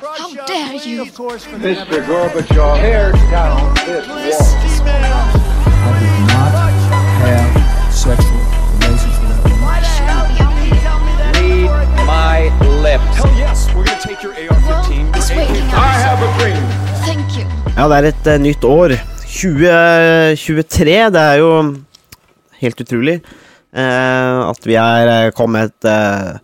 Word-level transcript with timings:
How 0.00 0.32
dare 0.48 0.80
you? 0.80 1.04
Mr. 1.04 2.00
Gorbachev, 2.08 2.80
tear 2.80 3.12
down 3.28 3.74
this 3.84 4.08
wall. 4.80 4.96
I 4.96 5.92
did 6.00 6.16
not 6.24 6.56
have 7.20 7.92
sexual 7.92 8.40
relations 8.80 9.16
with 9.20 9.28
that. 9.28 9.44
Read 11.36 11.68
my 12.08 12.48
lips. 12.80 13.04
Hell 13.12 13.28
yes, 13.36 13.68
we're 13.74 13.84
gonna 13.84 14.00
take 14.00 14.22
your 14.22 14.32
AR-15. 14.32 15.16
It's 15.16 15.28
waking 15.36 15.68
up. 15.68 15.84
I 15.84 15.92
have 16.00 16.20
a 16.24 16.30
dream. 16.40 16.64
Thank 17.04 17.36
you. 17.36 17.44
Ja, 17.76 17.88
det 17.88 17.96
er 17.98 18.08
et 18.14 18.26
uh, 18.26 18.40
nytt 18.40 18.64
år. 18.64 18.96
2023. 19.20 21.10
Det 21.12 21.20
er 21.20 21.34
jo 21.44 21.76
helt 22.64 22.80
utrolig 22.80 23.20
uh, 23.76 24.48
at 24.48 24.64
vi 24.64 24.80
er 24.80 25.12
eh, 25.12 25.32
kommet 25.36 25.84
eh, 25.84 26.34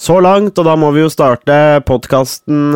så 0.00 0.16
langt, 0.24 0.56
og 0.56 0.64
da 0.64 0.76
må 0.80 0.90
vi 0.96 1.02
jo 1.04 1.12
starte 1.12 1.54
podkasten 1.88 2.74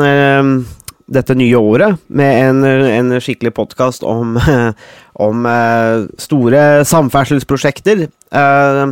dette 1.11 1.37
nye 1.37 1.57
året 1.59 2.01
med 2.09 2.39
en, 2.49 2.63
en 2.65 3.17
skikkelig 3.21 3.53
podkast 3.57 4.05
om, 4.07 4.39
om 5.27 5.49
eh, 5.49 6.07
store 6.21 6.63
samferdselsprosjekter. 6.89 8.07
Eh, 8.09 8.85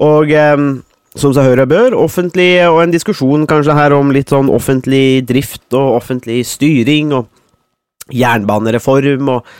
og 0.00 0.32
eh, 0.32 0.62
som 1.18 1.34
seg 1.34 1.48
hør 1.50 1.64
og 1.64 1.72
bør, 1.72 1.98
offentlig, 2.06 2.52
og 2.68 2.84
en 2.84 2.94
diskusjon 2.94 3.46
kanskje 3.50 3.76
her 3.76 3.96
om 3.96 4.12
litt 4.14 4.32
sånn 4.32 4.50
offentlig 4.52 5.24
drift 5.28 5.66
og 5.74 5.98
offentlig 5.98 6.44
styring 6.48 7.12
og 7.16 7.28
jernbanereform 8.14 9.28
og 9.34 9.42
eh, 9.42 9.50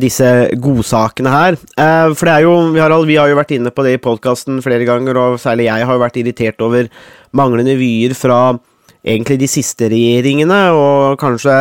disse 0.00 0.26
godsakene 0.60 1.32
her. 1.32 1.56
Eh, 1.80 2.10
for 2.12 2.28
det 2.28 2.34
er 2.34 2.44
jo, 2.44 2.56
vi 2.74 2.82
har, 2.82 2.96
vi 3.08 3.16
har 3.16 3.30
jo 3.30 3.38
vært 3.38 3.54
inne 3.56 3.72
på 3.72 3.86
det 3.86 3.96
i 3.96 4.02
podkasten 4.02 4.60
flere 4.64 4.88
ganger, 4.88 5.16
og 5.16 5.40
særlig 5.40 5.70
jeg 5.70 5.88
har 5.88 5.96
jo 5.96 6.04
vært 6.04 6.18
irritert 6.20 6.64
over 6.64 6.90
manglende 7.32 7.78
vyer 7.80 8.12
fra 8.18 8.42
egentlig 9.02 9.40
de 9.40 9.48
siste 9.50 9.88
regjeringene, 9.90 10.58
og 10.78 11.18
kanskje 11.20 11.52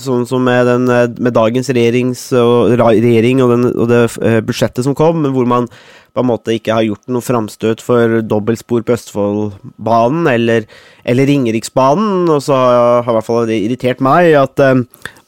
sånn 0.00 0.24
som 0.28 0.44
med, 0.46 0.64
den, 0.68 0.88
med 1.20 1.34
dagens 1.36 1.68
og, 1.68 2.72
regjering 2.80 3.42
og, 3.44 3.52
den, 3.52 3.68
og 3.74 3.90
det 3.90 4.02
eh, 4.24 4.40
budsjettet 4.44 4.86
som 4.86 4.96
kom, 4.96 5.26
hvor 5.34 5.48
man 5.48 5.68
på 6.16 6.22
en 6.24 6.30
måte 6.30 6.54
ikke 6.56 6.72
har 6.72 6.86
gjort 6.86 7.12
noe 7.12 7.20
framstøt 7.20 7.82
for 7.84 8.22
dobbeltspor 8.24 8.86
på 8.88 8.94
Østfoldbanen 8.94 10.30
eller, 10.30 10.64
eller 11.04 11.28
Ringeriksbanen. 11.28 12.30
Og 12.32 12.40
så 12.46 12.56
har, 12.56 13.02
har 13.04 13.12
i 13.12 13.16
hvert 13.18 13.26
fall 13.26 13.50
det 13.50 13.58
irritert 13.66 14.00
meg 14.04 14.32
at, 14.40 14.62
eh, 14.64 14.80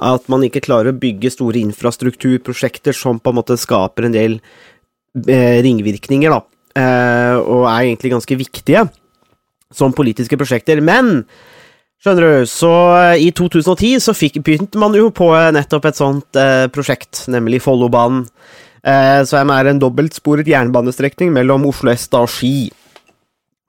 at 0.09 0.33
man 0.33 0.47
ikke 0.49 0.65
klarer 0.65 0.95
å 0.95 1.01
bygge 1.03 1.35
store 1.35 1.61
infrastrukturprosjekter 1.67 2.97
som 2.97 3.21
på 3.21 3.35
en 3.35 3.41
måte 3.43 3.59
skaper 3.61 4.09
en 4.09 4.17
del 4.17 4.39
eh, 5.29 5.61
ringvirkninger, 5.67 6.33
da. 6.33 6.45
Og 6.79 7.65
er 7.67 7.89
egentlig 7.89 8.13
ganske 8.13 8.37
viktige 8.39 8.85
som 9.75 9.93
politiske 9.93 10.37
prosjekter. 10.39 10.79
Men 10.85 11.25
skjønner 12.03 12.25
du, 12.25 12.47
så 12.51 12.73
eh, 13.01 13.27
i 13.27 13.33
2010 13.35 13.99
så 14.05 14.15
fikk, 14.17 14.41
begynte 14.47 14.81
man 14.81 14.95
jo 14.97 15.11
på 15.15 15.33
eh, 15.37 15.51
nettopp 15.55 15.91
et 15.91 15.99
sånt 15.99 16.39
eh, 16.39 16.67
prosjekt, 16.73 17.27
nemlig 17.33 17.63
Follobanen. 17.65 18.27
Eh, 18.89 19.23
som 19.27 19.51
er 19.51 19.69
en 19.69 19.81
dobbeltsporet 19.83 20.49
jernbanestrekning 20.49 21.33
mellom 21.35 21.67
Oslo 21.69 21.93
S 21.93 22.07
og 22.17 22.29
Ski. 22.31 22.69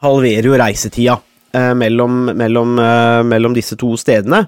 Halverer 0.04 0.48
jo 0.48 0.60
reisetida 0.60 1.18
eh, 1.56 1.74
mellom, 1.76 2.30
mellom, 2.38 2.78
eh, 2.80 3.22
mellom 3.28 3.58
disse 3.58 3.78
to 3.80 3.96
stedene. 4.00 4.46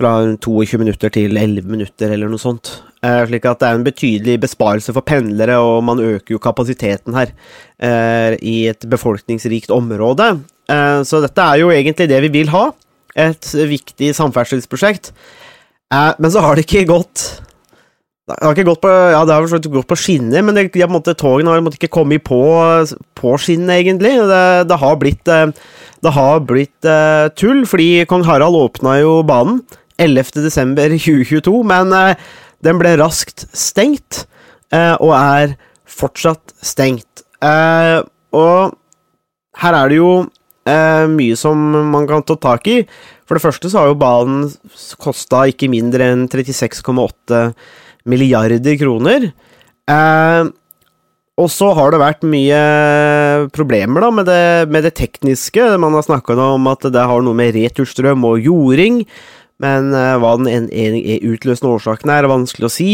Fra 0.00 0.12
22 0.36 0.78
minutter 0.80 1.12
til 1.12 1.36
11 1.36 1.66
minutter, 1.68 2.12
eller 2.14 2.30
noe 2.30 2.40
sånt. 2.40 2.70
Slik 3.00 3.44
at 3.48 3.60
det 3.60 3.66
er 3.68 3.76
en 3.76 3.84
betydelig 3.84 4.38
besparelse 4.40 4.94
for 4.96 5.04
pendlere, 5.04 5.58
og 5.60 5.82
man 5.84 6.00
øker 6.00 6.34
jo 6.34 6.40
kapasiteten 6.40 7.16
her 7.16 7.34
i 8.40 8.54
et 8.68 8.86
befolkningsrikt 8.88 9.72
område. 9.72 10.30
Så 11.04 11.20
dette 11.20 11.44
er 11.44 11.60
jo 11.60 11.68
egentlig 11.72 12.08
det 12.08 12.22
vi 12.24 12.32
vil 12.38 12.52
ha. 12.52 12.62
Et 13.18 13.52
viktig 13.70 14.12
samferdselsprosjekt. 14.16 15.12
Eh, 15.90 16.12
men 16.18 16.32
så 16.32 16.42
har 16.44 16.56
det 16.56 16.66
ikke 16.68 16.88
gått 16.90 17.28
det 18.30 18.46
har 18.46 18.54
ikke 18.54 18.68
gått 18.68 18.82
på, 18.84 18.90
ja, 19.10 19.24
det 19.26 19.34
har 19.34 19.62
gått 19.74 19.88
på 19.90 19.96
skinner, 19.98 20.44
men 20.46 20.54
det, 20.54 20.68
de, 20.70 20.82
har 20.84 20.90
måte, 20.92 21.16
togene 21.18 21.50
har 21.50 21.62
måte 21.66 21.80
ikke 21.80 21.90
kommet 21.96 22.22
på, 22.22 22.38
på 23.18 23.32
skinnene, 23.42 23.80
egentlig. 23.80 24.12
Det, 24.30 24.42
det 24.70 24.78
har 24.78 25.00
blitt, 25.00 25.26
eh, 25.26 25.50
det 26.04 26.12
har 26.14 26.44
blitt 26.46 26.86
uh, 26.86 27.26
tull, 27.34 27.64
fordi 27.66 28.04
kong 28.08 28.22
Harald 28.28 28.54
åpna 28.54 29.00
jo 29.00 29.16
banen 29.26 29.58
11.12.2022, 29.98 31.56
men 31.66 31.90
uh, 31.90 32.14
den 32.62 32.78
ble 32.78 32.94
raskt 33.02 33.48
stengt, 33.50 34.24
uh, 34.70 34.94
og 35.02 35.10
er 35.18 35.56
fortsatt 35.90 36.54
stengt. 36.62 37.24
Og 37.40 38.76
her 39.60 39.76
er 39.76 39.90
det 39.90 39.98
jo 39.98 40.12
eh, 40.70 41.06
mye 41.10 41.36
som 41.38 41.58
man 41.92 42.06
kan 42.10 42.24
ta 42.26 42.38
tak 42.38 42.70
i. 42.70 42.78
For 43.28 43.38
det 43.38 43.44
første 43.44 43.70
så 43.70 43.82
har 43.82 43.90
jo 43.90 43.98
banen 44.00 44.48
kosta 45.02 45.44
ikke 45.50 45.70
mindre 45.70 46.12
enn 46.12 46.24
36,8 46.30 47.44
milliarder 48.10 48.78
kroner. 48.80 49.30
Eh, 49.90 50.50
og 51.40 51.48
så 51.48 51.70
har 51.76 51.92
det 51.92 52.02
vært 52.02 52.26
mye 52.28 52.60
problemer 53.54 54.04
da 54.04 54.10
med 54.12 54.28
det, 54.28 54.44
med 54.72 54.84
det 54.84 54.96
tekniske. 54.98 55.70
Man 55.80 55.96
har 55.96 56.04
snakka 56.04 56.36
om 56.36 56.68
at 56.68 56.84
det 56.92 57.06
har 57.12 57.24
noe 57.24 57.36
med 57.36 57.54
returstrøm 57.56 58.26
og 58.28 58.44
jording, 58.44 59.04
men 59.60 59.92
eh, 59.96 60.16
hva 60.20 60.34
den 60.40 60.50
en, 60.50 60.68
en, 60.68 60.98
utløsende 61.32 61.72
årsaken 61.76 62.12
er, 62.12 62.24
er 62.24 62.32
vanskelig 62.32 62.68
å 62.68 62.72
si. 62.72 62.92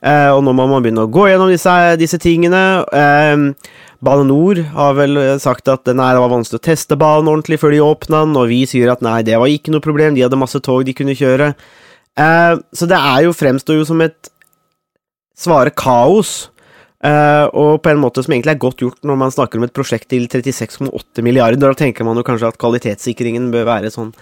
Eh, 0.00 0.30
og 0.30 0.42
nå 0.44 0.54
må 0.56 0.68
man 0.70 0.84
begynne 0.84 1.04
å 1.04 1.12
gå 1.12 1.26
gjennom 1.28 1.52
disse, 1.52 1.74
disse 2.00 2.20
tingene. 2.22 2.62
Eh, 2.92 3.72
Bane 4.04 4.26
Nor 4.28 4.60
har 4.74 4.96
vel 4.98 5.18
sagt 5.40 5.68
at 5.72 5.88
nei, 5.88 6.10
det 6.12 6.22
var 6.22 6.32
vanskelig 6.32 6.60
å 6.60 6.66
teste 6.66 6.98
banen 7.00 7.30
ordentlig 7.32 7.60
før 7.62 7.72
de 7.74 7.82
åpna 7.84 8.22
den, 8.26 8.36
og 8.38 8.50
vi 8.50 8.62
sier 8.68 8.92
at 8.92 9.04
nei, 9.04 9.20
det 9.26 9.38
var 9.40 9.52
ikke 9.52 9.72
noe 9.74 9.84
problem, 9.84 10.16
de 10.16 10.24
hadde 10.26 10.38
masse 10.40 10.60
tog 10.64 10.84
de 10.86 10.94
kunne 10.96 11.16
kjøre. 11.16 11.52
Eh, 12.16 12.54
så 12.76 12.88
det 12.88 12.98
er 12.98 13.24
jo 13.26 13.36
fremstår 13.36 13.80
jo 13.80 13.86
som 13.88 14.02
et 14.04 14.30
svare 15.36 15.72
kaos, 15.76 16.50
eh, 17.04 17.44
og 17.52 17.82
på 17.84 17.92
en 17.92 18.00
måte 18.00 18.24
som 18.24 18.32
egentlig 18.32 18.54
er 18.56 18.62
godt 18.62 18.84
gjort 18.84 19.02
når 19.06 19.20
man 19.20 19.34
snakker 19.34 19.60
om 19.60 19.66
et 19.68 19.76
prosjekt 19.76 20.08
til 20.12 20.28
36,8 20.32 21.24
milliarder. 21.24 21.60
Da 21.60 21.76
tenker 21.76 22.08
man 22.08 22.16
jo 22.16 22.24
kanskje 22.26 22.52
at 22.52 22.60
kvalitetssikringen 22.62 23.50
bør 23.54 23.68
være 23.68 23.92
sånn 23.92 24.14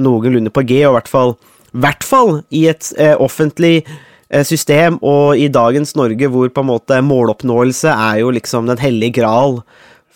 noenlunde 0.00 0.52
på 0.52 0.64
G, 0.68 0.80
og 0.86 0.94
i 0.94 0.96
hvert 1.00 1.12
fall, 1.12 1.36
hvert 1.72 2.06
fall 2.06 2.40
i 2.52 2.66
et 2.72 2.92
eh, 2.96 3.16
offentlig 3.20 3.82
eh, 3.84 4.00
system, 4.48 4.96
og 5.04 5.36
i 5.36 5.50
dagens 5.52 5.92
Norge 5.98 6.28
hvor 6.32 6.48
på 6.48 6.62
en 6.64 6.70
måte 6.70 7.00
måloppnåelse 7.04 7.92
er 7.92 8.22
jo 8.22 8.30
liksom 8.32 8.70
den 8.70 8.80
hellige 8.80 9.20
gral 9.20 9.60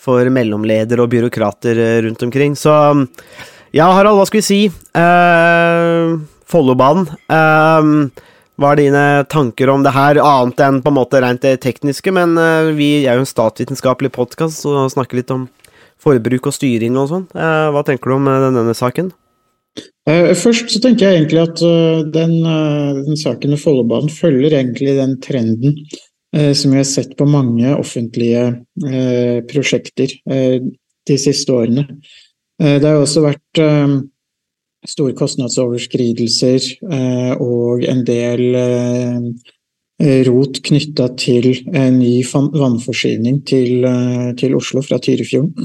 for 0.07 0.29
mellomledere 0.33 1.03
og 1.03 1.11
byråkrater 1.13 1.81
eh, 1.83 1.99
rundt 2.07 2.23
omkring. 2.25 2.55
Så 2.57 2.73
ja, 3.75 3.89
Harald, 3.91 4.17
hva 4.17 4.25
skal 4.29 4.41
vi 4.41 4.47
si? 4.47 4.61
Uh, 4.95 6.17
Follobanen. 6.47 7.09
Uh, 7.29 8.09
hva 8.57 8.71
er 8.73 8.79
dine 8.79 9.05
tanker 9.29 9.69
om 9.69 9.83
det 9.85 9.93
her, 9.93 10.17
annet 10.23 10.63
enn 10.65 10.79
på 10.81 10.89
en 10.89 10.97
måte 10.97 11.21
rent 11.21 11.43
det 11.45 11.59
tekniske? 11.61 12.13
Men 12.15 12.33
uh, 12.39 12.73
vi 12.77 13.03
er 13.03 13.19
jo 13.19 13.25
en 13.25 13.29
statsvitenskapelig 13.29 14.15
podkast, 14.15 14.65
og 14.65 14.89
snakker 14.95 15.19
litt 15.19 15.33
om 15.35 15.45
forbruk 16.01 16.49
og 16.49 16.55
styring 16.55 16.97
og 16.99 17.09
sånn. 17.11 17.25
Eh, 17.33 17.67
hva 17.73 17.83
tenker 17.85 18.11
du 18.11 18.17
om 18.17 18.29
eh, 18.29 18.49
denne 18.53 18.75
saken? 18.77 19.11
Eh, 20.07 20.33
Først 20.39 20.71
så 20.71 20.81
tenker 20.81 21.07
jeg 21.07 21.21
egentlig 21.21 21.41
at 21.43 21.63
eh, 21.65 22.03
den, 22.13 22.35
eh, 22.47 22.99
den 23.07 23.19
saken 23.19 23.53
med 23.53 23.61
Follobanen 23.61 24.11
følger 24.13 24.55
egentlig 24.55 24.95
den 24.99 25.17
trenden 25.23 25.81
som 26.37 26.73
vi 26.73 26.77
har 26.77 26.85
sett 26.85 27.13
på 27.17 27.25
mange 27.25 27.69
offentlige 27.79 28.41
prosjekter 29.47 30.11
de 30.27 31.15
siste 31.17 31.53
årene. 31.55 31.85
Det 32.59 32.83
har 32.83 32.99
også 32.99 33.23
vært 33.23 33.61
store 34.91 35.15
kostnadsoverskridelser 35.17 36.67
og 37.39 37.87
en 37.87 38.03
del 38.05 38.43
rot 40.27 40.61
knytta 40.67 41.07
til 41.17 41.47
en 41.71 41.97
ny 42.03 42.19
vannforsyning 42.27 43.41
til, 43.47 43.87
til 44.37 44.59
Oslo 44.59 44.83
fra 44.85 44.99
Tyrifjorden. 44.99 45.55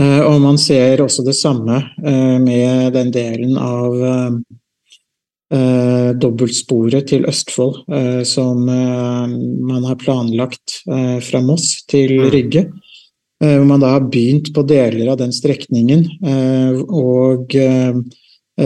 Eh, 0.00 0.20
Og 0.26 0.40
man 0.42 0.58
ser 0.58 0.98
også 1.04 1.22
det 1.26 1.36
samme 1.38 1.76
eh, 2.02 2.38
med 2.42 2.92
den 2.96 3.12
delen 3.14 3.56
av 3.60 3.94
eh, 5.54 6.10
dobbeltsporet 6.18 7.06
til 7.12 7.28
Østfold 7.30 7.84
eh, 7.94 8.22
som 8.26 8.64
man 8.66 9.84
har 9.86 10.00
planlagt 10.00 10.80
eh, 10.90 11.20
fra 11.22 11.42
Moss 11.44 11.84
til 11.86 12.16
Mm. 12.24 12.30
Rygge. 12.32 12.64
Eh, 13.42 13.56
Hvor 13.58 13.66
man 13.66 13.80
da 13.80 13.92
har 13.94 14.00
begynt 14.10 14.50
på 14.54 14.66
deler 14.66 15.12
av 15.12 15.18
den 15.20 15.32
strekningen, 15.32 16.06
eh, 16.24 16.82
og 16.88 17.54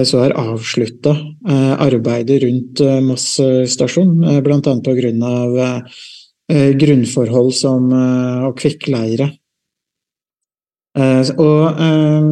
så 0.04 0.18
har 0.20 0.34
avslutta 0.36 1.14
arbeidet 1.48 2.42
rundt 2.42 2.82
Moss 3.06 3.40
stasjon, 3.72 4.18
bl.a. 4.44 4.60
pga. 4.60 5.80
grunnforhold 6.76 7.54
som, 7.56 7.88
og 8.44 8.52
kvikkleire. 8.60 9.30
Eh, 10.98 11.30
Og 11.38 11.78
eh, 11.78 12.22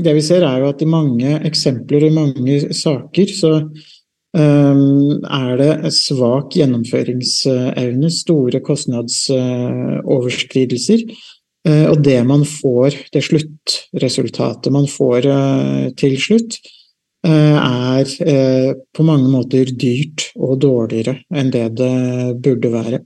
det 0.00 0.14
vi 0.16 0.22
ser 0.24 0.42
er 0.46 0.58
jo 0.62 0.68
at 0.70 0.82
i 0.82 0.86
mange 0.88 1.40
eksempler 1.48 2.02
og 2.04 2.08
i 2.10 2.14
mange 2.14 2.74
saker 2.76 3.26
så 3.34 3.52
eh, 3.58 4.76
er 5.40 5.52
det 5.60 5.92
svak 5.96 6.48
gjennomføringsevne, 6.56 8.10
store 8.14 8.60
kostnadsoverskridelser. 8.64 11.00
Og 11.60 12.00
det 12.00 12.24
man 12.24 12.40
får, 12.48 13.12
det 13.12 13.20
sluttresultatet 13.26 14.72
man 14.72 14.88
får 14.88 15.20
til 16.00 16.14
slutt, 16.16 16.56
er 17.20 18.08
på 18.96 19.04
mange 19.04 19.28
måter 19.28 19.68
dyrt 19.68 20.32
og 20.40 20.56
dårligere 20.64 21.20
enn 21.36 21.52
det 21.52 21.76
det 21.76 22.40
burde 22.40 22.72
være. 22.72 23.04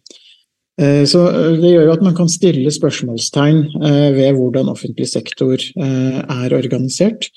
Eh, 0.80 1.04
Så 1.06 1.30
Det 1.60 1.70
gjør 1.70 1.86
jo 1.86 1.92
at 1.94 2.02
man 2.02 2.14
kan 2.16 2.28
stille 2.28 2.70
spørsmålstegn 2.70 3.58
eh, 3.82 4.10
ved 4.16 4.34
hvordan 4.34 4.68
offentlig 4.72 5.08
sektor 5.08 5.54
eh, 5.54 6.20
er 6.20 6.54
organisert. 6.56 7.28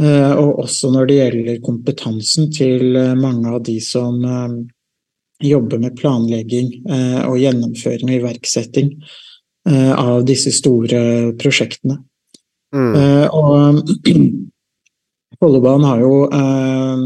Eh, 0.00 0.32
Og 0.32 0.62
også 0.64 0.90
når 0.92 1.06
det 1.06 1.16
gjelder 1.20 1.64
kompetansen 1.64 2.52
til 2.52 2.96
eh, 2.96 3.14
mange 3.14 3.48
av 3.48 3.62
de 3.64 3.80
som 3.80 4.24
eh, 4.24 4.54
jobber 5.44 5.78
med 5.80 5.96
planlegging 5.96 6.72
eh, 6.88 7.20
og 7.28 7.38
gjennomføring 7.40 8.08
og 8.08 8.16
iverksetting 8.16 8.94
eh, 9.68 9.92
av 9.92 10.24
disse 10.24 10.52
store 10.52 11.32
prosjektene. 11.40 11.98
Mm. 12.72 12.94
Eh, 12.94 13.28
Og 13.34 13.84
Follobanen 15.40 15.86
har 15.88 16.00
jo 16.00 16.16
eh, 16.28 17.04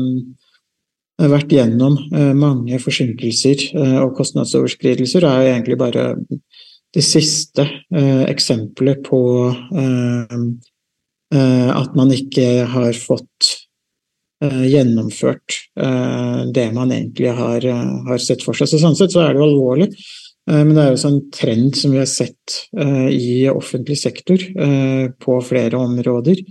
vært 1.19 1.53
gjennom 1.55 1.97
eh, 2.13 2.33
mange 2.35 2.79
forsinkelser 2.83 3.69
eh, 3.79 3.99
og 4.03 4.17
kostnadsoverskridelser, 4.19 5.25
og 5.25 5.31
er 5.31 5.43
jo 5.45 5.53
egentlig 5.53 5.79
bare 5.79 6.07
det 6.95 7.05
siste 7.07 7.67
eh, 7.95 8.25
eksempelet 8.31 9.03
på 9.07 9.21
eh, 9.51 10.35
eh, 11.35 11.71
at 11.75 11.95
man 11.99 12.13
ikke 12.15 12.67
har 12.71 12.93
fått 12.99 13.55
eh, 14.43 14.67
gjennomført 14.71 15.61
eh, 15.79 16.45
det 16.55 16.69
man 16.75 16.93
egentlig 16.95 17.33
har, 17.39 17.65
eh, 17.67 18.19
sett 18.23 18.43
for 18.47 18.59
seg. 18.59 18.71
Så 18.71 18.83
sånn 18.83 18.99
sett 18.99 19.15
så 19.15 19.25
er 19.25 19.35
det 19.35 19.43
jo 19.43 19.49
alvorlig. 19.49 19.91
Eh, 20.51 20.63
Men 20.63 20.75
det 20.75 20.85
er 20.85 20.95
jo 20.95 21.09
en 21.09 21.21
trend 21.35 21.79
som 21.79 21.95
vi 21.95 22.03
har 22.03 22.11
sett 22.11 22.61
eh, 22.79 23.11
i 23.15 23.35
offentlig 23.51 23.99
sektor 24.03 24.39
eh, 24.39 25.11
på 25.19 25.41
flere 25.47 25.79
områder. 25.79 26.43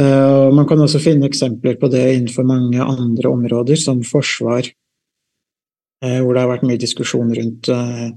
Eh, 0.00 0.50
Man 0.56 0.66
kan 0.68 0.80
også 0.80 1.00
finne 1.02 1.28
eksempler 1.28 1.76
på 1.80 1.90
det 1.92 2.04
innenfor 2.16 2.46
mange 2.48 2.80
andre 2.80 3.28
områder, 3.28 3.76
som 3.76 4.02
forsvar, 4.06 4.68
eh, 6.02 6.20
hvor 6.20 6.34
det 6.34 6.40
har 6.44 6.52
vært 6.54 6.64
mye 6.68 6.80
diskusjon 6.80 7.34
rundt 7.36 7.68
eh, 7.68 8.10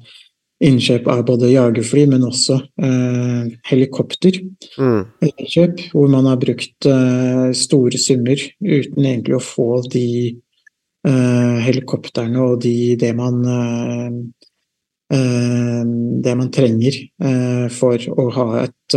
innkjøp 0.64 1.08
av 1.12 1.26
både 1.28 1.50
jagerfly, 1.52 2.06
men 2.08 2.24
også 2.30 2.62
eh, 2.80 3.52
helikopter 3.72 4.40
Mm. 4.80 5.04
innkjøp, 5.22 5.82
hvor 5.92 6.08
man 6.10 6.26
har 6.26 6.38
brukt 6.38 6.86
eh, 6.88 7.52
store 7.54 7.98
summer 8.00 8.40
uten 8.64 9.04
egentlig 9.06 9.36
å 9.36 9.44
få 9.44 9.68
de 9.92 10.08
eh, 11.06 11.58
helikoptrene 11.68 12.40
og 12.42 12.62
de, 12.64 12.96
det 12.96 13.12
man 13.16 13.44
det 15.14 16.32
man 16.40 16.50
trenger 16.50 16.96
for 17.70 18.02
å 18.18 18.24
ha 18.34 18.46
et, 18.64 18.96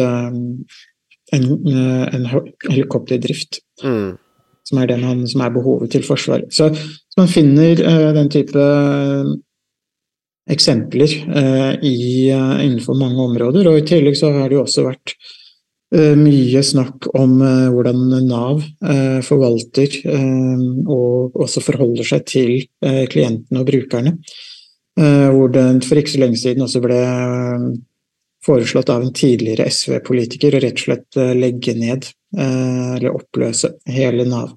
en, 1.33 1.45
eh, 1.67 2.15
en 2.15 2.29
helikopterdrift, 2.71 3.61
Mm. 3.83 4.17
som 4.65 4.79
er, 4.79 4.87
den 4.87 5.03
man, 5.05 5.27
som 5.29 5.41
er 5.41 5.51
behovet 5.51 5.91
til 5.91 6.03
Forsvaret. 6.03 6.49
Så, 6.51 6.71
så 6.75 7.17
man 7.19 7.29
finner 7.29 7.79
uh, 7.87 8.13
den 8.17 8.29
type 8.33 8.57
eksempler 10.51 11.11
uh, 11.29 11.73
i, 11.83 12.31
uh, 12.33 12.57
innenfor 12.65 12.97
mange 12.99 13.21
områder. 13.23 13.67
Og 13.71 13.81
i 13.81 13.87
tillegg 13.87 14.17
så 14.19 14.33
har 14.35 14.49
det 14.49 14.57
jo 14.59 14.65
også 14.65 14.85
vært 14.87 15.15
eh, 15.95 16.15
mye 16.19 16.63
snakk 16.67 17.07
om 17.15 17.41
eh, 17.43 17.69
hvordan 17.71 18.01
Nav 18.27 18.63
eh, 18.63 19.21
forvalter 19.27 19.99
eh, 20.03 20.65
og 20.91 21.37
også 21.47 21.63
forholder 21.63 22.07
seg 22.07 22.25
til 22.27 22.53
eh, 22.83 23.05
klientene 23.11 23.63
og 23.63 23.69
brukerne. 23.71 24.17
Eh, 24.99 25.29
hvor 25.31 25.53
det 25.53 25.85
for 25.87 26.01
ikke 26.01 26.15
så 26.15 26.23
lenge 26.25 26.41
siden 26.41 26.65
også 26.67 26.83
ble 26.85 26.99
eh, 27.07 27.69
foreslått 28.47 28.91
av 28.93 29.03
en 29.03 29.13
tidligere 29.15 29.67
SV-politiker 29.71 30.57
å 30.57 30.63
rett 30.63 30.79
og 30.79 30.85
slett 30.87 31.19
eh, 31.21 31.35
legge 31.37 31.75
ned 31.79 32.07
eh, 32.39 32.95
eller 32.97 33.17
oppløse 33.17 33.75
hele 33.91 34.27
Nav. 34.29 34.55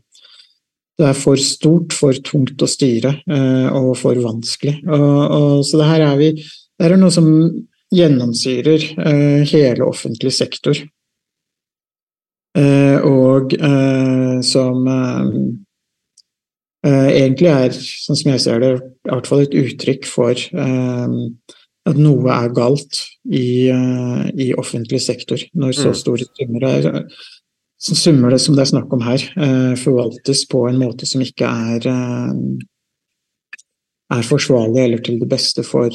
Det 1.00 1.08
er 1.08 1.18
for 1.18 1.40
stort, 1.40 1.96
for 1.96 2.18
tungt 2.26 2.62
å 2.62 2.70
styre 2.70 3.16
eh, 3.24 3.68
og 3.72 3.94
for 3.98 4.20
vanskelig. 4.20 4.82
Så 4.84 5.80
det 5.80 5.88
her 5.88 6.04
er 6.10 6.18
vi 6.20 6.34
Det 6.36 6.88
er 6.88 6.98
noe 7.00 7.12
som 7.12 7.30
gjennomsyrer 7.92 8.84
hele 9.50 9.84
offentlig 9.84 10.32
sektor. 10.36 10.78
Og 13.10 13.56
som 14.48 14.88
egentlig 16.84 17.50
er, 17.52 17.76
sånn 17.76 18.20
som 18.22 18.32
jeg 18.32 18.44
ser 18.46 18.64
det, 18.64 18.72
i 18.80 19.12
hvert 19.12 19.28
fall 19.32 19.44
et 19.44 19.58
uttrykk 19.64 20.08
for 20.08 20.48
at 21.90 22.00
noe 22.00 22.32
er 22.34 22.54
galt 22.56 23.04
i, 23.26 23.68
eh, 23.74 24.24
i 24.38 24.54
offentlig 24.58 25.02
sektor, 25.02 25.38
når 25.56 25.76
så 25.78 25.90
Mm. 25.90 26.00
store 26.04 26.26
summer 26.38 26.66
er 26.70 27.06
så 27.80 27.96
summer 27.96 28.34
det 28.34 28.42
som 28.44 28.56
det 28.58 28.66
er 28.66 28.72
snakk 28.74 28.92
om 28.92 29.02
her, 29.02 29.22
eh, 29.40 29.76
forvaltes 29.80 30.44
på 30.52 30.68
en 30.68 30.80
måte 30.82 31.08
som 31.08 31.22
ikke 31.24 31.48
er, 31.48 31.88
eh, 31.88 32.34
er 34.12 34.24
forsvarlig 34.28 34.84
eller 34.84 34.98
til 34.98 35.20
det 35.20 35.30
beste 35.30 35.64
for, 35.64 35.90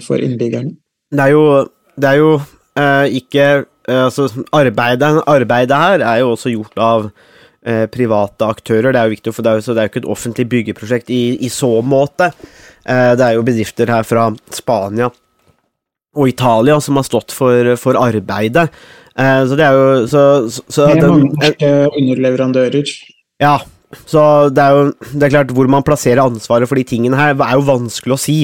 for 0.00 0.16
innbyggerne. 0.22 0.76
Det 1.10 1.20
er 1.20 1.32
jo, 1.32 1.68
det 1.98 2.04
er 2.04 2.18
jo 2.22 2.40
eh, 2.76 3.06
ikke 3.22 3.66
Altså, 3.88 4.28
arbeidet, 4.52 5.22
arbeidet 5.26 5.72
her 5.72 6.02
er 6.04 6.16
jo 6.20 6.34
også 6.34 6.50
gjort 6.52 6.76
av 6.76 7.06
eh, 7.66 7.86
private 7.90 8.48
aktører. 8.48 8.92
Det 8.92 9.00
er 9.00 9.08
jo 9.08 9.16
viktig, 9.16 9.34
for 9.34 9.46
det 9.46 9.52
er 9.52 9.60
jo, 9.60 9.66
så 9.66 9.74
det 9.74 9.82
er 9.82 9.88
jo 9.88 9.92
ikke 9.92 10.02
et 10.04 10.12
offentlig 10.16 10.48
byggeprosjekt 10.54 11.14
i, 11.14 11.22
i 11.46 11.50
så 11.52 11.70
måte. 11.82 12.32
Eh, 12.84 13.14
det 13.18 13.24
er 13.24 13.38
jo 13.38 13.46
bedrifter 13.46 13.90
her 13.92 14.06
fra 14.06 14.30
Spania 14.54 15.10
og 16.18 16.30
Italia 16.30 16.78
som 16.82 16.98
har 16.98 17.06
stått 17.06 17.34
for, 17.34 17.74
for 17.80 17.98
arbeidet. 18.00 18.68
Eh, 19.18 19.42
så 19.48 19.58
det 19.58 19.66
er 19.66 19.76
jo 19.76 20.06
så, 20.10 20.22
så, 20.50 20.64
så 20.66 20.86
Med 20.92 21.04
mange 21.04 21.32
norske 21.34 21.72
underleverandører. 22.00 22.94
Ja, 23.42 23.58
så 24.08 24.22
det 24.52 24.62
er 24.64 24.76
jo 24.76 24.88
det 25.14 25.28
er 25.28 25.34
klart 25.36 25.52
hvor 25.56 25.70
man 25.70 25.86
plasserer 25.86 26.24
ansvaret 26.24 26.68
for 26.68 26.78
de 26.78 26.86
tingene 26.86 27.18
her, 27.18 27.36
er 27.36 27.58
jo 27.58 27.68
vanskelig 27.68 28.16
å 28.16 28.20
si. 28.20 28.38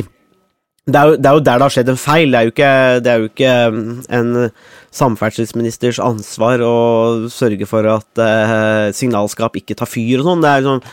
Det 0.84 1.00
er 1.00 1.08
jo, 1.08 1.12
det 1.16 1.28
er 1.30 1.36
jo 1.38 1.40
der 1.40 1.60
det 1.60 1.64
har 1.64 1.72
skjedd 1.72 1.90
en 1.94 2.00
feil. 2.00 2.34
Det 2.34 2.40
er 2.40 2.50
ikke, 2.50 2.72
det 3.00 3.10
er 3.12 3.22
jo 3.22 3.28
ikke 3.30 3.52
mm, 3.72 3.92
en 4.18 4.50
samferdselsministers 4.94 5.98
ansvar 6.04 6.60
å 6.62 6.74
sørge 7.32 7.66
for 7.66 7.88
at 7.88 8.20
eh, 8.20 8.90
signalskap 8.94 9.56
ikke 9.58 9.78
tar 9.80 9.88
fyr 9.88 10.20
og 10.20 10.28
sånn. 10.28 10.44
Sånn, 10.66 10.84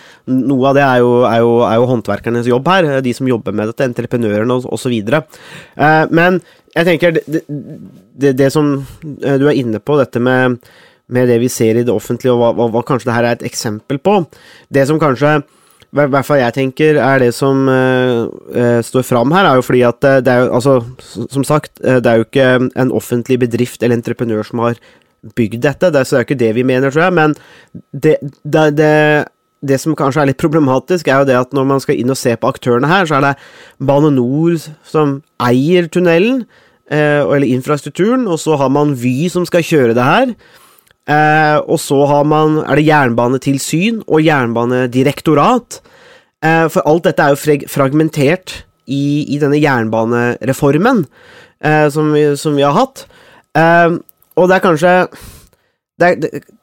Noe 0.48 0.72
av 0.72 0.80
det 0.80 0.86
er 0.86 1.02
jo, 1.04 1.12
er, 1.28 1.42
jo, 1.44 1.58
er 1.68 1.76
jo 1.82 1.90
håndverkernes 1.92 2.48
jobb 2.48 2.72
her, 2.72 2.90
de 3.04 3.14
som 3.18 3.28
jobber 3.30 3.58
med 3.58 3.68
dette, 3.74 3.90
entreprenørene 3.92 4.58
og 4.62 4.72
osv. 4.80 4.96
Eh, 4.96 6.06
men 6.16 6.40
jeg 6.72 6.88
tenker 6.88 7.20
det, 7.20 8.32
det, 8.32 8.50
som 8.56 8.78
eh, 8.80 9.38
du 9.44 9.50
er 9.52 9.60
inne 9.60 9.84
på, 9.84 10.00
dette 10.00 10.24
med 10.24 10.62
med 11.12 11.28
det 11.28 11.42
vi 11.42 11.50
ser 11.52 11.76
i 11.76 11.84
det 11.84 11.92
offentlige, 11.92 12.32
og 12.32 12.40
hva, 12.40 12.54
hva, 12.56 12.70
hva 12.72 12.82
kanskje 12.88 13.10
det 13.10 13.16
her 13.18 13.26
er 13.28 13.36
et 13.36 13.50
eksempel 13.50 13.98
på. 14.00 14.14
Det 14.72 14.86
som 14.88 14.96
kanskje, 15.02 15.42
hvert 15.92 16.28
fall 16.28 16.40
jeg 16.40 16.56
tenker, 16.56 17.00
er 17.04 17.20
det 17.20 17.34
som 17.36 17.68
uh, 17.68 18.80
står 18.86 19.04
fram 19.04 19.34
her, 19.36 19.50
er 19.50 19.60
jo 19.60 19.66
fordi 19.66 19.82
at 19.88 20.08
eh, 20.08 20.22
det 20.24 20.32
er 20.32 20.46
jo, 20.46 20.54
altså, 20.56 20.78
som 21.34 21.44
sagt, 21.44 21.82
det 21.82 22.08
er 22.08 22.22
jo 22.22 22.28
ikke 22.28 22.48
en 22.80 22.96
offentlig 22.96 23.42
bedrift 23.44 23.84
eller 23.84 24.00
entreprenør 24.00 24.48
som 24.48 24.64
har 24.64 24.80
bygd 25.36 25.60
dette, 25.62 25.92
det 25.92 26.06
så 26.08 26.16
det 26.16 26.18
er 26.18 26.24
jo 26.24 26.30
ikke 26.30 26.42
det 26.46 26.56
vi 26.56 26.66
mener, 26.66 26.94
tror 26.94 27.10
jeg, 27.10 27.18
men 27.20 27.36
det, 27.92 28.16
det, 28.44 28.66
det 28.80 28.96
det 29.62 29.78
som 29.82 29.96
kanskje 29.98 30.24
er 30.24 30.32
litt 30.32 30.42
problematisk, 30.42 31.08
er 31.08 31.22
jo 31.22 31.30
det 31.30 31.38
at 31.38 31.54
når 31.54 31.68
man 31.70 31.84
skal 31.84 32.00
inn 32.02 32.10
og 32.10 32.20
se 32.20 32.34
på 32.34 32.50
aktørene 32.50 32.90
her, 32.90 33.06
så 33.06 33.20
er 33.20 33.28
det 33.28 33.36
Bane 33.86 34.10
NOR 34.16 34.58
som 34.88 35.20
eier 35.44 35.90
tunnelen, 35.94 36.44
eh, 36.90 37.22
eller 37.22 37.48
infrastrukturen, 37.48 38.26
og 38.28 38.42
så 38.42 38.58
har 38.58 38.72
man 38.74 38.96
Vy 38.98 39.30
som 39.30 39.46
skal 39.46 39.66
kjøre 39.66 39.98
det 39.98 40.08
her. 40.08 40.34
Eh, 41.10 41.58
og 41.66 41.80
så 41.82 42.04
har 42.10 42.28
man, 42.30 42.60
er 42.62 42.78
det 42.78 42.88
jernbanetilsyn 42.88 44.04
og 44.06 44.22
jernbanedirektorat. 44.26 45.82
Eh, 46.46 46.68
for 46.74 46.86
alt 46.90 47.08
dette 47.10 47.26
er 47.26 47.36
jo 47.36 47.68
fragmentert 47.72 48.62
i, 48.86 49.26
i 49.34 49.40
denne 49.42 49.60
jernbanereformen 49.62 51.06
eh, 51.64 51.88
som, 51.94 52.14
vi, 52.14 52.26
som 52.38 52.58
vi 52.58 52.66
har 52.66 52.78
hatt. 52.78 53.06
Eh, 53.58 54.00
og 54.38 54.50
det 54.50 54.58
er 54.58 54.64
kanskje 54.64 54.96
det, 56.02 56.08
er, 56.08 56.16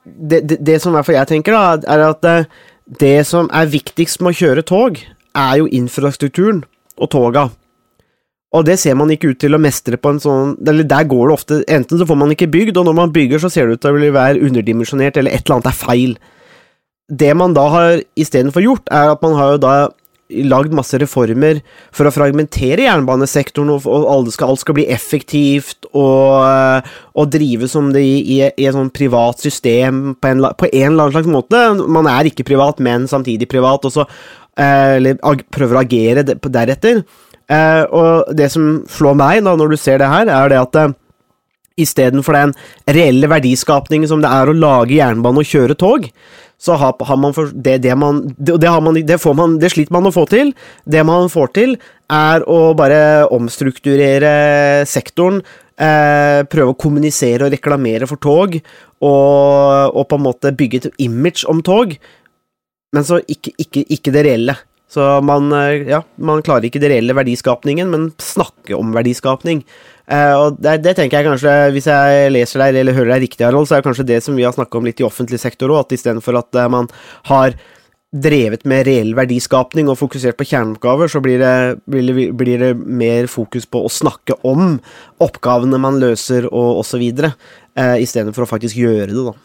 det, 0.04 0.42
det, 0.50 0.58
det 0.66 0.80
som 0.82 0.92
i 0.92 0.98
hvert 0.98 1.08
fall 1.08 1.20
jeg 1.20 1.32
tenker, 1.34 1.54
da, 1.54 1.94
er 1.94 2.06
at 2.08 2.28
eh, 2.28 2.50
det 2.98 3.16
som 3.28 3.50
er 3.54 3.70
viktigst 3.70 4.22
med 4.22 4.34
å 4.34 4.38
kjøre 4.38 4.66
tog, 4.66 5.00
er 5.38 5.58
jo 5.60 5.68
infrastrukturen 5.70 6.64
og 6.98 7.10
toga. 7.12 7.48
Og 8.56 8.64
det 8.64 8.78
ser 8.80 8.96
man 8.96 9.10
ikke 9.12 9.34
ut 9.34 9.40
til 9.42 9.52
å 9.52 9.60
mestre 9.60 9.98
på 10.00 10.14
en 10.14 10.20
sånn 10.22 10.54
Eller 10.64 10.86
der 10.88 11.04
går 11.04 11.28
det 11.28 11.34
ofte 11.34 11.60
Enten 11.68 12.00
så 12.00 12.06
får 12.08 12.16
man 12.16 12.32
ikke 12.32 12.48
bygd, 12.48 12.78
og 12.80 12.88
når 12.88 12.96
man 12.96 13.12
bygger, 13.12 13.42
så 13.42 13.50
ser 13.52 13.68
det 13.68 13.76
ut 13.76 13.84
til 13.84 13.92
å 13.92 14.12
være 14.14 14.40
underdimensjonert, 14.40 15.20
eller 15.20 15.36
et 15.36 15.44
eller 15.44 15.58
annet 15.58 15.68
er 15.72 15.76
feil. 15.78 16.18
Det 17.08 17.32
man 17.36 17.56
da 17.56 17.66
har 17.72 18.02
istedenfor 18.20 18.64
gjort, 18.64 18.88
er 18.92 19.12
at 19.12 19.24
man 19.24 19.36
har 19.36 19.54
jo 19.54 19.60
da 19.64 19.74
lagd 20.28 20.74
masse 20.76 20.98
reformer 21.00 21.62
for 21.94 22.08
å 22.08 22.12
fragmentere 22.12 22.84
jernbanesektoren, 22.84 23.70
og, 23.72 23.86
alt 23.88 24.34
skal, 24.34 24.52
alt 24.52 24.60
skal 24.60 24.76
bli 24.76 24.84
effektivt 24.92 25.88
og, 25.96 26.88
og 27.16 27.30
drive 27.32 27.68
som 27.70 27.88
det 27.94 28.04
i, 28.04 28.18
i, 28.36 28.40
i 28.44 28.66
et 28.68 28.76
sånn 28.76 28.92
privat 28.94 29.40
system 29.40 30.18
på 30.20 30.32
en, 30.32 30.44
på 30.52 30.68
en 30.68 30.90
eller 30.90 31.06
annen 31.06 31.16
slags 31.16 31.32
måte. 31.32 31.62
Man 31.88 32.10
er 32.10 32.28
ikke 32.28 32.46
privat, 32.48 32.82
men 32.84 33.08
samtidig 33.10 33.48
privat, 33.48 33.88
og 33.88 33.94
så 33.94 34.04
eh, 34.04 34.98
eller 34.98 35.16
prøver 35.54 35.78
å 35.78 35.82
agere 35.86 36.26
deretter. 36.28 37.02
Eh, 37.48 37.84
og 37.96 38.32
det 38.36 38.50
som 38.52 38.82
slår 38.92 39.16
meg 39.16 39.44
da 39.46 39.54
når 39.56 39.72
du 39.72 39.78
ser 39.80 40.02
det 40.02 40.10
her, 40.10 40.28
er 40.28 40.52
det 40.52 40.58
at 40.60 40.80
eh, 40.80 40.96
istedenfor 41.80 42.36
den 42.36 42.52
reelle 42.90 43.30
verdiskapningen 43.30 44.10
som 44.10 44.20
det 44.24 44.30
er 44.32 44.50
å 44.50 44.56
lage 44.56 44.98
jernbane 44.98 45.40
og 45.40 45.48
kjøre 45.48 45.78
tog, 45.78 46.08
så 46.58 46.74
har, 46.74 46.96
har 47.06 47.20
man 47.22 47.34
for, 47.36 47.52
det, 47.54 47.76
det, 47.84 47.94
man, 47.94 48.24
det, 48.34 48.56
det, 48.58 48.72
man, 48.82 48.98
det, 49.06 49.20
får 49.22 49.36
man, 49.38 49.56
det 49.62 49.70
sliter 49.72 49.94
man 49.94 50.10
å 50.10 50.14
få 50.14 50.26
til. 50.30 50.50
Det 50.90 51.04
man 51.06 51.30
får 51.30 51.52
til, 51.54 51.76
er 52.10 52.42
å 52.50 52.74
bare 52.78 53.00
omstrukturere 53.34 54.84
sektoren. 54.90 55.38
Eh, 55.78 56.42
prøve 56.50 56.74
å 56.74 56.78
kommunisere 56.78 57.46
og 57.46 57.54
reklamere 57.54 58.08
for 58.10 58.18
tog, 58.18 58.56
og, 58.98 59.94
og 59.94 60.08
på 60.10 60.18
en 60.18 60.24
måte 60.24 60.50
bygge 60.58 60.80
et 60.80 61.04
image 61.06 61.46
om 61.46 61.62
tog, 61.62 61.94
men 62.90 63.06
så 63.06 63.20
ikke, 63.30 63.52
ikke, 63.62 63.84
ikke 63.94 64.14
det 64.16 64.24
reelle. 64.26 64.56
Så 64.88 65.04
man, 65.20 65.52
eh, 65.52 65.84
ja, 65.90 66.02
man 66.16 66.42
klarer 66.44 66.68
ikke 66.68 66.80
det 66.80 66.88
reelle 66.94 67.16
verdiskapningen, 67.16 67.90
men 67.92 68.10
snakke 68.22 68.76
om 68.78 68.94
verdiskapning. 68.96 69.62
Eh, 70.08 70.32
og 70.32 70.56
det, 70.64 70.78
det, 70.86 70.94
tenker 70.96 71.20
jeg 71.20 71.28
kanskje, 71.28 71.56
hvis 71.74 71.88
jeg 71.90 72.30
leser 72.32 72.64
deg 72.64 72.78
eller 72.80 72.96
hører 72.96 73.12
deg 73.16 73.26
riktig, 73.26 73.44
Harald, 73.44 73.68
så 73.68 73.76
er 73.76 73.82
det 73.82 73.90
kanskje 73.90 74.08
det 74.08 74.22
som 74.24 74.38
vi 74.38 74.46
har 74.48 74.56
snakka 74.56 74.80
om 74.80 74.88
litt 74.88 75.02
i 75.02 75.06
offentlig 75.06 75.40
sektor 75.42 75.74
òg, 75.74 75.84
at 75.84 75.98
istedenfor 75.98 76.40
at 76.40 76.56
eh, 76.56 76.70
man 76.72 76.88
har 77.28 77.58
drevet 78.08 78.64
med 78.64 78.86
reell 78.88 79.12
verdiskapning 79.12 79.90
og 79.92 79.98
fokusert 80.00 80.38
på 80.38 80.46
kjerneoppgaver, 80.48 81.12
så 81.12 81.20
blir 81.20 81.42
det, 81.42 81.56
blir, 81.84 82.32
blir 82.32 82.64
det, 82.64 82.72
mer 82.80 83.28
fokus 83.28 83.68
på 83.68 83.84
å 83.84 83.92
snakke 83.92 84.38
om 84.48 84.78
oppgavene 85.20 85.80
man 85.82 86.00
løser 86.00 86.48
og 86.48 86.80
osv., 86.80 87.04
eh, 87.04 87.96
istedenfor 88.00 88.46
å 88.46 88.50
faktisk 88.56 88.80
gjøre 88.80 89.12
det, 89.12 89.26
da. 89.28 89.36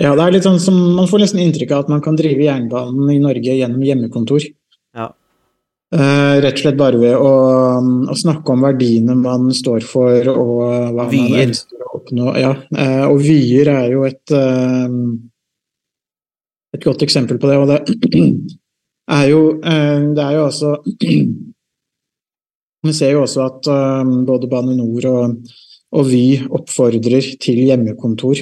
Ja, 0.00 0.14
det 0.16 0.24
er 0.24 0.32
litt 0.32 0.46
sånn 0.46 0.60
som 0.62 0.76
Man 0.96 1.08
får 1.10 1.20
nesten 1.24 1.42
inntrykk 1.42 1.74
av 1.74 1.84
at 1.84 1.90
man 1.92 2.00
kan 2.04 2.16
drive 2.16 2.46
jernbanen 2.46 3.10
i 3.12 3.20
Norge 3.20 3.56
gjennom 3.58 3.82
hjemmekontor. 3.84 4.46
Ja. 4.96 5.10
Uh, 5.92 6.40
rett 6.40 6.56
og 6.56 6.62
slett 6.62 6.78
bare 6.80 6.96
ved 6.96 7.18
å, 7.20 7.32
å, 8.08 8.14
snakke 8.16 8.54
om 8.54 8.62
verdiene 8.64 9.12
man 9.12 9.50
står 9.52 9.84
for 9.84 10.30
og 10.32 10.94
hva 10.96 11.04
vier. 11.10 11.34
man 11.34 11.50
ønsker 11.50 11.84
å 11.84 11.90
oppnå. 11.98 12.30
Ja, 12.40 12.54
uh, 12.56 13.04
og 13.10 13.20
vyer 13.20 13.68
er 13.74 13.90
jo 13.92 14.06
et, 14.08 14.32
uh, 14.32 14.88
et 16.72 16.86
godt 16.86 17.04
eksempel 17.04 17.36
på 17.42 17.50
det. 17.50 17.58
Og 17.60 17.68
det 17.68 18.22
er 19.18 19.26
jo, 19.28 19.42
det 19.60 20.24
er 20.24 20.38
jo 20.38 20.46
også 20.46 20.76
Vi 22.82 22.92
ser 22.96 23.12
jo 23.12 23.20
også 23.22 23.44
at 23.44 23.68
både 24.26 24.48
Bane 24.50 24.72
NOR 24.74 25.04
og, 25.06 25.52
og 25.94 26.08
Vy 26.08 26.24
oppfordrer 26.48 27.28
til 27.38 27.60
hjemmekontor. 27.68 28.40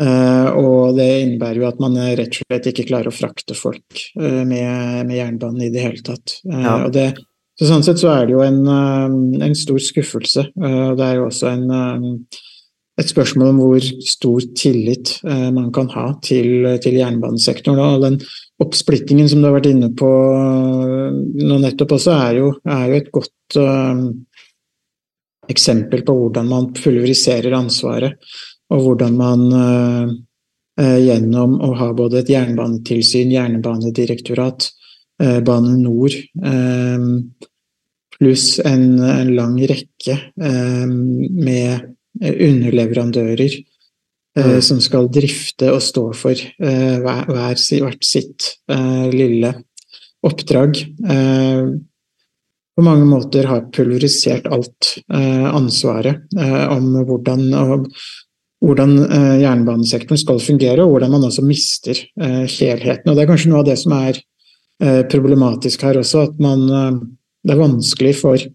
Uh, 0.00 0.48
og 0.56 0.96
det 0.96 1.08
innebærer 1.26 1.60
jo 1.60 1.66
at 1.68 1.80
man 1.82 1.98
rett 2.16 2.32
og 2.32 2.46
slett 2.46 2.68
ikke 2.70 2.86
klarer 2.88 3.10
å 3.10 3.12
frakte 3.12 3.56
folk 3.56 4.00
uh, 4.16 4.46
med, 4.48 5.04
med, 5.04 5.16
jernbanen 5.18 5.66
i 5.66 5.72
det 5.72 5.82
hele 5.84 6.00
tatt. 6.04 6.38
Uh, 6.46 6.62
ja. 6.62 6.76
og 6.86 6.94
det, 6.94 7.10
så 7.60 7.68
sånn 7.68 7.84
sett 7.84 8.00
så 8.00 8.14
er 8.14 8.24
det 8.24 8.32
jo 8.32 8.40
en, 8.40 8.62
en 9.44 9.58
stor 9.58 9.82
skuffelse. 9.84 10.46
det 10.56 11.04
er 11.04 11.18
jo 11.18 11.26
også 11.26 11.50
en, 11.50 12.14
et 12.96 13.10
spørsmål 13.10 13.50
om 13.50 13.58
hvor 13.60 13.88
stor 14.08 14.46
tillit 14.56 15.12
man 15.28 15.66
kan 15.76 15.90
ha 15.92 16.06
til, 16.24 16.64
til 16.80 16.96
jernbanesektoren. 16.96 17.82
Og 17.84 18.06
den 18.06 18.16
oppsplittingen 18.64 19.28
som 19.28 19.42
du 19.42 19.50
har 19.50 19.58
vært 19.58 19.68
inne 19.74 19.90
på 19.92 20.08
nå 20.08 21.58
nettopp 21.60 21.92
også, 21.98 22.16
er 22.30 22.38
jo, 22.38 22.48
er 22.64 22.86
jo 22.88 23.02
et 23.02 23.12
godt 23.12 23.60
eksempel 25.52 26.06
på 26.08 26.16
hvordan 26.16 26.48
man 26.48 26.72
pulveriserer 26.80 27.60
ansvaret 27.60 28.16
og 28.70 28.84
hvordan 28.84 29.16
man 29.18 29.46
eh, 29.54 30.10
eh, 30.82 30.98
gjennom 31.06 31.58
å 31.62 31.72
ha 31.78 31.90
både 31.96 32.22
et 32.22 32.32
jernbanetilsyn, 32.32 33.32
jernbanedirektorat, 33.34 34.68
eh, 35.22 35.40
Bane 35.46 35.76
NOR, 35.80 36.16
pluss 38.20 38.46
en, 38.68 38.86
en, 39.00 39.30
lang 39.32 39.54
rekke 39.64 40.14
med 40.36 41.86
underleverandører 42.20 43.54
mm. 44.36 44.58
som 44.60 44.76
skal 44.84 45.08
drifte 45.08 45.70
og 45.72 45.80
stå 45.80 46.02
for 46.18 46.42
hver, 46.60 47.30
hvert 47.32 48.04
sitt 48.04 48.50
lille 49.14 49.54
oppdrag. 50.20 50.82
På 52.76 52.84
mange 52.84 53.08
måter 53.08 53.48
har 53.48 53.70
pulverisert 53.72 54.52
alt 54.52 54.92
ansvaret 55.08 56.28
om 56.76 56.92
hvordan 57.00 57.48
hvordan 58.60 58.96
eh, 59.06 59.40
jernbanesektoren 59.42 60.20
skal 60.20 60.40
fungere, 60.42 60.84
og 60.84 60.94
hvordan 60.94 61.14
man 61.14 61.26
også 61.28 61.44
mister 61.44 61.96
eh, 61.96 62.44
helheten. 62.44 63.08
Og 63.08 63.16
Det 63.16 63.24
er 63.24 63.30
kanskje 63.30 63.52
noe 63.52 63.62
av 63.62 63.68
det 63.70 63.76
som 63.80 63.94
er 63.96 64.20
eh, 64.20 65.02
problematisk 65.10 65.84
her 65.86 66.00
også, 66.00 66.26
at 66.28 66.42
man, 66.42 66.66
det 67.40 67.54
er 67.54 67.62
vanskelig 67.62 68.14
for 68.20 68.48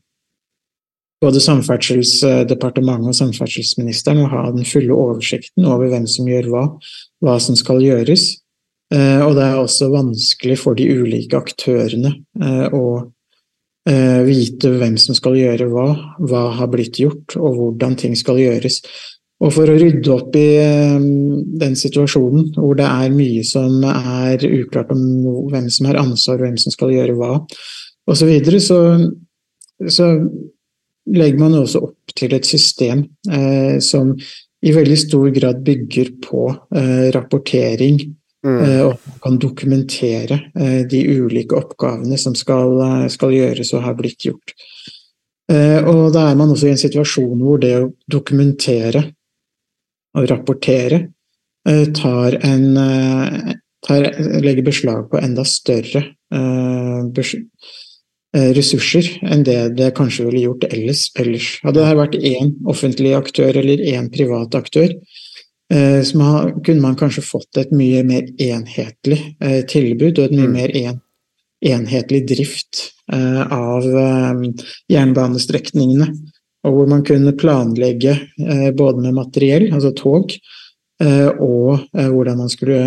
både 1.24 1.42
Samferdselsdepartementet 1.42 3.10
og 3.10 3.18
samferdselsministeren 3.18 4.26
å 4.26 4.30
ha 4.30 4.42
den 4.54 4.68
fulle 4.68 4.94
oversikten 4.94 5.66
over 5.66 5.90
hvem 5.90 6.06
som 6.12 6.28
gjør 6.30 6.50
hva, 6.52 6.66
hva 7.24 7.38
som 7.42 7.58
skal 7.58 7.82
gjøres. 7.82 8.28
Og 8.94 9.32
det 9.34 9.42
er 9.42 9.56
også 9.58 9.88
vanskelig 9.90 10.60
for 10.62 10.78
de 10.78 10.86
ulike 10.86 11.40
aktørene 11.40 12.12
å 12.76 12.84
vite 14.28 14.74
hvem 14.76 15.00
som 15.02 15.18
skal 15.18 15.40
gjøre 15.40 15.70
hva, 15.72 15.88
hva 16.20 16.44
har 16.60 16.70
blitt 16.70 17.00
gjort, 17.02 17.40
og 17.40 17.58
hvordan 17.58 17.98
ting 18.04 18.14
skal 18.20 18.38
gjøres. 18.44 18.84
Og 19.46 19.54
for 19.54 19.70
å 19.70 19.78
rydde 19.78 20.10
opp 20.14 20.36
i 20.40 20.48
eh, 20.58 20.96
den 21.62 21.76
situasjonen 21.78 22.56
hvor 22.58 22.78
det 22.80 22.88
er 22.90 23.14
mye 23.14 23.44
som 23.46 23.84
er 23.86 24.42
uklart 24.48 24.94
om 24.96 25.04
hvem 25.52 25.70
som 25.70 25.92
har 25.92 26.02
ansvar, 26.02 26.42
hvem 26.42 26.58
som 26.62 26.74
skal 26.74 26.96
gjøre 26.96 27.18
hva, 27.20 27.38
osv., 28.10 28.20
så, 28.20 28.30
videre, 28.30 28.62
så 28.64 28.80
så 29.92 30.08
legger 31.16 31.40
man 31.40 31.58
også 31.60 31.82
opp 31.86 32.14
til 32.18 32.34
et 32.36 32.48
system 32.48 33.04
eh, 33.30 33.78
som 33.84 34.14
i 34.66 34.74
veldig 34.74 34.98
stor 34.98 35.30
grad 35.36 35.62
bygger 35.66 36.14
på 36.24 36.48
eh, 36.76 37.08
rapportering, 37.14 38.00
mm. 38.46 38.60
eh, 38.64 38.82
og 38.88 39.20
kan 39.22 39.38
dokumentere 39.42 40.40
eh, 40.58 40.82
de 40.90 41.04
ulike 41.20 41.58
oppgavene 41.58 42.18
som 42.18 42.38
skal, 42.38 42.80
skal, 43.14 43.36
gjøres 43.36 43.76
og 43.76 43.86
har 43.86 43.98
blitt 44.00 44.30
gjort. 44.30 44.56
og 45.46 46.08
da 46.10 46.24
er 46.26 46.38
man 46.40 46.50
også 46.50 46.66
i 46.66 46.72
en 46.74 46.80
situasjon 46.82 47.42
hvor 47.46 47.60
det 47.62 47.76
å 47.78 47.90
dokumentere 48.10 49.04
å 50.16 50.26
rapportere, 50.30 51.02
eh, 51.68 51.86
tar 51.96 52.38
en 52.46 52.78
eh, 52.78 53.54
tar, 53.86 54.08
legger 54.44 54.66
beslag 54.66 55.10
på 55.12 55.22
enda 55.22 55.46
større 55.48 56.04
eh, 56.34 57.26
ressurser 58.56 59.08
enn 59.24 59.46
det 59.48 59.60
det 59.78 59.94
kanskje 59.96 60.26
ville 60.28 60.46
gjort 60.48 60.66
ellers. 60.68 61.06
Hadde 61.64 61.80
det 61.80 62.00
vært 62.02 62.18
én 62.20 62.50
offentlig 62.68 63.14
aktør 63.16 63.62
eller 63.62 63.80
én 63.80 64.10
privat 64.12 64.58
aktør, 64.60 64.92
så 65.72 66.34
kunne 66.60 66.82
man 66.84 66.98
kanskje 67.00 67.24
fått 67.24 67.58
et 67.58 67.72
mye 67.72 68.04
mer 68.04 68.28
enhetlig 68.44 69.22
tilbud 69.72 70.20
og 70.20 70.26
et 70.28 70.36
mye 70.36 70.50
mm. 70.52 70.58
mer 70.58 70.74
en, 70.82 71.00
enhetlig 71.72 72.26
drift 72.28 72.84
av 73.08 73.88
jernbanestrekningene 74.92 76.12
og 76.66 76.74
hvor 76.74 76.90
man 76.90 77.04
kunne 77.06 77.36
planlegge 77.38 78.16
eh, 78.42 78.70
både 78.76 79.04
med 79.06 79.16
materiell, 79.18 79.70
altså 79.74 79.94
tog, 79.96 80.34
eh, 81.04 81.30
og 81.30 81.80
eh, 81.94 82.10
hvordan 82.10 82.42
man 82.42 82.52
skulle 82.52 82.82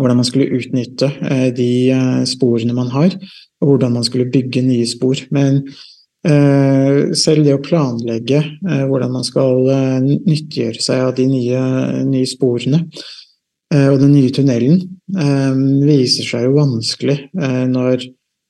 hvordan 0.00 0.18
man 0.18 0.26
skulle 0.26 0.56
utnytte 0.56 1.06
de 1.54 2.24
sporene 2.26 2.74
man 2.74 2.88
har, 2.90 3.12
og 3.60 3.68
hvordan 3.68 3.92
man 3.92 4.04
skulle 4.04 4.30
bygge 4.32 4.62
nye 4.64 4.86
spor. 4.88 5.20
Men 5.30 5.60
selv 7.14 7.44
det 7.44 7.52
å 7.54 7.60
planlegge 7.62 8.40
hvordan 8.88 9.12
man 9.12 9.26
skal 9.26 9.68
nyttiggjøre 10.02 10.82
seg 10.82 11.02
av 11.04 11.12
de 11.18 11.26
nye, 11.28 11.60
nye 12.08 12.30
sporene 12.30 12.80
og 13.68 14.00
den 14.00 14.14
nye 14.16 14.32
tunnelen, 14.34 14.80
viser 15.84 16.26
seg 16.26 16.48
jo 16.48 16.56
vanskelig 16.56 17.18
når 17.36 18.08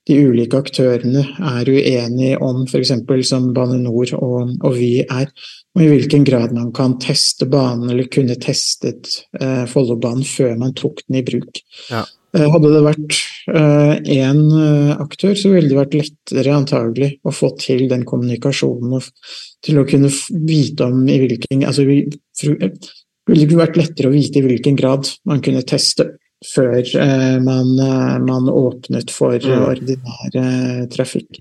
de 0.08 0.16
ulike 0.26 0.58
aktørene 0.58 1.22
er 1.52 1.68
uenige 1.70 2.38
om, 2.42 2.64
f.eks. 2.66 2.94
som 3.28 3.50
Bane 3.54 3.78
NOR 3.82 4.14
og, 4.18 4.56
og, 4.62 4.72
vi 4.74 5.04
er, 5.04 5.28
og 5.76 5.84
i 5.84 5.90
hvilken 5.92 6.26
grad 6.26 6.54
man 6.56 6.72
kan 6.74 6.96
teste 7.02 7.46
banen 7.50 7.92
eller 7.92 8.10
kunne 8.12 8.38
testet 8.42 9.20
eh, 9.38 9.62
Follobanen 9.70 10.26
før 10.26 10.56
man 10.58 10.74
tok 10.78 11.04
den 11.06 11.20
i 11.20 11.24
bruk. 11.26 11.62
Ja. 11.92 12.02
Eh, 12.32 12.48
hadde 12.48 12.70
det 12.72 12.80
vært 12.86 13.18
én 13.52 14.38
eh, 14.56 14.62
eh, 14.62 14.92
aktør, 15.02 15.34
så 15.36 15.50
ville 15.52 15.68
det 15.68 15.76
vært 15.76 15.96
lettere 15.98 16.54
antagelig 16.56 17.10
å 17.28 17.34
få 17.34 17.52
til 17.60 17.84
den 17.90 18.06
kommunikasjonen 18.08 18.94
og 18.96 19.08
til 19.62 19.80
å 19.80 19.86
kunne 19.88 20.08
vite 20.48 20.88
om 20.88 21.04
i 21.04 21.18
hvilken 21.20 21.66
altså, 21.68 21.84
vi, 21.84 21.98
ville 23.28 23.48
det 23.50 23.58
vært 23.58 23.76
lettere 23.76 24.08
å 24.08 24.14
vite 24.14 24.40
i 24.40 24.46
hvilken 24.46 24.78
grad 24.80 25.10
man 25.28 25.44
kunne 25.44 25.64
teste 25.68 26.08
før 26.46 26.80
eh, 26.80 27.38
man, 27.42 27.70
eh, 27.78 28.18
man, 28.22 28.50
åpnet 28.50 29.12
for 29.14 29.38
mm. 29.38 29.64
ordinær 29.68 30.36
eh, 30.40 30.82
trafikk. 30.92 31.40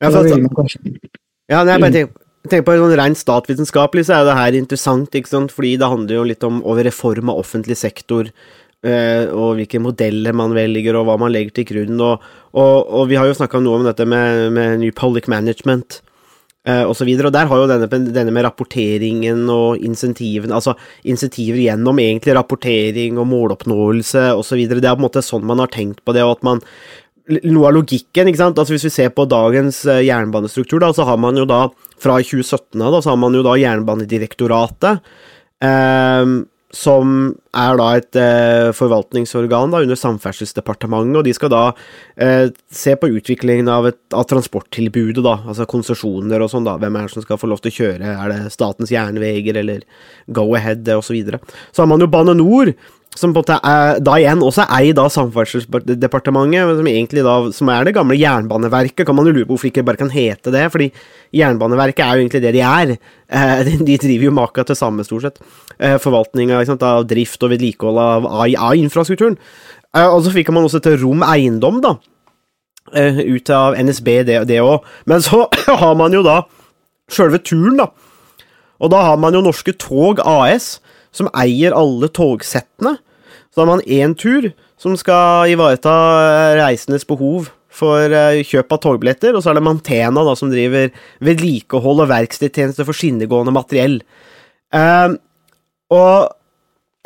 Ja, 0.00 0.08
for, 0.14 0.24
ja, 0.24 1.60
jeg 1.60 1.82
bare 1.82 1.92
tenker, 1.92 2.14
tenker 2.48 2.64
på 2.64 2.76
sånn 2.80 2.96
Rent 2.96 3.20
statvitenskapelig 3.20 4.06
så 4.08 4.16
er 4.16 4.28
det 4.28 4.38
her 4.38 4.56
interessant, 4.56 5.12
ikke 5.16 5.28
sant? 5.28 5.52
fordi 5.52 5.74
det 5.80 5.90
handler 5.92 6.16
jo 6.16 6.26
litt 6.30 6.46
om 6.46 6.62
over 6.64 6.88
reform 6.88 7.32
av 7.32 7.42
offentlig 7.42 7.76
sektor. 7.80 8.32
og 8.80 9.58
hvilke 9.58 9.76
modeller 9.76 10.32
man 10.32 10.54
velger, 10.56 10.96
og 10.96 11.04
hva 11.04 11.18
man 11.20 11.34
legger 11.34 11.52
til 11.58 11.66
grunn. 11.68 11.98
Og, 12.00 12.22
og, 12.56 12.76
og 12.88 13.10
vi 13.10 13.18
har 13.20 13.28
jo 13.28 13.34
snakka 13.36 13.60
noe 13.60 13.76
om 13.76 13.84
dette 13.84 14.06
med, 14.08 14.54
med 14.56 14.80
New 14.80 14.94
Public 14.96 15.28
Management. 15.28 16.00
Eh, 16.68 16.82
og 16.84 16.94
så 16.98 17.06
videre. 17.08 17.30
Og 17.30 17.36
der 17.36 17.50
har 17.50 17.60
jo 17.60 17.68
denne, 17.70 17.88
denne 18.14 18.34
med 18.34 18.46
rapporteringen 18.46 19.44
og 19.52 19.82
insentivene 19.84 20.56
Altså 20.56 20.76
insentiver 21.08 21.60
gjennom 21.64 22.00
egentlig 22.02 22.36
rapportering 22.36 23.20
og 23.20 23.30
måloppnåelse 23.30 24.30
osv. 24.38 24.64
Det 24.68 24.80
er 24.80 24.96
på 24.96 25.00
en 25.00 25.06
måte 25.08 25.24
sånn 25.24 25.46
man 25.46 25.62
har 25.62 25.72
tenkt 25.72 26.04
på 26.04 26.16
det, 26.16 26.26
og 26.26 26.38
at 26.38 26.46
man 26.46 26.64
noe 27.30 27.68
av 27.68 27.76
logikken, 27.76 28.28
ikke 28.28 28.40
sant. 28.40 28.58
Altså 28.58 28.74
Hvis 28.74 28.88
vi 28.88 28.94
ser 28.94 29.12
på 29.14 29.28
dagens 29.30 29.84
eh, 29.86 30.04
jernbanestruktur, 30.08 30.80
da, 30.82 30.92
så 30.96 31.06
har 31.08 31.20
man 31.20 31.38
jo 31.38 31.46
da 31.48 31.66
fra 32.00 32.16
2017 32.18 32.80
av, 32.80 32.94
da, 32.96 33.02
så 33.02 33.12
har 33.12 33.20
man 33.20 33.36
jo 33.36 33.44
da 33.46 33.58
Jernbanedirektoratet. 33.60 35.12
Eh, 35.62 36.32
som 36.70 37.32
er 37.56 37.78
da 37.80 37.86
et 37.98 38.16
eh, 38.18 38.68
forvaltningsorgan 38.76 39.72
da, 39.74 39.80
under 39.82 39.98
Samferdselsdepartementet, 39.98 41.18
og 41.18 41.26
de 41.26 41.34
skal 41.34 41.50
da 41.50 41.62
eh, 42.14 42.52
se 42.70 42.94
på 42.98 43.10
utviklingen 43.10 43.70
av, 43.72 43.88
et, 43.90 43.98
av 44.14 44.28
transporttilbudet, 44.30 45.22
da, 45.26 45.40
altså 45.50 45.66
konsesjoner 45.70 46.44
og 46.44 46.52
sånn, 46.52 46.68
da. 46.68 46.76
Hvem 46.80 46.98
er 46.98 47.08
det 47.08 47.14
som 47.16 47.26
skal 47.26 47.40
få 47.42 47.50
lov 47.50 47.62
til 47.64 47.74
å 47.74 47.78
kjøre, 47.80 48.14
er 48.14 48.34
det 48.34 48.54
Statens 48.54 48.94
Jernveger 48.94 49.58
eller 49.64 49.82
Go-Ahead 50.30 50.86
osv. 50.96 51.10
Så, 51.10 51.16
videre. 51.16 51.40
så 51.74 51.82
har 51.82 51.88
man 51.90 51.98
jo 51.98 52.06
Bane 52.06 52.36
NOR, 52.38 52.70
som 53.18 53.32
på 53.34 53.42
da 53.42 54.12
igjen 54.20 54.42
også 54.44 54.62
er 54.62 54.84
eid 54.84 54.98
av 55.02 55.08
Samferdselsdepartementet, 55.10 56.76
som 56.78 56.86
egentlig 56.86 57.24
som 57.56 57.70
er 57.72 57.88
det 57.88 57.94
gamle 57.96 58.14
Jernbaneverket. 58.14 59.02
Kan 59.06 59.16
man 59.18 59.26
jo 59.26 59.34
lure 59.34 59.48
på 59.48 59.56
hvorfor 59.56 59.70
ikke 59.70 59.84
bare 59.86 59.98
kan 59.98 60.12
hete 60.14 60.52
det, 60.54 60.68
fordi 60.70 60.92
Jernbaneverket 61.34 62.04
er 62.04 62.12
jo 62.14 62.22
egentlig 62.22 62.42
det 62.44 62.52
de 62.54 62.62
er. 62.62 62.92
Eh, 63.26 63.72
de 63.88 63.98
driver 63.98 64.28
jo 64.28 64.36
maka 64.36 64.64
til 64.66 64.78
samme, 64.78 65.04
stort 65.06 65.26
sett. 65.26 65.42
Forvaltninga 66.04 66.62
av 66.86 67.08
drift 67.10 67.42
og 67.42 67.50
vedlikehold 67.50 67.98
av, 67.98 68.28
av, 68.30 68.78
infrastrukturen. 68.78 69.38
Eh, 69.96 70.06
og 70.06 70.22
så 70.22 70.34
fikk 70.34 70.52
man 70.54 70.68
også 70.68 70.82
til 70.84 71.00
Rom 71.02 71.26
Eiendom, 71.26 71.82
da. 71.82 71.96
Ut 72.90 73.50
av 73.54 73.74
NSB, 73.78 74.12
det 74.26 74.62
òg. 74.62 74.86
Men 75.10 75.26
så 75.26 75.48
har 75.82 75.98
man 75.98 76.14
jo 76.14 76.22
da 76.26 76.44
sjølve 77.10 77.42
turen, 77.42 77.82
da. 77.82 77.90
Og 78.80 78.94
da 78.94 79.02
har 79.10 79.18
man 79.20 79.34
jo 79.34 79.42
Norske 79.44 79.74
Tog 79.76 80.22
AS 80.22 80.78
som 81.14 81.30
eier 81.36 81.74
alle 81.76 82.10
togsettene. 82.12 82.96
Så 83.50 83.62
har 83.62 83.70
man 83.70 83.82
én 83.86 84.14
tur 84.18 84.52
som 84.80 84.96
skal 84.96 85.50
ivareta 85.52 85.94
reisendes 86.60 87.06
behov 87.08 87.50
for 87.70 88.10
eh, 88.10 88.42
kjøp 88.46 88.74
av 88.74 88.82
togbilletter, 88.82 89.36
og 89.36 89.44
så 89.44 89.52
er 89.52 89.58
det 89.60 89.64
Mantena 89.66 90.24
da, 90.26 90.34
som 90.38 90.50
driver 90.50 90.90
vedlikehold 91.24 92.04
og 92.04 92.10
verkstedtjeneste 92.10 92.86
for 92.86 92.96
skinnegående 92.96 93.54
materiell. 93.54 94.00
Uh, 94.74 95.16
og 95.94 96.30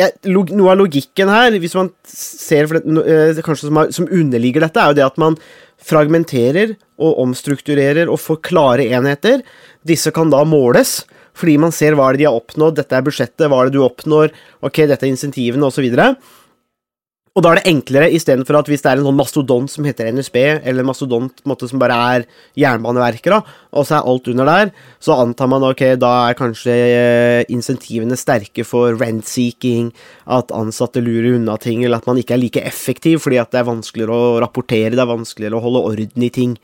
ja, 0.01 0.09
noe 0.29 0.73
av 0.73 0.81
logikken 0.81 1.31
her, 1.33 1.55
hvis 1.61 1.77
man 1.79 1.91
ser 2.09 2.69
det, 2.73 2.83
uh, 2.85 3.43
kanskje 3.45 3.69
som, 3.69 3.83
som, 3.95 4.09
underligger 4.09 4.65
dette, 4.65 4.81
er 4.81 4.93
jo 4.93 4.99
det 4.99 5.07
at 5.07 5.21
man 5.21 5.39
fragmenterer 5.85 6.75
og 6.97 7.21
omstrukturerer 7.27 8.11
og 8.11 8.21
får 8.23 8.41
klare 8.49 8.89
enheter. 8.89 9.45
Disse 9.87 10.13
kan 10.17 10.33
da 10.33 10.43
måles, 10.49 11.03
fordi 11.35 11.59
man 11.61 11.75
ser 11.75 11.99
hva 11.99 12.12
det 12.12 12.23
de 12.23 12.29
har 12.29 12.38
oppnådd, 12.38 12.79
dette 12.79 12.97
er 12.97 13.05
budsjettet, 13.07 13.49
hva 13.50 13.61
er 13.62 13.71
det 13.71 13.79
du 13.79 13.85
oppnår, 13.85 14.33
ok, 14.64 14.85
dette 14.87 15.07
er 15.07 15.12
insentivene, 15.12 15.67
osv. 15.67 15.88
Og 17.35 17.43
da 17.43 17.50
er 17.50 17.59
det 17.59 17.67
enklere, 17.67 18.12
istedenfor 18.14 18.61
at 18.61 18.69
hvis 18.71 18.85
det 18.85 18.93
er 18.93 19.00
en 19.00 19.09
sånn 19.09 19.17
mastodont 19.19 19.71
som 19.73 19.87
heter 19.88 20.07
NSB, 20.14 20.37
eller 20.62 20.85
en 20.85 20.87
mastodont 20.87 21.41
måte, 21.50 21.67
som 21.67 21.81
bare 21.83 21.97
er 22.14 22.26
Jernbaneverket, 22.62 23.33
da, 23.33 23.41
og 23.75 23.88
så 23.88 23.97
er 23.97 24.07
alt 24.12 24.31
under 24.31 24.47
der, 24.47 24.71
så 25.03 25.17
antar 25.19 25.50
man 25.50 25.67
ok, 25.67 25.83
da 25.99 26.12
er 26.29 26.38
kanskje 26.38 26.76
eh, 26.79 27.41
insentivene 27.50 28.14
sterke 28.21 28.62
for 28.62 28.95
rent-seeking, 29.00 29.91
at 30.31 30.55
ansatte 30.55 31.03
lurer 31.03 31.41
unna 31.41 31.59
ting, 31.59 31.83
eller 31.83 31.99
at 31.99 32.07
man 32.07 32.23
ikke 32.23 32.37
er 32.38 32.43
like 32.45 32.62
effektiv 32.62 33.25
fordi 33.26 33.43
at 33.43 33.50
det 33.50 33.64
er 33.64 33.71
vanskeligere 33.73 34.14
å 34.14 34.37
rapportere, 34.45 34.95
det 34.95 35.03
er 35.03 35.11
vanskeligere 35.11 35.59
å 35.59 35.64
holde 35.67 35.83
orden 35.91 36.29
i 36.29 36.31
ting. 36.38 36.55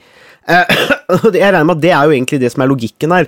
Eh, 0.47 0.71
jeg 1.35 1.51
regner 1.51 1.67
med 1.67 1.81
at 1.81 1.83
det 1.83 1.97
er 1.97 2.07
jo 2.07 2.15
egentlig 2.15 2.45
det 2.45 2.55
som 2.55 2.63
er 2.63 2.71
logikken 2.71 3.19
her. 3.19 3.27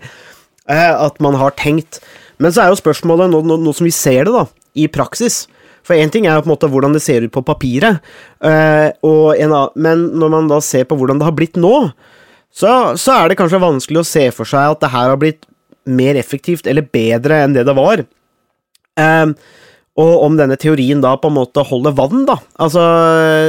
Eh, 0.70 0.94
at 1.06 1.18
man 1.22 1.34
har 1.38 1.54
tenkt. 1.58 2.00
Men 2.38 2.54
så 2.54 2.64
er 2.64 2.72
jo 2.72 2.78
spørsmålet, 2.78 3.32
nå, 3.32 3.42
nå, 3.46 3.58
nå 3.62 3.74
som 3.74 3.86
vi 3.86 3.94
ser 3.94 4.26
det 4.28 4.34
da, 4.34 4.46
i 4.78 4.88
praksis 4.88 5.44
For 5.84 5.98
én 5.98 6.10
ting 6.14 6.24
er 6.24 6.38
jo 6.38 6.44
på 6.44 6.48
en 6.48 6.54
måte 6.54 6.70
hvordan 6.70 6.94
det 6.94 7.02
ser 7.02 7.24
ut 7.26 7.32
på 7.34 7.42
papiret, 7.42 7.98
uh, 8.46 8.88
en, 9.02 9.54
men 9.74 10.04
når 10.14 10.30
man 10.30 10.50
da 10.50 10.60
ser 10.62 10.86
på 10.86 10.94
hvordan 10.94 11.18
det 11.18 11.26
har 11.26 11.34
blitt 11.34 11.58
nå, 11.58 11.90
så, 12.54 12.94
så, 12.94 13.16
er 13.16 13.32
det 13.32 13.38
kanskje 13.40 13.58
vanskelig 13.58 13.98
å 13.98 14.06
se 14.06 14.22
for 14.30 14.46
seg 14.46 14.76
at 14.76 14.84
det 14.84 14.92
her 14.92 15.10
har 15.10 15.18
blitt 15.18 15.42
mer 15.90 16.14
effektivt 16.20 16.68
eller 16.70 16.86
bedre 16.86 17.40
enn 17.42 17.56
det 17.56 17.66
det 17.66 17.74
var. 17.74 18.04
Uh, 18.94 19.34
og 20.00 20.22
om 20.24 20.38
denne 20.38 20.56
teorien 20.56 21.02
da 21.04 21.12
på 21.20 21.28
en 21.28 21.36
måte 21.36 21.64
holder 21.68 21.92
vann, 21.96 22.24
da. 22.28 22.38
Altså, 22.64 22.80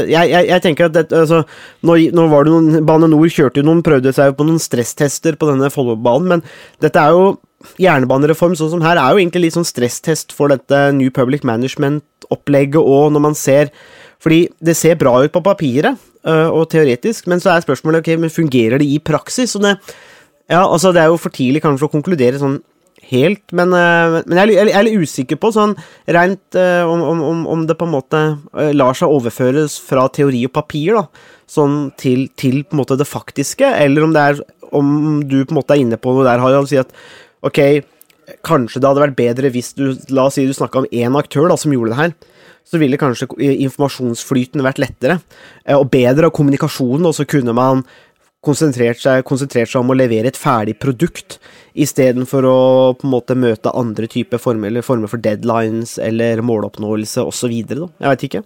jeg, 0.10 0.28
jeg, 0.28 0.48
jeg 0.50 0.64
tenker 0.66 0.90
at 0.90 0.98
dette, 0.98 1.22
altså, 1.24 1.44
nå, 1.88 1.96
nå, 2.12 2.28
var 2.32 2.44
det 2.44 2.52
noen 2.52 2.88
Bane 2.88 3.08
Nor 3.08 3.32
kjørte 3.32 3.62
jo 3.62 3.68
noen, 3.70 3.84
prøvde 3.86 4.12
seg 4.16 4.36
på 4.36 4.48
noen 4.48 4.60
stresstester 4.60 5.40
på 5.40 5.48
denne 5.48 5.72
Follobanen, 5.72 6.28
men 6.34 6.46
dette 6.84 7.00
er 7.00 7.16
jo 7.16 7.34
Jernbanereform 7.80 8.58
sånn 8.60 8.74
som 8.74 8.84
her 8.84 9.00
er 9.00 9.14
jo 9.14 9.22
egentlig 9.22 9.46
litt 9.46 9.56
sånn 9.56 9.68
stresstest 9.68 10.34
for 10.36 10.52
dette 10.52 10.80
New 10.98 11.14
Public 11.16 11.46
Management-opplegget, 11.48 12.82
og 12.82 13.14
når 13.16 13.24
man 13.30 13.38
ser 13.40 13.72
Fordi 14.24 14.46
det 14.64 14.76
ser 14.80 14.96
bra 14.96 15.18
ut 15.20 15.32
på 15.32 15.44
papiret 15.44 16.00
øh, 16.28 16.50
og 16.52 16.70
teoretisk, 16.72 17.26
men 17.28 17.42
så 17.44 17.52
er 17.52 17.64
spørsmålet 17.64 18.00
ok, 18.00 18.14
men 18.20 18.32
fungerer 18.32 18.80
det 18.80 18.88
i 18.88 19.00
praksis? 19.04 19.56
Og 19.56 19.64
det, 19.66 19.74
ja, 20.48 20.62
altså, 20.64 20.94
det 20.96 21.02
er 21.02 21.12
jo 21.12 21.20
for 21.20 21.32
tidlig 21.36 21.60
kanskje 21.64 21.90
å 21.90 21.92
konkludere 21.92 22.40
sånn 22.40 22.62
helt, 23.10 23.44
men, 23.56 23.74
uh, 23.76 24.22
men 24.24 24.40
jeg, 24.40 24.54
er, 24.56 24.70
jeg, 24.70 24.76
er, 24.78 24.86
litt 24.88 25.04
usikker 25.04 25.40
på 25.42 25.52
sånn 25.56 25.76
rent 26.16 26.58
uh, 26.58 26.84
om, 26.90 27.04
om, 27.04 27.46
om, 27.52 27.64
det 27.68 27.78
på 27.80 27.88
en 27.88 27.96
måte 27.96 28.22
uh, 28.40 28.72
lar 28.76 28.98
seg 28.98 29.12
overføres 29.12 29.78
fra 29.84 30.08
teori 30.14 30.46
og 30.48 30.54
papir 30.56 31.00
da, 31.00 31.06
sånn 31.50 31.92
til, 32.00 32.28
til, 32.40 32.62
på 32.64 32.78
en 32.78 32.84
måte 32.84 33.00
det 33.00 33.10
faktiske, 33.10 33.74
eller 33.84 34.08
om 34.08 34.16
det 34.16 34.28
er 34.32 34.44
om 34.74 34.88
du 35.30 35.44
på 35.44 35.54
en 35.54 35.60
måte 35.60 35.76
er 35.76 35.84
inne 35.84 36.00
på 36.02 36.16
noe 36.16 36.26
der, 36.26 36.42
Harald, 36.42 36.70
si 36.72 36.80
at 36.82 36.94
ok, 37.46 37.60
kanskje 38.46 38.82
det 38.82 38.90
hadde 38.90 39.04
vært 39.04 39.20
bedre 39.20 39.52
hvis 39.54 39.74
du 39.78 39.92
La 40.16 40.28
oss 40.30 40.40
si 40.40 40.48
du 40.48 40.54
snakka 40.56 40.82
om 40.82 40.88
én 40.90 41.18
aktør 41.20 41.52
da, 41.52 41.58
som 41.60 41.74
gjorde 41.76 41.94
det 41.94 42.00
her. 42.00 42.16
Så 42.64 42.80
ville 42.80 42.98
kanskje 42.98 43.28
informasjonsflyten 43.38 44.64
vært 44.64 44.80
lettere 44.82 45.20
og 45.76 45.90
bedre, 45.92 46.30
og 46.30 46.38
kommunikasjonen, 46.38 47.06
og 47.10 47.14
så 47.18 47.28
kunne 47.30 47.54
man 47.54 47.84
konsentrert 48.44 49.00
seg, 49.02 49.24
konsentrert 49.28 49.72
seg, 49.72 49.82
om 49.82 49.94
å 49.94 49.98
levere 49.98 50.30
et 50.32 50.40
ferdig 50.40 50.76
produkt, 50.84 51.40
istedenfor 51.74 52.46
å 52.50 52.58
på 53.00 53.08
en 53.08 53.14
måte 53.14 53.38
møte 53.40 53.72
andre 53.74 54.10
typer 54.12 54.42
former, 54.42 54.70
eller 54.70 54.86
former 54.86 55.12
for 55.12 55.24
deadlines 55.24 55.96
eller 56.02 56.44
måloppnåelse 56.46 57.24
osv. 57.24 57.56
Jeg 57.56 58.10
veit 58.10 58.28
ikke. 58.28 58.44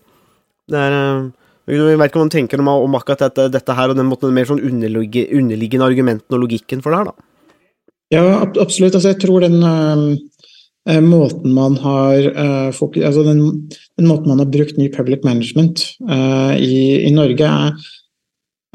Det 0.67 0.79
er 0.83 0.95
eh, 0.95 1.27
jeg 1.67 1.99
vet 1.99 2.07
ikke 2.07 2.21
hva 2.21 2.23
man 2.23 2.31
tenker 2.31 2.61
om, 2.63 2.69
om 2.71 2.95
akkurat 2.95 3.25
dette, 3.25 3.49
dette, 3.51 3.75
her, 3.75 3.91
og 3.91 3.99
den 3.99 4.07
måten, 4.07 4.31
mer 4.31 4.47
sånn 4.47 4.63
underliggende 4.63 5.87
argumentene 5.87 6.37
og 6.37 6.45
logikken 6.45 6.83
for 6.83 6.93
det 6.93 7.01
her, 7.01 7.09
da. 7.09 7.27
Ja, 8.13 8.23
absolutt. 8.47 8.95
Altså, 8.95 9.11
jeg 9.11 9.19
tror 9.19 9.43
den 9.43 9.57
uh, 9.59 11.01
måten 11.03 11.51
man 11.51 11.75
har 11.83 12.29
uh, 12.37 12.69
fokus, 12.75 13.03
altså 13.09 13.25
den, 13.27 13.41
den, 13.99 14.07
måten 14.07 14.31
man 14.31 14.39
har 14.39 14.47
brukt 14.53 14.79
ny 14.79 14.87
public 14.93 15.27
management 15.27 15.83
uh, 16.07 16.55
i, 16.55 17.03
i, 17.03 17.11
Norge, 17.11 17.43
er 17.43 17.75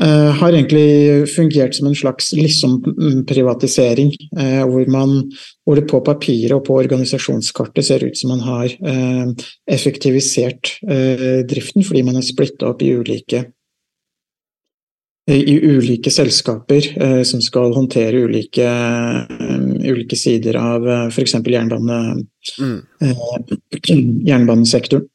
har 0.03 0.53
egentlig 0.53 1.29
fungert 1.31 1.75
som 1.75 1.87
en 1.87 1.97
slags 1.97 2.33
liksom-privatisering, 2.33 4.13
eh, 4.39 4.63
hvor, 4.67 4.87
hvor, 4.89 5.79
det 5.79 5.87
på 5.91 6.01
papiret 6.05 6.55
og 6.57 6.65
på 6.67 6.79
organisasjonskartet 6.81 7.87
ser 7.87 8.05
ut 8.05 8.19
som 8.19 8.33
man 8.35 8.43
har 8.47 8.67
eh, 8.67 9.49
effektivisert 9.71 10.79
driften, 11.49 11.85
fordi 11.87 12.03
man 12.07 12.19
er 12.19 12.27
splitta 12.27 12.73
opp 12.73 12.83
i 12.83 12.95
ulike 12.99 13.45
i 15.31 15.55
ulike 15.55 16.11
selskaper 16.11 16.83
som 17.25 17.39
skal 17.41 17.71
håndtere 17.77 18.25
ulike, 18.27 18.65
ulike 19.87 20.17
sider 20.19 20.59
av 20.59 20.89
f.eks. 21.13 21.37
Jernbane, 21.47 21.99
mm. 22.59 22.81
jernbanesektoren. 24.27 25.07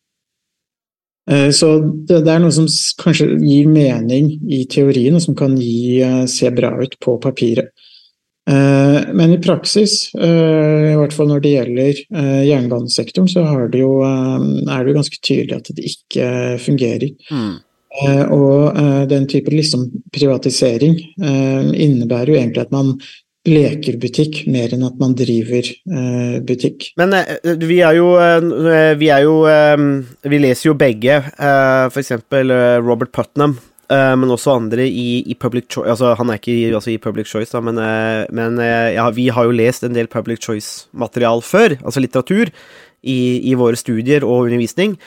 Eh, 1.31 1.49
så 1.51 1.73
det, 2.07 2.21
er 2.23 2.39
noe 2.39 2.53
som 2.55 2.67
kanskje 3.01 3.33
gir 3.41 3.67
mening 3.71 4.31
i 4.47 4.63
teorien, 4.71 5.17
og 5.17 5.23
som 5.25 5.35
kan 5.37 5.57
gi, 5.59 5.99
eh, 6.05 6.23
se 6.31 6.51
bra 6.55 6.71
ut 6.79 6.95
på 7.03 7.17
papiret. 7.23 7.73
Eh, 8.47 8.99
men 9.11 9.33
i 9.35 9.41
praksis, 9.43 10.13
i 10.15 10.95
hvert 10.95 11.11
fall 11.11 11.27
når 11.27 11.43
det 11.43 11.51
gjelder 11.51 11.97
jernbanesektoren, 12.47 13.27
så 13.27 13.43
det 13.73 13.81
jo, 13.81 13.91
er 14.07 14.83
det 14.85 14.93
jo 14.93 14.99
ganske 15.01 15.19
tydelig 15.19 15.57
at 15.57 15.71
det 15.75 15.89
ikke 15.91 16.29
fungerer. 16.63 17.11
Mm. 17.27 17.57
Og 18.31 18.77
den 19.09 19.25
type 19.27 19.51
liksom 19.51 19.87
privatisering 20.13 20.95
innebærer 21.17 22.29
jo 22.29 22.37
egentlig 22.37 22.61
at 22.61 22.71
man 22.71 22.93
leker 23.47 23.97
butikk 24.01 24.41
mer 24.51 24.73
enn 24.75 24.85
at 24.87 24.97
man 24.99 25.15
driver 25.17 25.63
eh, 25.63 26.37
butikk. 26.45 26.91
Men 26.99 27.15
eh, 27.15 27.55
vi 27.63 27.79
er 27.85 27.97
jo 27.97 28.11
eh, 28.19 28.93
Vi 28.99 29.09
er 29.13 29.23
jo 29.25 29.39
eh, 29.49 29.77
Vi 30.27 30.41
leser 30.43 30.71
jo 30.71 30.77
begge, 30.77 31.21
eh, 31.23 31.87
f.eks. 31.87 32.13
Eh, 32.17 32.53
Robert 32.83 33.13
Putnam. 33.15 33.57
Eh, 33.87 34.13
men 34.19 34.33
også 34.33 34.57
andre 34.57 34.83
i, 34.87 35.23
i 35.31 35.35
Public 35.39 35.69
Choice 35.71 35.93
Altså, 35.93 36.11
han 36.19 36.31
er 36.31 36.41
ikke 36.41 36.51
i, 36.51 36.65
altså 36.75 36.91
i 36.91 36.99
Public 37.01 37.29
Choice, 37.31 37.53
da, 37.53 37.61
men, 37.63 37.79
men 38.35 38.59
ja, 38.91 39.07
vi 39.15 39.29
har 39.31 39.47
jo 39.47 39.55
lest 39.55 39.87
en 39.87 39.95
del 39.95 40.11
Public 40.11 40.43
Choice-material 40.43 41.43
før, 41.45 41.77
altså 41.79 42.03
litteratur, 42.03 42.51
i, 43.07 43.19
i, 43.47 43.53
våre 43.55 43.79
studier 43.79 44.25
og 44.27 44.49
undervisning. 44.49 44.97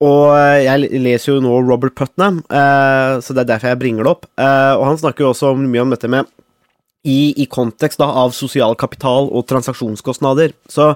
og 0.00 0.24
jeg 0.64 0.88
leser 1.02 1.34
jo 1.34 1.42
nå 1.44 1.58
Robert 1.66 1.92
Putnam, 1.98 2.40
så 2.48 3.34
det 3.34 3.42
er 3.42 3.50
derfor 3.50 3.74
jeg 3.74 3.80
bringer 3.82 4.06
det 4.06 4.14
opp. 4.14 4.28
og 4.38 4.84
han 4.86 5.00
snakker 5.02 5.26
jo 5.26 5.34
også 5.34 5.52
mye 5.58 5.84
om 5.84 5.92
dette 5.92 6.08
med 6.08 6.30
i, 7.06 7.34
i 7.42 7.46
kontekst 7.50 8.00
da, 8.00 8.08
av 8.24 8.34
sosial 8.36 8.74
kapital 8.78 9.30
og 9.30 9.46
transaksjonskostnader, 9.48 10.54
så, 10.70 10.92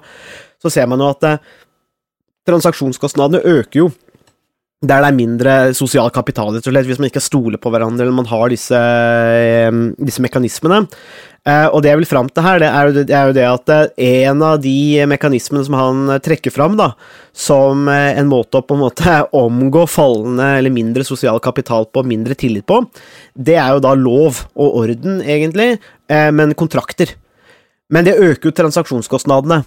så 0.62 0.72
ser 0.72 0.88
man 0.90 1.02
jo 1.02 1.10
at 1.12 1.28
eh, 1.28 1.52
transaksjonskostnadene 2.48 3.44
øker 3.60 3.84
jo 3.84 3.90
der 4.82 4.98
det 4.98 5.08
er 5.12 5.14
mindre 5.14 5.52
sosial 5.78 6.08
kapital, 6.10 6.48
rett 6.50 6.66
og 6.66 6.72
slett, 6.74 6.88
hvis 6.88 6.98
man 6.98 7.06
ikke 7.06 7.22
stoler 7.22 7.60
på 7.62 7.70
hverandre 7.70 8.02
eller 8.02 8.16
man 8.16 8.26
har 8.26 8.50
disse, 8.50 8.74
eh, 8.74 9.70
disse 10.02 10.22
mekanismene. 10.24 10.80
Eh, 11.42 11.66
og 11.74 11.80
det 11.82 11.90
jeg 11.90 11.98
vil 11.98 12.06
fram 12.06 12.28
til 12.30 12.44
her, 12.46 12.60
det 12.62 12.68
er, 12.70 12.90
det 12.94 13.14
er 13.18 13.30
jo 13.30 13.34
det 13.34 13.46
at 13.48 13.72
eh, 13.74 14.20
en 14.28 14.44
av 14.46 14.60
de 14.62 15.02
mekanismene 15.10 15.64
som 15.66 15.74
han 15.74 16.12
trekker 16.22 16.54
fram 16.54 16.76
da, 16.78 16.92
som 17.34 17.88
eh, 17.90 18.12
en 18.20 18.30
måte 18.30 18.60
å 18.60 18.66
på 18.66 18.76
en 18.76 18.84
måte 18.84 19.16
omgå 19.42 19.82
fallende 19.90 20.52
eller 20.60 20.74
mindre 20.74 21.06
sosial 21.06 21.42
kapital 21.42 21.88
på, 21.90 22.04
mindre 22.06 22.38
tillit 22.38 22.68
på, 22.70 22.78
det 23.34 23.58
er 23.58 23.74
jo 23.74 23.82
da 23.82 23.96
lov 23.98 24.44
og 24.54 24.78
orden, 24.84 25.18
egentlig, 25.26 25.80
eh, 26.06 26.30
men 26.30 26.54
kontrakter. 26.54 27.16
Men 27.92 28.06
det 28.06 28.20
øker 28.22 28.48
jo 28.48 28.56
transaksjonskostnadene. 28.62 29.64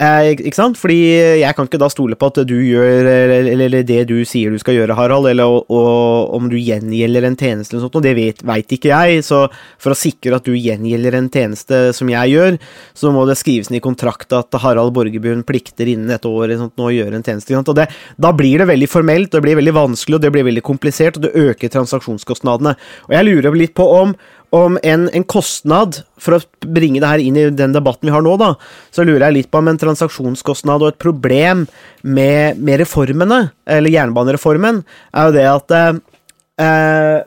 Eh, 0.00 0.30
ikke 0.32 0.56
sant? 0.56 0.78
Fordi 0.80 0.96
jeg 1.42 1.56
kan 1.56 1.66
ikke 1.68 1.80
da 1.80 1.90
stole 1.92 2.16
på 2.16 2.30
at 2.30 2.38
du 2.48 2.54
gjør 2.56 3.04
eller, 3.04 3.50
eller 3.52 3.82
det 3.84 4.06
du 4.08 4.22
sier 4.24 4.48
du 4.48 4.60
skal 4.60 4.78
gjøre, 4.78 4.96
Harald, 4.96 5.28
eller 5.28 5.44
og, 5.44 5.68
og, 5.68 6.30
om 6.38 6.46
du 6.48 6.56
gjengjelder 6.56 7.26
en 7.28 7.36
tjeneste 7.36 7.74
eller 7.74 7.84
noe 7.84 7.90
sånt, 7.90 8.06
det 8.06 8.14
vet, 8.16 8.72
ikke 8.72 8.88
jeg. 8.94 9.20
Så 9.26 9.42
for 9.76 9.92
å 9.92 9.98
sikre 9.98 10.38
at 10.38 10.48
du 10.48 10.56
gjengjelder 10.56 11.18
en 11.18 11.28
tjeneste 11.28 11.82
som 11.96 12.08
jeg 12.08 12.32
gjør, 12.32 12.56
så 12.96 13.12
må 13.12 13.26
det 13.28 13.36
skrives 13.40 13.68
inn 13.68 13.76
i 13.76 13.84
kontrakt 13.84 14.32
at 14.36 14.56
Harald 14.64 14.94
Borgerbjørn 14.96 15.44
plikter 15.44 15.92
innen 15.92 16.16
et 16.16 16.28
år 16.28 16.56
sånt, 16.56 16.78
nå 16.80 16.88
å 16.88 16.96
gjøre 16.96 17.20
en 17.20 17.26
tjeneste. 17.26 17.60
Og 17.60 17.76
det, 17.76 17.90
da 18.16 18.32
blir 18.36 18.64
det 18.64 18.70
veldig 18.72 18.88
formelt, 18.88 19.34
det 19.34 19.44
blir 19.44 19.60
veldig 19.60 19.76
vanskelig, 19.76 20.16
og 20.16 20.24
det 20.24 20.32
blir 20.32 20.48
veldig 20.48 20.64
komplisert, 20.64 21.20
og 21.20 21.28
det 21.28 21.36
øker 21.36 21.76
transaksjonskostnadene. 21.76 22.72
Og 23.10 23.18
jeg 23.18 23.28
lurer 23.28 23.52
litt 23.66 23.76
på 23.76 23.84
om 24.00 24.16
om 24.50 24.78
en, 24.82 25.06
en, 25.14 25.24
kostnad, 25.30 26.00
for 26.18 26.36
å 26.36 26.40
bringe 26.66 27.00
det 27.02 27.10
her 27.10 27.22
inn 27.22 27.38
i 27.38 27.46
den 27.54 27.74
debatten 27.74 28.08
vi 28.08 28.14
har 28.14 28.24
nå, 28.24 28.34
da, 28.40 28.52
så 28.90 29.06
lurer 29.06 29.28
jeg 29.28 29.36
litt 29.38 29.50
på 29.50 29.60
om 29.62 29.70
en 29.70 29.80
transaksjonskostnad 29.80 30.82
og 30.82 30.92
et 30.92 31.00
problem 31.02 31.66
med, 32.02 32.58
med 32.58 32.82
reformene, 32.82 33.42
eller 33.70 33.94
jernbanereformen, 33.94 34.82
er 35.14 35.28
jo 35.28 35.36
det 35.36 35.46
at 35.50 35.76
eh, 35.78 37.20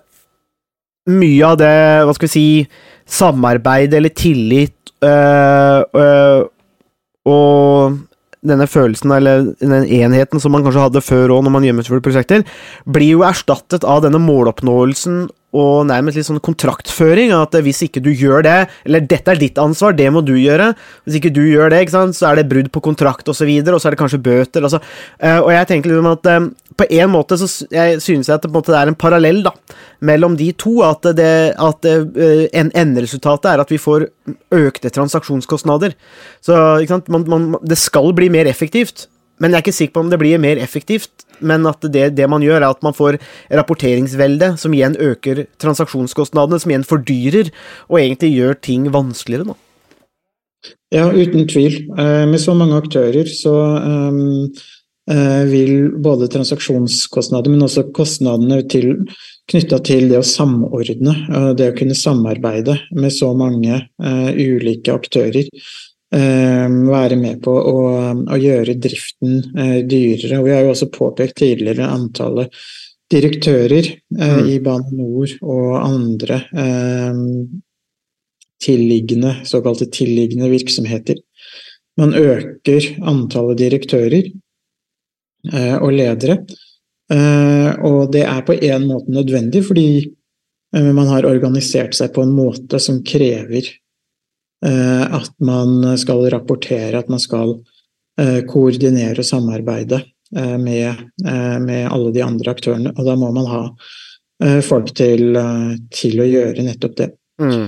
mye 1.14 1.52
av 1.52 1.60
det, 1.60 1.76
hva 2.08 2.16
skal 2.18 2.30
vi 2.30 2.34
si, 2.34 2.48
samarbeid 3.14 3.94
eller 3.98 4.14
tillit 4.16 4.94
øh, 5.04 5.84
øh, 6.00 6.44
og 7.28 8.02
denne 8.44 8.68
følelsen, 8.68 9.12
eller 9.16 9.46
den 9.62 9.86
enheten 9.88 10.42
som 10.44 10.52
man 10.52 10.66
kanskje 10.66 10.84
hadde 10.84 11.04
før 11.04 11.38
òg, 11.38 11.46
når 11.46 11.54
man 11.56 11.68
gjennomførte 11.68 12.04
prosjekter, 12.04 12.44
blir 12.84 13.16
jo 13.16 13.24
erstattet 13.28 13.88
av 13.88 14.04
denne 14.04 14.20
måloppnåelsen 14.24 15.26
og 15.54 15.86
nærmest 15.89 16.18
litt 16.18 16.28
sånn 16.28 16.42
kontraktføring. 16.44 17.34
At 17.38 17.56
hvis 17.66 17.84
ikke 17.86 18.02
du 18.04 18.10
gjør 18.12 18.46
det, 18.46 18.58
eller 18.88 19.06
dette 19.06 19.34
er 19.34 19.42
ditt 19.42 19.62
ansvar, 19.62 19.96
det 19.98 20.10
må 20.13 20.24
du 20.26 20.34
gjøre. 20.39 20.72
Hvis 21.06 21.20
ikke 21.20 21.34
du 21.34 21.44
gjør 21.46 21.74
det, 21.74 21.86
sant, 21.94 22.18
så 22.18 22.32
er 22.32 22.42
det 22.42 22.50
brudd 22.52 22.72
på 22.74 22.84
kontrakt 22.84 23.30
osv., 23.30 23.34
og, 23.34 23.38
så 23.38 23.50
videre, 23.50 23.76
og 23.76 23.82
så 23.82 23.89
er 23.89 23.96
det 23.96 24.00
kanskje 24.00 24.22
bøter. 24.24 24.63
Altså. 24.63 24.80
Eh, 25.20 25.39
og 25.39 25.52
jeg 25.52 25.70
tenker 25.70 25.92
liksom 25.92 26.10
at 26.12 26.30
eh, 26.32 26.50
på 26.80 26.88
en 26.98 27.12
måte 27.13 27.38
så 27.38 27.48
jeg 27.74 28.00
synes 28.02 28.30
jeg 28.30 28.38
at 28.38 28.46
det, 28.46 28.76
er 28.78 28.89
en 28.89 28.98
parallell 28.98 29.44
da, 29.46 29.52
mellom 30.06 30.38
de 30.39 30.52
to. 30.58 30.78
At, 30.86 31.06
det, 31.18 31.32
at 31.60 31.89
eh, 31.89 32.46
en 32.56 32.72
enderesultatet 32.72 33.52
er 33.52 33.63
at 33.63 33.74
vi 33.74 33.82
får 33.82 34.08
økte 34.54 34.94
transaksjonskostnader. 34.94 35.98
Så 36.44 36.58
man, 37.12 37.28
man, 37.30 37.50
det 37.62 37.80
skal 37.82 38.13
bli 38.16 38.32
mer 38.34 38.50
effektivt. 38.50 39.08
Men 39.44 39.52
jeg 39.52 39.60
er 39.60 39.66
ikke 39.66 39.76
sikker 39.76 39.96
på 39.98 40.04
om 40.06 40.12
det 40.12 40.22
blir 40.22 40.40
mer 40.40 40.62
effektivt, 40.64 41.26
men 41.44 41.68
at 41.68 41.84
det, 41.92 42.14
det 42.16 42.30
man 42.32 42.44
gjør, 42.46 42.62
er 42.62 42.70
at 42.72 42.86
man 42.86 42.96
får 42.96 43.18
rapporteringsvelde, 43.52 44.54
som 44.62 44.76
igjen 44.76 44.96
øker 44.96 45.44
transaksjonskostnadene, 45.60 46.62
som 46.64 46.72
igjen 46.72 46.88
fordyrer, 46.88 47.52
og 47.92 48.00
egentlig 48.00 48.32
gjør 48.38 48.62
ting 48.64 48.88
vanskeligere. 48.96 49.52
Da. 49.52 49.60
Ja, 50.96 51.10
uten 51.12 51.44
tvil. 51.52 51.82
Eh, 52.00 52.24
med 52.32 52.40
så 52.40 52.56
mange 52.56 52.80
aktører 52.80 53.28
så 53.28 53.52
um, 53.84 54.48
vil 55.52 55.90
både 56.00 56.30
transaksjonskostnader, 56.32 57.52
men 57.52 57.66
også 57.66 57.90
kostnadene 57.92 58.62
til, 58.72 58.94
knytta 59.52 59.82
til 59.84 60.08
det 60.08 60.22
å 60.22 60.24
samordne, 60.24 61.18
det 61.60 61.74
å 61.74 61.76
kunne 61.76 61.98
samarbeide 62.00 62.78
med 62.96 63.12
så 63.12 63.34
mange 63.36 63.82
uh, 63.84 64.30
ulike 64.32 64.96
aktører, 64.96 65.52
Eh, 65.52 65.93
være 66.13 67.17
med 67.17 67.41
på 67.43 67.52
å, 67.52 67.78
å 68.13 68.38
gjøre 68.38 68.78
driften 68.82 69.39
eh, 69.58 69.80
dyrere. 69.88 70.39
Og 70.39 70.47
vi 70.47 70.54
har 70.54 70.63
jo 70.65 70.73
også 70.73 70.91
påpekt 70.93 71.39
tidligere 71.41 71.89
antallet 71.89 72.54
direktører 73.13 73.89
eh, 73.89 74.38
mm. 74.38 74.49
i 74.54 74.60
Bane 74.63 74.93
NOR 74.93 75.36
og 75.41 75.76
andre 75.82 76.41
tilliggende, 78.63 79.41
såkalte 79.43 79.89
tilliggende 79.91 80.47
virksomheter. 80.54 81.17
Man 81.99 82.13
øker 82.15 82.86
antallet 83.04 83.60
direktører 83.60 84.30
og 85.84 85.89
ledere. 85.91 86.38
Og 87.84 87.97
det 88.13 88.21
er 88.23 88.39
på 88.47 88.56
en 88.56 88.86
måte 88.88 89.12
nødvendig, 89.12 89.65
fordi 89.67 89.88
man 90.71 91.12
har 91.12 91.28
organisert 91.28 91.91
seg 91.97 92.15
på 92.15 92.23
en 92.23 92.32
måte 92.34 92.80
som 92.82 93.02
krever 93.04 93.67
Eh, 93.67 93.83
at 94.63 95.32
man 95.43 95.97
skal 95.99 96.30
rapportere, 96.32 96.99
at 96.99 97.10
man 97.12 97.19
skal 97.19 97.58
eh, 98.19 98.41
koordinere 98.47 99.19
og 99.19 99.28
samarbeide 99.28 99.99
eh, 100.36 100.58
med, 100.58 101.04
med 101.65 101.88
alle 101.91 102.13
de 102.15 102.23
andre 102.23 102.54
aktørene. 102.56 102.93
Og 102.95 103.08
da 103.08 103.17
må 103.19 103.32
man 103.36 103.49
ha 103.52 103.63
folk 104.65 104.89
til, 104.97 105.38
til 105.93 106.19
å 106.19 106.26
gjøre 106.28 106.63
nettopp 106.65 106.95
det. 106.97 107.06
Mm. 107.39 107.67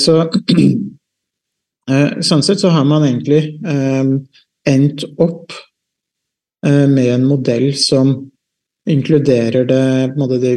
Så 0.00 0.14
sånn 2.28 2.42
sett 2.42 2.62
så 2.62 2.72
har 2.74 2.86
man 2.88 3.04
egentlig 3.06 3.60
endt 4.66 5.04
opp 5.22 5.54
med 6.64 7.10
en 7.12 7.28
modell 7.28 7.68
som 7.78 8.14
inkluderer 8.90 9.68
det, 9.70 9.86
det 10.42 10.54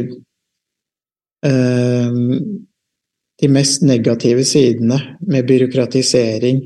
de 3.40 3.48
mest 3.48 3.82
negative 3.86 4.44
sidene 4.44 4.98
med 5.20 5.46
byråkratisering 5.46 6.62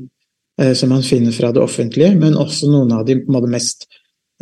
eh, 0.61 0.73
som 0.73 0.89
man 0.89 1.03
finner 1.03 1.31
fra 1.31 1.51
det 1.53 1.61
offentlige, 1.61 2.15
men 2.17 2.37
også 2.37 2.71
noen 2.71 2.91
av 2.95 3.05
de, 3.05 3.19
de 3.21 3.51
mest 3.51 3.87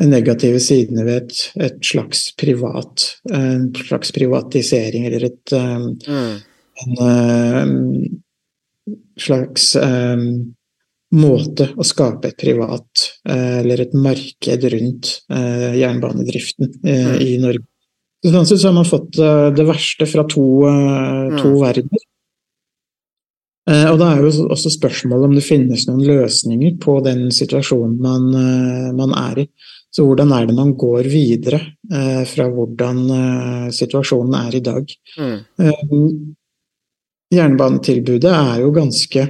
negative 0.01 0.61
sidene 0.63 1.03
ved 1.05 1.25
et, 1.25 1.41
et, 1.67 1.81
slags 1.85 2.29
privat 2.39 3.05
en 3.33 3.67
slags 3.75 4.13
privatisering, 4.15 5.05
eller 5.09 5.27
et 5.27 5.53
um, 5.57 5.91
mm. 6.07 6.37
en 6.85 7.01
um, 7.03 8.21
slags 9.19 9.73
um, 9.75 10.23
måte 11.11 11.67
å 11.75 11.85
skape 11.85 12.31
et 12.31 12.39
privat 12.39 13.05
uh, 13.27 13.59
eller 13.59 13.83
et 13.83 13.93
marked 13.93 14.69
rundt 14.73 15.11
uh, 15.33 15.75
jernbanedriften 15.75 16.71
uh, 16.71 17.11
mm. 17.11 17.19
i 17.27 17.35
Norge. 17.43 17.67
Sånn 18.21 18.45
sett 18.45 18.61
så 18.61 18.69
har 18.69 18.77
man 18.77 18.85
fått 18.85 19.17
det 19.57 19.63
verste 19.65 20.05
fra 20.05 20.21
to, 20.29 20.43
to 21.41 21.49
mm. 21.49 21.55
verdener. 21.57 22.03
Eh, 23.71 23.87
og 23.87 23.99
da 24.01 24.09
er 24.11 24.23
jo 24.25 24.47
også 24.51 24.71
spørsmålet 24.73 25.29
om 25.29 25.35
det 25.37 25.45
finnes 25.45 25.85
noen 25.87 26.03
løsninger 26.07 26.75
på 26.81 26.97
den 27.05 27.29
situasjonen 27.33 27.99
man, 28.03 28.27
eh, 28.35 28.89
man 28.97 29.13
er 29.17 29.43
i. 29.45 29.47
Så 29.91 30.05
hvordan 30.07 30.31
er 30.35 30.47
det 30.47 30.55
man 30.55 30.73
går 30.79 31.07
videre 31.11 31.59
eh, 31.91 32.23
fra 32.27 32.47
hvordan 32.51 33.71
situasjonen 33.75 34.37
er 34.39 34.55
i 34.55 34.63
dag? 34.63 34.93
Mm. 35.19 36.35
Jernbanetilbudet 37.31 38.31
er 38.31 38.63
jo 38.63 38.71
ganske 38.75 39.27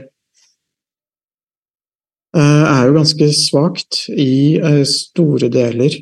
er 2.31 2.85
jo 2.87 2.93
ganske 2.95 3.25
svakt 3.35 4.05
i 4.15 4.55
store 4.87 5.49
deler 5.51 5.97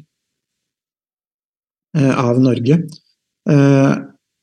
av 1.97 2.38
Norge. 2.38 2.78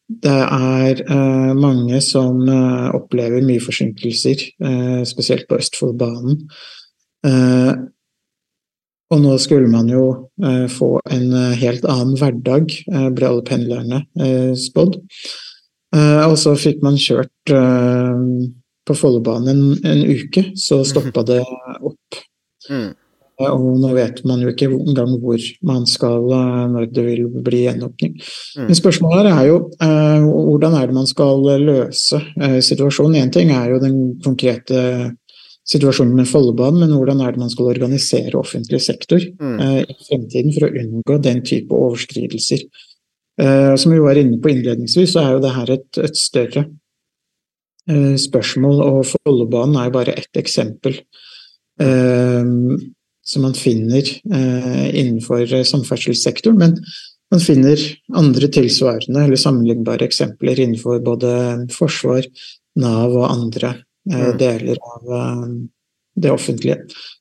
Det 0.06 0.30
er 0.30 1.00
eh, 1.02 1.52
mange 1.58 1.98
som 2.04 2.38
eh, 2.46 2.88
opplever 2.94 3.42
mye 3.42 3.62
forsinkelser, 3.62 4.44
eh, 4.62 5.02
spesielt 5.08 5.48
på 5.50 5.58
Østfoldbanen. 5.58 6.46
og 9.10 9.18
nå 9.22 9.32
skulle 9.42 9.66
man 9.70 9.88
jo 9.90 10.30
få 10.70 10.88
en 11.10 11.32
helt 11.58 11.86
annen 11.90 12.14
hverdag, 12.20 12.70
ble 13.16 13.26
alle 13.26 13.42
pendlerne 13.46 13.98
spådd. 14.54 15.00
og 15.96 16.36
så 16.38 16.52
fikk 16.54 16.84
man 16.86 16.98
kjørt 17.00 17.54
på 18.86 18.94
Follobanen 18.94 19.50
en, 19.50 19.80
en, 19.90 20.04
uke, 20.06 20.44
så 20.54 20.84
stoppa 20.86 21.24
det 21.26 21.40
opp. 21.80 22.20
Mm. 22.70 22.92
Og 23.44 23.66
nå 23.82 23.90
vet 23.92 24.22
man 24.24 24.40
jo 24.40 24.48
ikke 24.52 24.70
engang 24.72 25.12
hvor 25.20 25.42
man 25.68 25.84
skal 25.88 26.24
eh, 26.32 26.62
når 26.72 26.88
det 26.94 27.04
vil 27.04 27.26
bli 27.44 27.66
gjenåpning. 27.66 28.14
Mm. 28.16 28.64
Men 28.70 28.78
spørsmålet 28.78 29.28
her 29.28 29.42
er 29.42 29.50
jo 29.50 29.58
uh, 29.76 30.24
hvordan 30.24 30.78
er 30.78 30.88
det 30.88 30.96
man 30.96 31.10
skal 31.10 31.44
løse 31.60 32.22
situasjonen. 32.64 33.18
Én 33.20 33.34
ting 33.34 33.52
er 33.52 33.74
jo 33.74 33.82
den 33.82 33.98
konkrete 34.24 35.12
situasjonen 35.66 36.14
med 36.16 36.30
Follobanen, 36.30 36.84
men 36.84 36.96
hvordan 36.96 37.20
er 37.20 37.34
det 37.34 37.42
man 37.42 37.52
skal 37.52 37.72
organisere 37.74 38.38
offentlig 38.38 38.80
sektor 38.84 39.20
mm. 39.20 39.56
i 39.82 39.96
fremtiden 40.08 40.54
for 40.54 40.68
å 40.68 40.72
unngå 40.82 41.20
den 41.24 41.42
type 41.44 41.74
overskridelser. 41.74 42.62
som 43.76 43.92
vi 43.92 43.98
var 44.00 44.16
inne 44.16 44.38
på 44.40 44.48
innledningsvis, 44.48 45.10
så 45.12 45.24
er 45.24 45.34
jo 45.34 45.40
det 45.42 45.56
her 45.56 45.72
et, 45.74 45.98
et 46.06 46.16
større 46.16 46.62
eh, 47.90 48.14
spørsmål, 48.20 48.82
og 48.82 49.06
Follobanen 49.10 49.76
er 49.80 49.88
jo 49.88 49.96
bare 49.98 50.14
ett 50.22 50.40
eksempel 50.40 51.00
eh, 51.80 52.44
som 53.26 53.42
man 53.42 53.56
finner 53.58 54.02
eh, 54.06 54.86
innenfor 54.94 55.46
samferdselssektoren. 55.66 56.58
Men 56.60 56.76
man 57.32 57.42
finner 57.42 57.80
andre 58.14 58.48
tilsvarende 58.54 59.24
eller 59.24 59.40
sammenlignbare 59.40 60.06
eksempler 60.06 60.60
innenfor 60.62 61.02
både 61.04 61.32
forsvar, 61.74 62.28
Nav 62.76 63.14
og 63.16 63.30
andre 63.30 63.72
eh, 63.72 63.84
Mm. 64.06 64.36
deler 64.38 64.78
av 64.78 65.08
eh, 65.16 65.46
det 66.22 66.30
offentlige. 66.30 66.76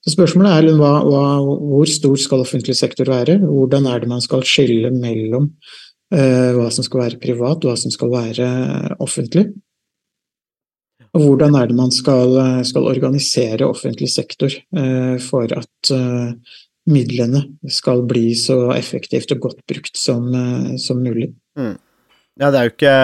Så 0.05 0.13
spørsmålet 0.13 0.53
er 0.53 0.77
hva, 0.77 0.91
hva, 1.03 1.23
hvor 1.41 1.89
stor 1.89 2.15
skal 2.21 2.43
offentlig 2.45 2.75
sektor 2.77 3.09
være? 3.09 3.39
Hvordan 3.41 3.87
er 3.89 4.03
det 4.03 4.11
man 4.11 4.21
skal 4.21 4.45
skille 4.45 4.91
mellom 4.93 5.49
eh, 6.13 6.51
hva 6.55 6.69
som 6.71 6.85
skal 6.85 7.01
være 7.01 7.19
privat, 7.23 7.65
og 7.65 7.71
hva 7.71 7.77
som 7.79 7.91
skal 7.91 8.13
være 8.13 8.49
offentlig? 9.03 9.49
Og 11.15 11.23
hvordan 11.23 11.55
er 11.55 11.69
det 11.71 11.77
man 11.77 11.93
skal, 11.95 12.35
skal 12.67 12.89
organisere 12.91 13.67
offentlig 13.67 14.09
sektor 14.11 14.51
eh, 14.51 15.15
for 15.23 15.47
at 15.55 15.91
eh, 15.95 16.59
midlene 16.91 17.45
skal 17.71 18.03
bli 18.07 18.33
så 18.37 18.73
effektivt 18.75 19.31
og 19.35 19.47
godt 19.47 19.61
brukt 19.69 19.95
som, 19.97 20.27
eh, 20.35 20.75
som 20.81 20.99
mulig? 20.99 21.31
Ja, 22.35 22.51
det 22.51 22.59
er 22.59 22.67
jo 22.67 22.73
ikke, 22.73 22.97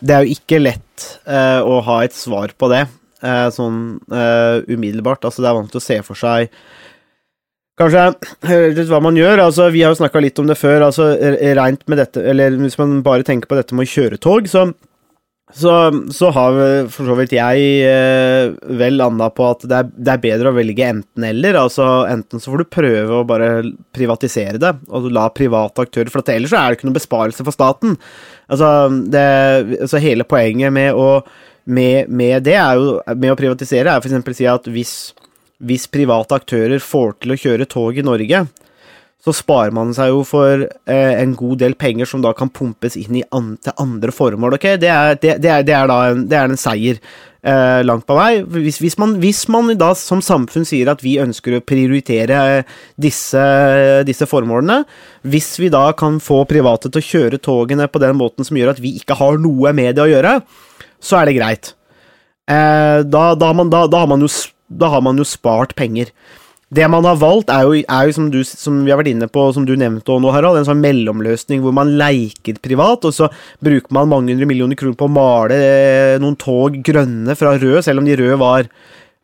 det 0.00 0.14
er 0.14 0.24
jo 0.24 0.36
ikke 0.36 0.62
lett 0.62 1.06
eh, 1.26 1.60
å 1.60 1.80
ha 1.88 2.02
et 2.06 2.14
svar 2.14 2.54
på 2.54 2.70
det 2.70 2.84
eh, 2.86 3.48
sånn 3.54 3.98
eh, 4.14 4.60
umiddelbart. 4.70 5.26
Altså, 5.26 5.42
det 5.42 5.50
er 5.50 5.58
vanskelig 5.58 5.82
å 5.82 5.88
se 5.88 5.98
for 6.06 6.20
seg 6.20 6.54
Kanskje 7.80 8.84
hva 8.90 8.98
man 9.00 9.16
gjør. 9.16 9.40
Altså, 9.40 9.70
vi 9.72 9.80
har 9.80 9.94
jo 9.94 9.96
snakka 10.02 10.20
litt 10.20 10.36
om 10.42 10.50
det 10.50 10.58
før. 10.60 10.82
Altså, 10.84 11.06
rent 11.56 11.86
med 11.88 11.96
dette, 11.96 12.20
eller 12.28 12.58
hvis 12.60 12.76
man 12.76 12.98
bare 13.06 13.24
tenker 13.24 13.48
på 13.48 13.56
dette 13.56 13.72
med 13.72 13.88
å 13.88 13.88
kjøre 13.88 14.18
tog, 14.20 14.50
så 14.52 14.66
så, 15.54 15.72
så 16.14 16.30
har 16.30 16.56
for 16.92 17.08
så 17.08 17.16
vidt 17.18 17.34
jeg 17.34 17.64
eh, 17.86 18.52
vel 18.78 18.98
landa 19.00 19.30
på 19.34 19.48
at 19.50 19.64
det 19.66 19.78
er, 19.78 19.90
det 19.96 20.12
er 20.12 20.22
bedre 20.22 20.52
å 20.52 20.56
velge 20.56 20.86
enten-eller. 20.86 21.58
Altså 21.58 21.86
enten 22.10 22.42
så 22.42 22.52
får 22.52 22.62
du 22.62 22.70
prøve 22.76 23.18
å 23.18 23.26
bare 23.28 23.50
privatisere 23.96 24.60
det, 24.62 24.72
og 24.88 25.10
la 25.10 25.26
private 25.34 25.86
aktører 25.86 26.12
For 26.12 26.26
ellers 26.30 26.54
så 26.54 26.60
er 26.60 26.70
det 26.70 26.78
ikke 26.78 26.90
noen 26.90 26.98
besparelse 26.98 27.46
for 27.46 27.56
staten. 27.56 27.96
Altså, 28.50 28.70
det, 29.10 29.24
altså 29.80 30.02
hele 30.02 30.26
poenget 30.28 30.74
med 30.74 30.94
å 30.94 31.12
med, 31.70 32.08
med 32.08 32.40
det 32.42 32.56
er 32.56 32.78
jo 32.80 32.94
Med 33.20 33.34
å 33.34 33.36
privatisere 33.38 33.92
er 33.92 34.00
f.eks. 34.00 34.38
si 34.38 34.46
at 34.48 34.64
hvis, 34.72 34.94
hvis 35.60 35.84
private 35.92 36.38
aktører 36.40 36.80
får 36.82 37.18
til 37.20 37.34
å 37.34 37.38
kjøre 37.38 37.68
tog 37.68 37.98
i 38.00 38.06
Norge, 38.06 38.46
så 39.20 39.34
sparer 39.36 39.74
man 39.76 39.92
seg 39.96 40.14
jo 40.14 40.20
for 40.24 40.62
eh, 40.64 41.14
en 41.20 41.34
god 41.36 41.60
del 41.60 41.74
penger 41.80 42.08
som 42.08 42.22
da 42.24 42.32
kan 42.36 42.52
pumpes 42.52 42.96
inn 42.96 43.20
an 43.36 43.56
til 43.60 43.76
andre 43.82 44.14
formål. 44.14 44.56
ok? 44.56 44.68
Det 44.80 44.88
er, 44.88 45.18
det, 45.20 45.34
det 45.44 45.50
er, 45.52 45.66
det 45.66 45.74
er 45.76 45.90
da 45.90 45.98
en, 46.08 46.22
er 46.32 46.48
en 46.48 46.60
seier 46.60 46.96
eh, 47.44 47.80
langt 47.84 48.06
på 48.08 48.16
vei. 48.16 48.40
Hvis, 48.40 48.80
hvis, 48.80 48.96
man, 49.00 49.18
hvis 49.20 49.42
man 49.52 49.68
da 49.80 49.90
som 49.98 50.22
samfunn 50.24 50.64
sier 50.68 50.88
at 50.92 51.04
vi 51.04 51.18
ønsker 51.20 51.58
å 51.58 51.64
prioritere 51.64 52.62
disse, 52.96 53.44
disse 54.08 54.28
formålene, 54.30 54.82
hvis 55.28 55.52
vi 55.60 55.68
da 55.72 55.90
kan 55.92 56.16
få 56.24 56.42
private 56.48 56.88
til 56.88 57.02
å 57.02 57.08
kjøre 57.10 57.42
togene 57.44 57.90
på 57.92 58.00
den 58.00 58.16
måten 58.20 58.48
som 58.48 58.56
gjør 58.56 58.72
at 58.72 58.80
vi 58.80 58.96
ikke 59.02 59.18
har 59.20 59.36
noe 59.42 59.74
med 59.76 60.00
det 60.00 60.06
å 60.06 60.10
gjøre, 60.10 60.38
så 61.00 61.20
er 61.20 61.28
det 61.28 61.36
greit. 61.36 61.74
Eh, 62.50 63.04
da, 63.04 63.24
da, 63.38 63.52
man, 63.52 63.68
da, 63.68 63.84
har 63.84 64.16
jo, 64.16 64.30
da 64.80 64.94
har 64.96 65.04
man 65.04 65.20
jo 65.20 65.28
spart 65.28 65.76
penger. 65.78 66.08
Det 66.70 66.86
man 66.86 67.02
har 67.02 67.16
valgt, 67.18 67.50
er 67.50 67.66
jo, 67.66 67.78
er 67.82 68.06
jo 68.06 68.14
som, 68.14 68.28
du, 68.30 68.44
som 68.46 68.76
vi 68.86 68.92
har 68.92 69.00
vært 69.00 69.10
inne 69.10 69.26
på, 69.26 69.48
som 69.56 69.64
du 69.66 69.72
nevnte 69.78 70.18
nå, 70.22 70.30
Harald, 70.30 70.60
en 70.60 70.68
sånn 70.68 70.82
mellomløsning 70.84 71.64
hvor 71.64 71.74
man 71.74 71.96
leiker 71.98 72.60
privat, 72.62 73.08
og 73.08 73.16
så 73.16 73.26
bruker 73.58 73.90
man 73.96 74.10
mange 74.12 74.30
hundre 74.30 74.46
millioner 74.46 74.78
kroner 74.78 74.98
på 75.00 75.08
å 75.08 75.10
male 75.10 75.56
eh, 75.58 76.20
noen 76.22 76.38
tog 76.38 76.78
grønne 76.86 77.34
fra 77.38 77.56
rød, 77.58 77.80
selv 77.86 78.02
om 78.02 78.06
de 78.06 78.18
røde 78.20 78.38
var 78.40 78.70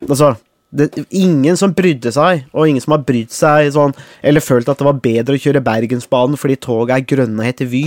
Altså, 0.06 0.34
det, 0.76 0.90
ingen 1.14 1.56
som 1.56 1.72
brydde 1.72 2.10
seg, 2.12 2.42
og 2.52 2.68
ingen 2.68 2.82
som 2.84 2.92
har 2.96 3.04
brydd 3.06 3.30
seg 3.32 3.70
sånn, 3.72 3.94
eller 4.26 4.44
følt 4.44 4.68
at 4.68 4.80
det 4.80 4.86
var 4.88 4.98
bedre 5.02 5.38
å 5.38 5.40
kjøre 5.40 5.62
Bergensbanen 5.64 6.36
fordi 6.40 6.58
toget 6.60 6.96
er 6.98 7.06
grønne 7.14 7.40
og 7.40 7.48
heter 7.48 7.70
Vy. 7.70 7.84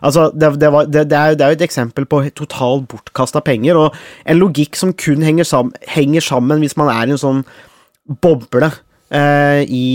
Altså, 0.00 0.28
det, 0.32 0.54
det, 0.62 0.70
var, 0.72 0.88
det, 0.88 1.04
er, 1.10 1.34
jo 1.34 1.58
et 1.58 1.66
eksempel 1.66 2.06
på 2.08 2.22
totalt 2.38 2.86
bortkasta 2.90 3.42
penger, 3.44 3.76
og 3.76 3.98
en 4.24 4.40
logikk 4.40 4.78
som 4.78 4.94
kun 4.96 5.26
henger, 5.26 5.48
sammen, 5.48 5.74
henger 5.90 6.24
sammen 6.24 6.62
hvis 6.64 6.78
man 6.80 6.92
er 6.94 7.10
i 7.10 7.16
en 7.16 7.20
sånn 7.20 7.42
boble 8.24 8.70
i, 9.10 9.86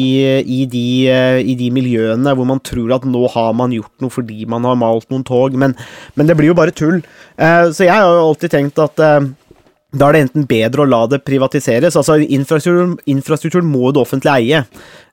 i, 0.44 0.66
de, 0.68 0.88
eh, 1.08 1.40
i 1.40 1.56
de 1.56 1.70
miljøene 1.72 2.34
hvor 2.36 2.48
man 2.50 2.60
tror 2.60 2.98
at 2.98 3.08
nå 3.08 3.22
har 3.32 3.54
man 3.56 3.72
gjort 3.72 4.04
noe 4.04 4.12
fordi 4.12 4.44
man 4.52 4.68
har 4.68 4.76
malt 4.80 5.08
noen 5.14 5.24
tog, 5.28 5.56
men, 5.56 5.78
men 6.16 6.28
det 6.28 6.36
blir 6.36 6.52
jo 6.52 6.58
bare 6.58 6.76
tull. 6.76 7.00
Eh, 7.40 7.72
så 7.72 7.88
jeg 7.88 7.96
har 7.96 8.10
jo 8.10 8.28
alltid 8.28 8.56
tenkt 8.58 8.82
at 8.84 9.00
eh, 9.00 9.32
da 9.96 10.10
er 10.10 10.18
det 10.18 10.24
enten 10.26 10.48
bedre 10.50 10.84
å 10.84 10.90
la 10.90 11.06
det 11.08 11.24
privatiseres. 11.24 11.96
Altså, 11.96 12.18
infrastrukturen, 12.20 12.98
infrastrukturen 13.08 13.68
må 13.72 13.94
det 13.96 14.02
offentlige 14.04 14.36
eie. 14.42 14.64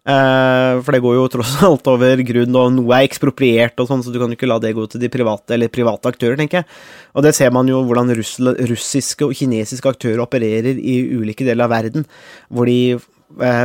Uh, 0.03 0.83
for 0.83 0.91
det 0.91 0.99
går 1.05 1.15
jo 1.15 1.27
tross 1.31 1.53
alt 1.63 1.87
over 1.87 2.19
grunn, 2.27 2.57
og 2.59 2.73
noe 2.75 2.97
er 2.97 3.07
ekspropriert 3.07 3.79
og 3.79 3.87
sånn, 3.87 4.01
så 4.03 4.11
du 4.11 4.19
kan 4.19 4.33
jo 4.33 4.35
ikke 4.35 4.49
la 4.51 4.57
det 4.59 4.73
gå 4.75 4.89
til 4.91 4.99
de 5.05 5.11
private 5.13 5.55
eller 5.55 5.71
private 5.71 6.11
aktører, 6.11 6.35
tenker 6.41 6.63
jeg. 6.63 6.81
Og 7.15 7.23
det 7.23 7.35
ser 7.39 7.53
man 7.55 7.71
jo 7.71 7.85
hvordan 7.87 8.11
russiske 8.11 9.29
og 9.29 9.37
kinesiske 9.39 9.95
aktører 9.95 10.25
opererer 10.25 10.75
i 10.75 10.97
ulike 11.15 11.47
deler 11.47 11.69
av 11.69 11.75
verden, 11.77 12.09
hvor 12.51 12.67
de 12.67 12.97
eh, 12.97 13.05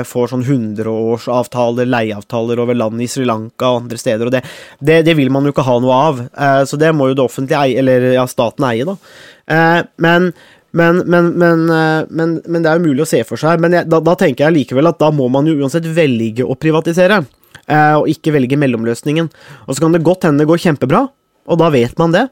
får 0.08 0.32
sånn 0.32 0.46
hundreårsavtaler, 0.48 1.90
leieavtaler 1.92 2.62
over 2.64 2.78
land 2.78 3.02
i 3.04 3.10
Sri 3.12 3.26
Lanka 3.28 3.72
og 3.74 3.84
andre 3.84 4.00
steder, 4.00 4.30
og 4.30 4.36
det, 4.36 4.44
det, 4.80 5.02
det 5.08 5.16
vil 5.18 5.32
man 5.34 5.48
jo 5.48 5.52
ikke 5.54 5.66
ha 5.68 5.80
noe 5.84 5.98
av. 6.10 6.22
Eh, 6.28 6.62
så 6.70 6.80
det 6.80 6.94
må 6.96 7.10
jo 7.10 7.18
det 7.20 7.26
offentlige 7.26 7.64
eie, 7.66 7.82
eller 7.82 8.12
ja, 8.16 8.28
staten 8.30 8.68
eie, 8.70 8.88
da. 8.88 8.96
Eh, 9.48 9.82
men 10.04 10.32
men, 10.78 10.98
men, 11.10 11.30
men, 11.40 11.70
eh, 11.74 12.06
men, 12.10 12.34
men 12.46 12.64
det 12.64 12.70
er 12.70 12.78
jo 12.78 12.90
mulig 12.90 13.06
å 13.06 13.10
se 13.10 13.24
for 13.26 13.40
seg. 13.40 13.62
Men 13.64 13.74
jeg, 13.74 13.90
da, 13.90 14.02
da 14.04 14.14
tenker 14.20 14.46
jeg 14.46 14.58
likevel 14.60 14.90
at 14.92 15.00
da 15.02 15.10
må 15.16 15.30
man 15.34 15.48
jo 15.50 15.56
uansett 15.58 15.88
velge 15.96 16.46
å 16.46 16.58
privatisere, 16.60 17.22
eh, 17.66 17.96
og 17.98 18.10
ikke 18.12 18.36
velge 18.36 18.60
mellomløsningen. 18.60 19.32
Og 19.66 19.72
så 19.72 19.84
kan 19.84 19.96
det 19.96 20.04
godt 20.06 20.28
hende 20.28 20.44
det 20.44 20.52
går 20.52 20.62
kjempebra, 20.68 21.08
og 21.48 21.62
da 21.64 21.72
vet 21.74 21.98
man 22.02 22.14
det. 22.14 22.28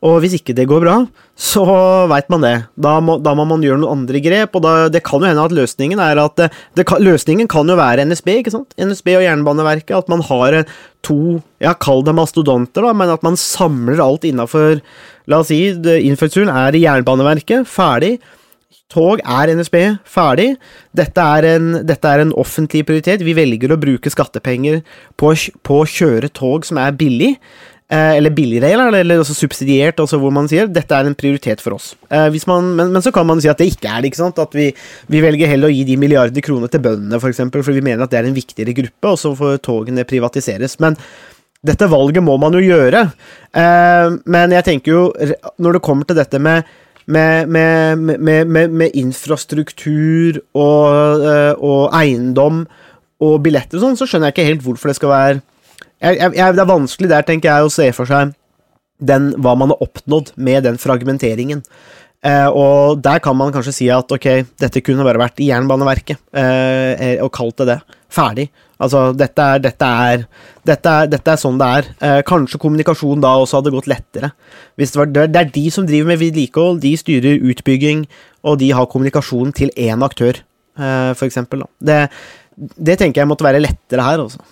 Og 0.00 0.22
hvis 0.22 0.38
ikke 0.38 0.54
det 0.56 0.64
går 0.68 0.80
bra, 0.80 0.94
så 1.36 1.64
veit 2.08 2.30
man 2.32 2.44
det. 2.44 2.54
Da 2.80 2.94
må, 3.04 3.18
da 3.20 3.34
må 3.36 3.44
man 3.48 3.60
gjøre 3.64 3.82
noen 3.82 4.00
andre 4.00 4.22
grep, 4.24 4.56
og 4.56 4.64
da, 4.64 4.72
det 4.92 5.02
kan 5.04 5.20
jo 5.20 5.28
hende 5.28 5.44
at 5.44 5.52
løsningen 5.52 6.00
er 6.00 6.22
at 6.22 6.38
det, 6.40 6.48
det 6.78 6.86
Løsningen 7.04 7.48
kan 7.52 7.68
jo 7.68 7.76
være 7.76 8.06
NSB, 8.08 8.32
ikke 8.40 8.54
sant? 8.54 8.72
NSB 8.80 9.12
og 9.18 9.26
Jernbaneverket. 9.26 9.92
At 9.98 10.08
man 10.12 10.24
har 10.24 10.56
eh, 10.56 10.74
to, 11.04 11.38
ja, 11.60 11.74
kall 11.76 12.00
det 12.06 12.16
mastodonter, 12.16 12.88
da, 12.88 12.96
men 12.96 13.12
at 13.12 13.24
man 13.26 13.36
samler 13.40 14.00
alt 14.04 14.24
innafor 14.28 14.80
La 15.30 15.44
oss 15.44 15.50
si 15.52 15.60
infrastrukturen 15.68 16.50
er 16.50 16.74
Jernbaneverket, 16.80 17.68
ferdig. 17.70 18.16
Tog 18.90 19.20
er 19.22 19.52
NSB, 19.54 19.76
ferdig. 20.08 20.48
Dette 20.96 21.22
er, 21.22 21.46
en, 21.52 21.68
dette 21.86 22.10
er 22.10 22.24
en 22.24 22.32
offentlig 22.40 22.82
prioritet. 22.88 23.22
Vi 23.22 23.36
velger 23.38 23.70
å 23.70 23.78
bruke 23.78 24.10
skattepenger 24.10 24.80
på, 25.20 25.30
på 25.62 25.76
å 25.78 25.86
kjøre 25.86 26.32
tog 26.34 26.66
som 26.66 26.80
er 26.82 26.96
billig. 26.98 27.36
Eh, 27.90 28.16
eller 28.20 28.30
billigere, 28.30 28.84
eller, 29.00 29.18
også 29.18 29.34
subsidiert, 29.34 29.98
altså 29.98 30.20
hvor 30.22 30.30
man 30.30 30.46
sier 30.46 30.68
dette 30.70 30.94
er 30.94 31.08
en 31.08 31.16
prioritet 31.18 31.58
for 31.58 31.74
oss. 31.74 31.88
Eh, 32.06 32.36
man, 32.46 32.68
men, 32.78 32.92
men 32.94 33.02
så 33.02 33.10
kan 33.10 33.26
man 33.26 33.42
si 33.42 33.50
at 33.50 33.58
det 33.58 33.66
ikke 33.72 33.90
er 33.90 34.04
det. 34.04 34.12
ikke 34.12 34.20
sant? 34.20 34.38
At 34.38 34.54
vi, 34.54 34.68
vi 35.10 35.22
velger 35.24 35.50
heller 35.50 35.66
å 35.66 35.74
gi 35.74 35.82
de 35.88 35.96
milliarder 35.98 36.44
kroner 36.46 36.70
til 36.70 36.84
bøndene, 36.84 37.18
for 37.18 37.34
eksempel, 37.34 37.64
for 37.66 37.74
vi 37.74 37.82
mener 37.82 38.06
at 38.06 38.12
det 38.14 38.20
er 38.20 38.30
en 38.30 38.36
viktigere 38.36 38.76
gruppe, 38.78 39.10
og 39.10 39.18
så 39.18 39.34
får 39.34 39.58
togene 39.66 40.06
privatiseres. 40.06 40.78
Men 40.78 40.94
dette 41.66 41.90
valget 41.90 42.22
må 42.22 42.38
man 42.38 42.54
jo 42.54 42.62
gjøre. 42.62 43.02
Eh, 43.58 44.14
men 44.22 44.54
jeg 44.54 44.68
tenker 44.70 44.94
jo, 44.94 45.04
når 45.58 45.80
det 45.80 45.84
kommer 45.90 46.06
til 46.06 46.22
dette 46.22 46.42
med 46.42 46.76
med, 47.10 47.48
med, 47.50 48.20
med, 48.22 48.70
med, 48.70 48.92
infrastruktur 48.94 50.36
og, 50.54 51.24
og 51.58 51.94
eiendom 51.96 52.60
og 53.24 53.40
billetter 53.42 53.80
og 53.80 53.82
sånn, 53.82 53.96
så 53.98 54.06
skjønner 54.06 54.30
jeg 54.30 54.36
ikke 54.36 54.46
helt 54.46 54.62
hvorfor 54.62 54.92
det 54.92 54.98
skal 55.00 55.10
være 55.10 55.40
jeg, 56.00 56.34
jeg, 56.36 56.54
Det 56.56 56.64
er 56.64 56.70
vanskelig 56.70 57.10
der, 57.12 57.26
tenker 57.28 57.50
jeg, 57.50 57.66
å 57.66 57.72
se 57.72 57.88
for 57.96 58.08
seg 58.10 58.34
den, 59.00 59.30
hva 59.40 59.54
man 59.56 59.72
har 59.72 59.80
oppnådd 59.84 60.34
med 60.36 60.66
den 60.68 60.76
fragmenteringen. 60.80 61.62
Eh, 62.20 62.48
og 62.52 63.00
der 63.00 63.20
kan 63.24 63.36
man 63.36 63.52
kanskje 63.52 63.72
si 63.72 63.86
at 63.92 64.10
ok, 64.12 64.26
dette 64.60 64.82
kunne 64.84 65.06
bare 65.06 65.22
vært 65.22 65.40
i 65.40 65.48
Jernbaneverket, 65.48 66.20
eh, 66.36 67.16
og 67.24 67.32
kalt 67.32 67.62
det 67.62 67.70
det. 67.72 67.78
Ferdig. 68.10 68.50
Altså, 68.80 69.10
dette 69.16 69.44
er, 69.44 69.60
dette 69.62 69.86
er, 69.86 70.22
dette 70.66 70.92
er, 71.02 71.08
dette 71.12 71.32
er 71.32 71.40
sånn 71.40 71.58
det 71.60 71.68
er. 71.78 71.88
Eh, 72.00 72.20
kanskje 72.26 72.60
kommunikasjon 72.60 73.22
da 73.22 73.34
også 73.38 73.60
hadde 73.60 73.72
gått 73.74 73.88
lettere. 73.92 74.32
Det, 74.76 74.88
var, 74.96 75.10
det 75.12 75.40
er 75.40 75.50
de 75.52 75.64
som 75.72 75.88
driver 75.88 76.12
med 76.12 76.20
vedlikehold, 76.20 76.80
de 76.82 76.94
styrer 76.98 77.44
utbygging, 77.52 78.06
og 78.44 78.60
de 78.60 78.70
har 78.76 78.88
kommunikasjon 78.90 79.52
til 79.56 79.72
én 79.76 80.04
aktør, 80.04 80.40
eh, 80.80 81.12
for 81.12 81.28
eksempel. 81.28 81.64
Det, 81.80 82.06
det 82.56 82.98
tenker 83.00 83.22
jeg 83.22 83.30
måtte 83.30 83.46
være 83.46 83.62
lettere 83.62 84.08
her, 84.08 84.24
altså. 84.24 84.44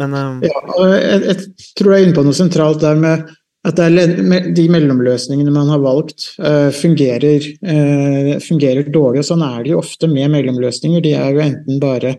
Men 0.00 0.14
eh, 0.18 0.50
Ja, 0.50 0.60
jeg, 0.90 1.22
jeg 1.28 1.72
tror 1.78 1.94
jeg 1.94 2.02
er 2.02 2.08
inne 2.08 2.18
på 2.18 2.26
noe 2.26 2.36
sentralt 2.36 2.82
der 2.82 3.00
med 3.00 3.32
at 3.64 3.78
det 3.80 4.48
de 4.52 4.64
mellomløsningene 4.68 5.52
man 5.54 5.70
har 5.72 5.80
valgt, 5.80 6.26
uh, 6.36 6.68
fungerer, 6.68 7.46
uh, 7.64 8.34
fungerer 8.44 8.90
dårlig. 8.92 9.22
og 9.22 9.28
Sånn 9.30 9.44
er 9.46 9.62
det 9.64 9.72
jo 9.72 9.78
ofte 9.80 10.10
med 10.10 10.34
mellomløsninger. 10.34 11.00
De 11.00 11.14
er 11.16 11.30
jo 11.32 11.40
enten 11.46 11.80
bare 11.80 12.12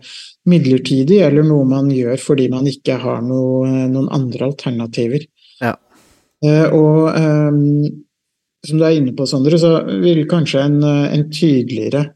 midlertidig, 0.50 1.20
eller 1.22 1.46
noe 1.46 1.68
man 1.70 1.92
gjør 1.94 2.18
fordi 2.18 2.48
man 2.50 2.66
ikke 2.66 2.98
har 3.02 3.22
noe, 3.22 3.86
noen 3.92 4.10
andre 4.14 4.48
alternativer. 4.48 5.28
Ja. 5.62 5.76
Uh, 6.42 6.66
og 6.74 7.14
um, 7.14 7.62
som 8.66 8.82
du 8.82 8.88
er 8.88 8.98
inne 8.98 9.14
på, 9.14 9.30
Sondre, 9.30 9.62
så 9.62 9.76
vil 10.02 10.24
kanskje 10.26 10.66
en, 10.66 10.80
en 10.82 11.28
tydeligere 11.30 12.08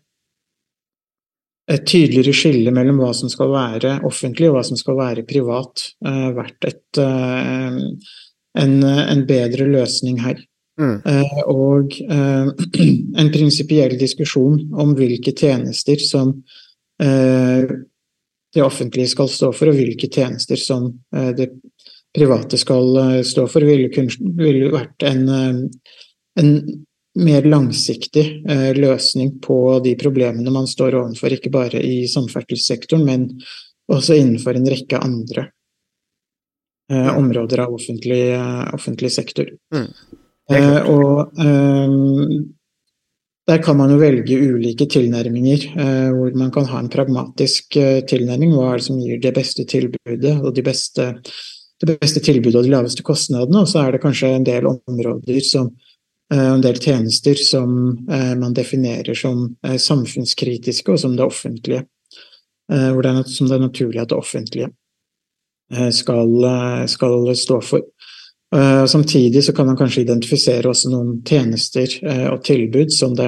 et 1.70 1.86
tydeligere 1.86 2.34
skille 2.34 2.72
mellom 2.74 3.00
hva 3.02 3.10
som 3.16 3.30
skal 3.30 3.52
være 3.52 3.98
offentlig 4.08 4.48
og 4.48 4.56
hva 4.56 4.64
som 4.66 4.78
skal 4.78 4.98
være 4.98 5.26
privat, 5.28 5.84
uh, 6.06 6.30
vært 6.36 6.66
et, 6.68 7.00
uh, 7.02 8.16
en, 8.60 8.74
en, 8.84 9.26
bedre 9.28 9.68
løsning 9.70 10.18
her. 10.24 10.40
Mm. 10.80 10.96
Uh, 11.04 11.38
og 11.52 11.94
en 13.20 13.30
prinsipiell 13.34 13.96
diskusjon 14.00 14.64
om 14.80 14.96
hvilke 14.98 15.34
tjenester 15.36 16.02
som 16.02 16.40
det 17.00 18.60
offentlige 18.60 19.08
skal 19.08 19.28
stå 19.32 19.48
for, 19.56 19.70
og 19.70 19.78
hvilke 19.78 20.10
tjenester 20.12 20.58
som 20.60 20.90
det 21.08 21.46
private 22.12 22.58
skal 22.60 23.22
stå 23.24 23.46
for, 23.48 23.64
ville, 23.64 23.88
kun, 23.94 24.10
ville 24.36 24.68
vært 24.74 25.06
en, 25.08 25.22
en 26.36 26.50
mer 27.18 27.42
langsiktig 27.42 28.44
eh, 28.48 28.74
løsning 28.76 29.40
på 29.42 29.80
de 29.84 29.94
problemene 29.98 30.52
man 30.54 30.68
står 30.70 30.94
overfor, 31.00 31.34
ikke 31.34 31.52
bare 31.52 31.82
i 31.82 32.04
samferdselssektoren, 32.10 33.06
men 33.06 33.26
også 33.90 34.18
innenfor 34.20 34.54
en 34.54 34.68
rekke 34.70 35.00
andre 35.02 35.48
eh, 36.92 37.10
områder 37.16 37.64
av 37.66 37.74
offentlig, 37.74 38.22
eh, 38.36 38.64
offentlig 38.76 39.12
sektor. 39.14 39.50
Mm. 39.74 39.90
Og 40.90 41.36
der 43.46 43.60
kan 43.62 43.76
man 43.78 43.92
jo 43.92 44.00
velge 44.00 44.34
ulike 44.34 44.88
tilnærminger, 44.90 45.68
hvor 46.10 46.34
man 46.34 46.50
kan 46.50 46.66
ha 46.66 46.80
en 46.82 46.88
pragmatisk 46.90 47.76
tilnærming. 48.10 48.56
Hva 48.56 48.72
er 48.72 48.80
det 48.80 48.86
som 48.88 48.98
gir 48.98 49.20
det 49.22 49.30
beste 49.36 49.62
tilbudet 49.70 50.32
og 50.40 50.50
de 50.56 50.64
beste, 50.66 51.06
det 51.78 51.98
beste 52.02 52.22
tilbudet 52.26 52.58
og 52.58 52.66
de 52.66 52.74
laveste 52.74 53.06
kostnadene? 53.06 53.62
Og 53.62 53.70
så 53.70 53.84
er 53.84 53.94
det 53.94 54.02
kanskje 54.02 54.32
en 54.40 54.48
del 54.48 54.66
områder 54.72 55.38
som 55.46 55.70
Eh, 56.34 56.46
en 56.46 56.60
del 56.60 56.78
tjenester 56.78 57.34
som 57.34 57.98
eh, 58.10 58.34
man 58.38 58.54
definerer 58.54 59.14
som 59.14 59.56
eh, 59.66 59.76
samfunnskritiske, 59.76 60.92
og 60.92 61.00
som 61.00 61.16
det 61.16 61.24
offentlige. 61.24 61.86
Hvor 62.70 63.02
det 63.02 63.10
er, 63.10 63.22
som 63.26 63.48
det 63.50 63.56
er 63.56 63.62
naturlig 63.64 63.98
at 63.98 64.12
det 64.12 64.14
offentlige 64.14 64.68
skal, 65.90 66.28
skal 66.86 67.24
stå 67.34 67.56
for. 67.66 67.80
Samtidig 68.86 69.42
så 69.42 69.54
kan 69.56 69.66
man 69.66 69.78
kanskje 69.80 70.04
identifisere 70.04 70.70
også 70.70 70.92
noen 70.92 71.16
tjenester 71.26 71.96
og 72.30 72.44
tilbud 72.46 72.94
som, 72.94 73.16
det, 73.18 73.26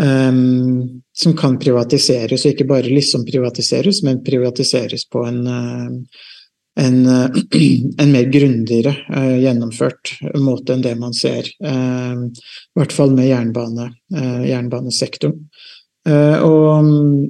som 0.00 1.36
kan 1.36 1.60
privatiseres, 1.60 2.46
og 2.46 2.54
ikke 2.54 2.70
bare 2.72 2.88
liksom 2.88 3.28
privatiseres, 3.28 4.00
men 4.08 4.24
privatiseres 4.24 5.04
på 5.12 5.26
en 5.28 5.44
en, 6.78 7.06
eh, 7.06 7.30
en 8.02 8.12
mer 8.12 8.30
grundigere 8.32 8.94
eh, 9.14 9.36
gjennomført 9.42 10.14
måte 10.38 10.74
enn 10.74 10.84
det 10.84 10.94
man 11.00 11.16
ser, 11.16 11.50
Eh, 11.58 12.14
i 12.28 12.78
hvert 12.78 12.94
fall 12.94 13.10
med 13.16 13.26
jernbane, 13.26 13.90
eh, 14.14 14.42
jernbanesektoren. 14.52 15.40
og 16.08 16.66
um, 16.78 17.24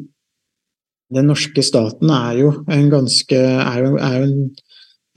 den 1.10 1.26
norske 1.26 1.62
staten 1.64 2.10
er 2.12 2.36
jo 2.38 2.50
en 2.70 2.90
ganske 2.92 3.38
er 3.38 3.78
jo, 3.82 3.96
er 3.96 4.18
jo 4.18 4.26
en, 4.28 4.44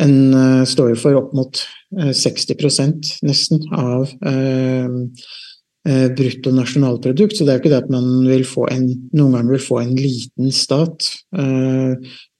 en, 0.01 0.65
står 0.65 0.93
jo 0.93 1.01
for 1.03 1.19
opp 1.19 1.35
mot 1.37 1.61
60% 1.91 3.11
nesten 3.27 3.61
av 3.75 4.15
brutto 4.15 5.50
nasjonalprodukt, 5.85 7.33
så 7.33 7.45
det 7.45 7.53
er 7.53 7.57
jo 7.57 7.61
ikke 7.63 7.71
det 7.73 7.83
at 7.83 7.93
man 7.93 8.09
vil 8.27 8.43
få 8.45 8.67
en, 8.69 8.85
noen 9.17 9.37
ganger 9.37 9.55
vil 9.55 9.63
få 9.65 9.79
en 9.81 9.95
liten 9.97 10.51
stat 10.53 11.07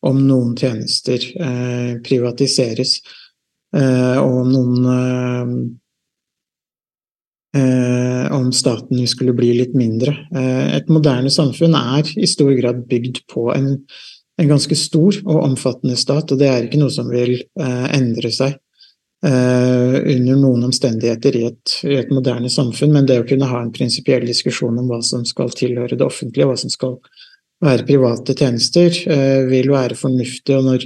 om 0.01 0.21
noen 0.27 0.55
tjenester 0.57 1.21
eh, 1.37 1.93
privatiseres, 2.05 2.97
eh, 3.75 4.17
og 4.21 4.39
om 4.43 4.49
noen 4.55 4.89
eh, 4.95 5.53
eh, 7.61 8.25
Om 8.31 8.51
staten 8.55 9.03
skulle 9.11 9.35
bli 9.35 9.51
litt 9.57 9.73
mindre. 9.77 10.13
Eh, 10.33 10.77
et 10.77 10.89
moderne 10.89 11.29
samfunn 11.33 11.75
er 11.77 12.07
i 12.17 12.29
stor 12.29 12.53
grad 12.57 12.85
bygd 12.89 13.25
på 13.31 13.49
en, 13.53 13.73
en, 14.39 14.49
ganske 14.49 14.77
stor 14.79 15.19
og 15.25 15.43
omfattende 15.43 15.97
stat, 15.99 16.31
og 16.31 16.39
det 16.41 16.49
er 16.49 16.67
ikke 16.67 16.81
noe 16.81 16.93
som 16.93 17.11
vil 17.11 17.37
eh, 17.37 17.87
endre 17.97 18.31
seg. 18.33 18.57
Under 19.21 20.37
noen 20.41 20.63
omstendigheter 20.65 21.35
i 21.37 21.41
et, 21.45 21.73
i 21.85 21.97
et, 21.99 22.09
moderne 22.09 22.49
samfunn, 22.49 22.89
men 22.95 23.05
det 23.05 23.19
å 23.21 23.25
kunne 23.29 23.45
ha 23.45 23.59
en 23.61 23.69
prinsipiell 23.73 24.25
diskusjon 24.25 24.79
om 24.81 24.87
hva 24.89 24.97
som 25.05 25.21
skal 25.29 25.53
tilhøre 25.53 25.93
det 25.93 26.07
offentlige, 26.07 26.47
hva 26.49 26.57
som 26.57 26.73
skal 26.73 26.95
være 27.61 27.85
private 27.85 28.35
tjenester, 28.37 28.89
eh, 29.07 29.43
vil 29.49 29.69
være 29.71 29.95
fornuftig. 29.95 30.55
og 30.57 30.65
når 30.65 30.85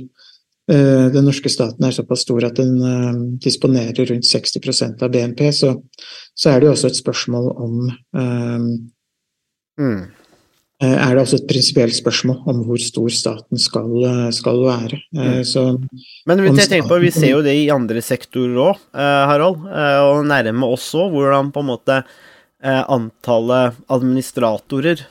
eh, 0.71 1.07
den 1.13 1.25
norske 1.25 1.49
staten 1.49 1.85
er 1.85 1.95
såpass 1.95 2.25
stor 2.25 2.45
at 2.45 2.59
den 2.59 2.75
eh, 2.81 3.13
disponerer 3.45 4.11
rundt 4.11 4.27
60% 4.27 5.03
av 5.03 5.11
BNP, 5.11 5.51
så, 5.51 5.75
så, 6.35 6.49
er 6.49 6.59
det 6.59 6.67
jo 6.67 6.75
også 6.75 6.91
et 6.91 6.99
spørsmål 6.99 7.49
om 7.55 7.79
mm. 9.79 10.03
Er 10.83 11.13
det 11.15 11.21
også 11.21 11.37
et 11.39 11.47
prinsipielt 11.47 11.95
spørsmål 11.95 12.41
om 12.51 12.57
hvor 12.67 12.79
stor 12.83 13.13
staten 13.15 13.59
skal, 13.61 13.93
skal 14.35 14.57
være. 14.65 14.97
Mm. 15.15 15.37
Så, 15.47 15.63
Men 16.27 16.41
jeg 16.43 16.67
tenker 16.67 16.89
på, 16.89 16.97
vi 16.99 17.13
ser 17.15 17.31
jo 17.31 17.39
det 17.45 17.53
i 17.55 17.69
andre 17.71 18.03
sektorer 18.03 18.59
òg, 18.59 18.81
Harald, 18.91 19.63
og 19.71 20.25
nærme 20.27 20.67
oss 20.67 20.89
òg, 20.99 21.15
hvordan 21.15 21.53
på 21.55 21.63
en 21.63 21.69
måte 21.69 22.01
antallet 22.59 23.79
administratorer 23.87 25.05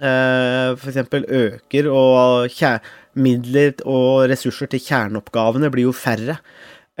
eh, 0.00 0.72
f.eks. 0.76 0.96
øker, 1.28 1.88
og 1.92 2.50
midler 3.20 3.74
og 3.88 4.28
ressurser 4.30 4.70
til 4.70 4.82
kjerneoppgavene 4.84 5.70
blir 5.72 5.88
jo 5.88 5.96
færre. 5.96 6.38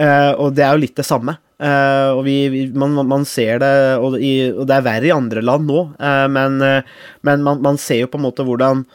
Eh, 0.00 0.32
og 0.36 0.54
det 0.56 0.66
er 0.66 0.74
jo 0.74 0.84
litt 0.84 0.98
det 0.98 1.06
samme. 1.08 1.36
Uh, 1.60 2.16
og 2.16 2.22
vi, 2.24 2.34
vi, 2.48 2.60
man, 2.72 2.94
man, 3.04 3.26
ser 3.28 3.58
det, 3.60 3.74
og, 4.00 4.14
i, 4.16 4.48
og, 4.48 4.62
det 4.64 4.78
er 4.78 4.84
verre 4.86 5.08
i 5.10 5.12
andre 5.12 5.42
land 5.44 5.66
nå, 5.68 5.82
uh, 6.00 6.26
men, 6.32 6.56
uh, 6.64 7.10
men 7.28 7.42
man, 7.44 7.60
man, 7.60 7.76
ser 7.76 8.06
jo 8.06 8.08
på 8.08 8.16
en 8.20 8.28
måte 8.30 8.46
hvordan 8.48 8.86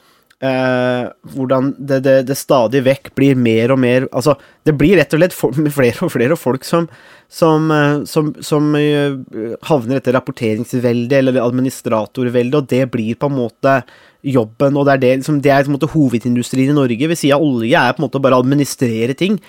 hvordan 0.46 1.70
det, 1.80 2.02
det, 2.04 2.14
det, 2.28 2.36
stadig 2.38 2.82
vekk 2.86 3.08
blir 3.18 3.38
mer 3.40 3.72
og 3.72 3.80
mer 3.80 4.04
Altså, 4.12 4.34
det 4.68 4.74
blir 4.78 5.00
rett 5.00 5.14
og 5.16 5.22
slett 5.22 5.38
flere 5.78 6.04
og 6.06 6.12
flere 6.12 6.36
folk 6.38 6.68
som, 6.68 6.90
som, 7.32 7.72
som, 8.06 8.34
som 8.44 8.68
havner 8.76 9.96
etter 9.96 10.14
rapporteringsveldet 10.14 11.16
eller 11.22 11.40
administratorveldet, 11.42 12.60
og 12.60 12.68
det 12.70 12.84
blir 12.94 13.16
på 13.18 13.32
en 13.32 13.38
måte 13.40 13.78
jobben, 14.36 14.76
og 14.76 14.86
det 14.86 14.94
er, 14.98 15.02
det, 15.06 15.14
liksom, 15.24 15.40
det 15.42 15.56
er 15.56 15.72
måte 15.72 15.90
hovedindustrien 15.96 16.76
i 16.76 16.78
Norge. 16.78 17.10
Ved 17.10 17.22
siden 17.24 17.40
av 17.40 17.48
olje 17.48 17.82
er 17.88 17.96
på 17.96 18.04
en 18.04 18.08
måte 18.10 18.22
bare 18.28 18.38
å 18.38 18.44
administrere 18.44 19.18
ting, 19.18 19.40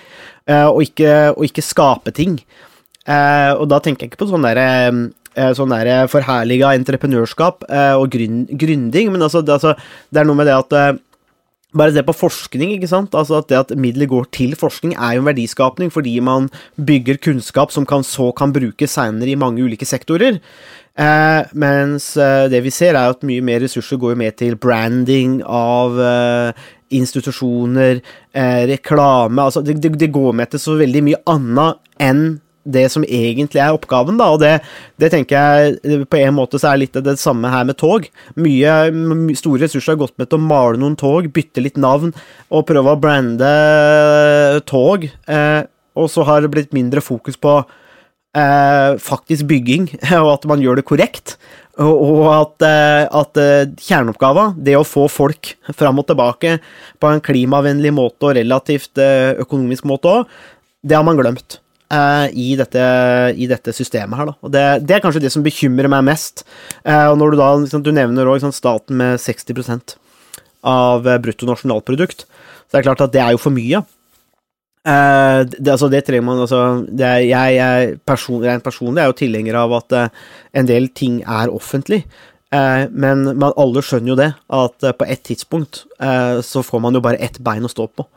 og, 0.47 0.81
ikke, 0.87 1.13
og, 1.35 1.45
ikke, 1.51 1.67
skape 1.67 2.15
ting. 2.15 2.39
Uh, 3.07 3.55
og 3.55 3.67
da 3.71 3.79
tenker 3.79 4.05
jeg 4.05 4.13
ikke 4.13 4.25
på 4.25 4.29
sånn 4.33 4.45
derre 4.45 4.67
uh, 4.91 5.51
sånn 5.55 5.71
der 5.71 6.09
forherliga 6.11 6.73
entreprenørskap 6.75 7.67
og 7.69 8.07
grünn, 8.11 8.47
gründing, 8.57 9.11
men 9.13 9.21
altså 9.21 9.43
det, 9.45 9.53
altså 9.53 9.75
det, 9.77 10.19
er 10.19 10.25
noe 10.25 10.39
med 10.39 10.49
det 10.49 10.55
at 10.57 10.97
bare 11.77 11.93
se 11.93 12.03
på 12.05 12.15
forskning, 12.15 12.71
ikke 12.75 12.89
sant. 12.89 13.15
Altså 13.17 13.41
at 13.41 13.49
det 13.51 13.59
at 13.59 13.73
midler 13.79 14.09
går 14.09 14.29
til 14.35 14.55
forskning, 14.57 14.95
er 14.95 15.17
jo 15.17 15.23
en 15.23 15.29
verdiskapning 15.29 15.91
fordi 15.93 16.17
man 16.23 16.49
bygger 16.79 17.19
kunnskap 17.23 17.73
som 17.75 17.85
kan, 17.85 18.05
så 18.07 18.31
kan 18.35 18.55
brukes 18.55 18.95
seinere 18.97 19.33
i 19.33 19.39
mange 19.39 19.63
ulike 19.63 19.87
sektorer. 19.87 20.39
Eh, 20.97 21.41
mens 21.53 22.09
eh, 22.17 22.47
det 22.49 22.63
vi 22.65 22.73
ser, 22.73 22.95
er 22.95 23.13
at 23.13 23.25
mye 23.27 23.43
mer 23.45 23.61
ressurser 23.61 23.99
går 24.01 24.17
med 24.17 24.39
til 24.39 24.57
branding 24.57 25.41
av 25.45 25.99
eh, 26.01 26.65
institusjoner, 26.97 27.99
eh, 28.31 28.63
reklame 28.71 29.43
Altså, 29.43 29.61
det, 29.61 29.77
det, 29.83 29.91
det, 29.99 30.09
går 30.15 30.33
med 30.33 30.49
til 30.49 30.63
så 30.63 30.77
veldig 30.79 31.03
mye 31.05 31.21
annet 31.29 31.83
enn 32.01 32.23
det 32.67 32.87
som 32.91 33.05
egentlig 33.07 33.61
er 33.63 33.75
oppgaven, 33.75 34.19
da, 34.19 34.29
og 34.35 34.41
det, 34.43 34.57
det, 34.99 35.11
tenker 35.13 35.37
jeg 35.37 36.03
på 36.11 36.19
en 36.19 36.35
måte 36.35 36.59
så 36.59 36.73
er 36.73 36.81
litt 36.83 36.99
det 37.05 37.17
samme 37.21 37.51
her 37.51 37.65
med 37.67 37.79
tog. 37.79 38.07
Mye 38.35 38.75
store 39.39 39.63
ressurser 39.63 39.95
har 39.95 40.01
gått 40.03 40.17
med 40.19 40.29
til 40.29 40.39
å 40.39 40.47
male 40.49 40.81
noen 40.81 40.97
tog, 40.99 41.29
bytte 41.33 41.63
litt 41.63 41.79
navn 41.79 42.13
og 42.51 42.67
prøve 42.67 42.93
å 42.93 43.01
brande 43.01 43.51
tog, 44.69 45.07
eh, 45.07 45.61
og 45.97 46.11
så 46.13 46.25
har 46.27 46.43
det 46.43 46.53
blitt 46.53 46.75
mindre 46.75 47.01
fokus 47.01 47.39
på 47.41 47.59
eh, 48.37 48.97
faktisk 49.01 49.47
bygging, 49.49 49.89
og 50.23 50.33
at 50.35 50.49
man 50.49 50.63
gjør 50.63 50.81
det 50.81 50.87
korrekt. 50.89 51.37
Og 51.77 52.25
at, 52.33 52.63
eh, 52.65 53.03
at 53.05 53.37
eh, 53.37 53.69
kjerneoppgava, 53.85 54.49
det 54.57 54.73
å 54.79 54.85
få 54.87 55.05
folk 55.11 55.53
fram 55.77 56.01
og 56.01 56.07
tilbake 56.09 56.55
på 56.97 57.11
en 57.11 57.21
klimavennlig 57.21 57.91
måte 57.93 58.31
og 58.31 58.37
relativt 58.39 58.97
eh, 59.01 59.37
økonomisk 59.43 59.85
måte 59.89 60.09
òg, 60.09 60.37
det 60.87 60.97
har 60.97 61.05
man 61.05 61.19
glemt. 61.19 61.59
I 61.87 62.47
dette, 62.59 62.81
i, 63.39 63.45
dette, 63.47 63.71
systemet 63.71 64.19
her, 64.19 64.27
da. 64.27 64.33
Og 64.43 64.51
det, 64.51 64.63
det, 64.83 64.97
er 64.97 65.03
kanskje 65.05 65.21
det 65.23 65.31
som 65.31 65.45
bekymrer 65.45 65.87
meg 65.87 66.03
mest. 66.03 66.43
og 66.83 67.15
når 67.15 67.31
du 67.31 67.37
da 67.39 67.45
liksom, 67.61 67.83
Du 67.85 67.93
nevner 67.95 68.27
òg 68.27 68.43
staten 68.51 68.99
med 68.99 69.21
60% 69.23 69.95
av 70.67 71.07
bruttonasjonalprodukt, 71.23 72.25
så 72.27 72.75
det 72.75 72.81
er 72.81 72.87
klart 72.89 73.05
at 73.05 73.13
det 73.15 73.23
er 73.23 73.37
jo 73.37 73.39
for 73.39 73.55
mye. 73.55 73.85
Uh, 74.87 75.43
det, 75.43 75.67
altså, 75.73 75.89
det 75.91 76.05
trenger 76.07 76.23
man 76.23 76.39
altså 76.45 76.59
er, 76.95 77.25
Jeg, 77.25 77.55
jeg 77.57 77.95
person, 78.07 78.39
rent 78.39 78.63
personlig 78.63 79.01
er 79.03 79.09
jo 79.09 79.17
tilhenger 79.19 79.57
av 79.59 79.73
at 79.81 79.95
uh, 79.97 80.27
en 80.55 80.69
del 80.69 80.87
ting 80.95 81.19
er 81.27 81.51
offentlig. 81.51 82.05
Eh, 82.47 82.87
men 82.95 83.25
man, 83.35 83.51
alle 83.59 83.83
skjønner 83.83 84.13
jo 84.13 84.17
det, 84.19 84.29
at 84.55 84.85
eh, 84.87 84.95
på 84.95 85.07
et 85.11 85.23
tidspunkt 85.27 85.81
eh, 85.99 86.39
så 86.45 86.61
får 86.63 86.79
man 86.79 86.95
jo 86.95 87.01
bare 87.03 87.19
ett 87.19 87.41
bein 87.43 87.67
å 87.67 87.71
stå 87.71 87.89
på. 87.91 88.07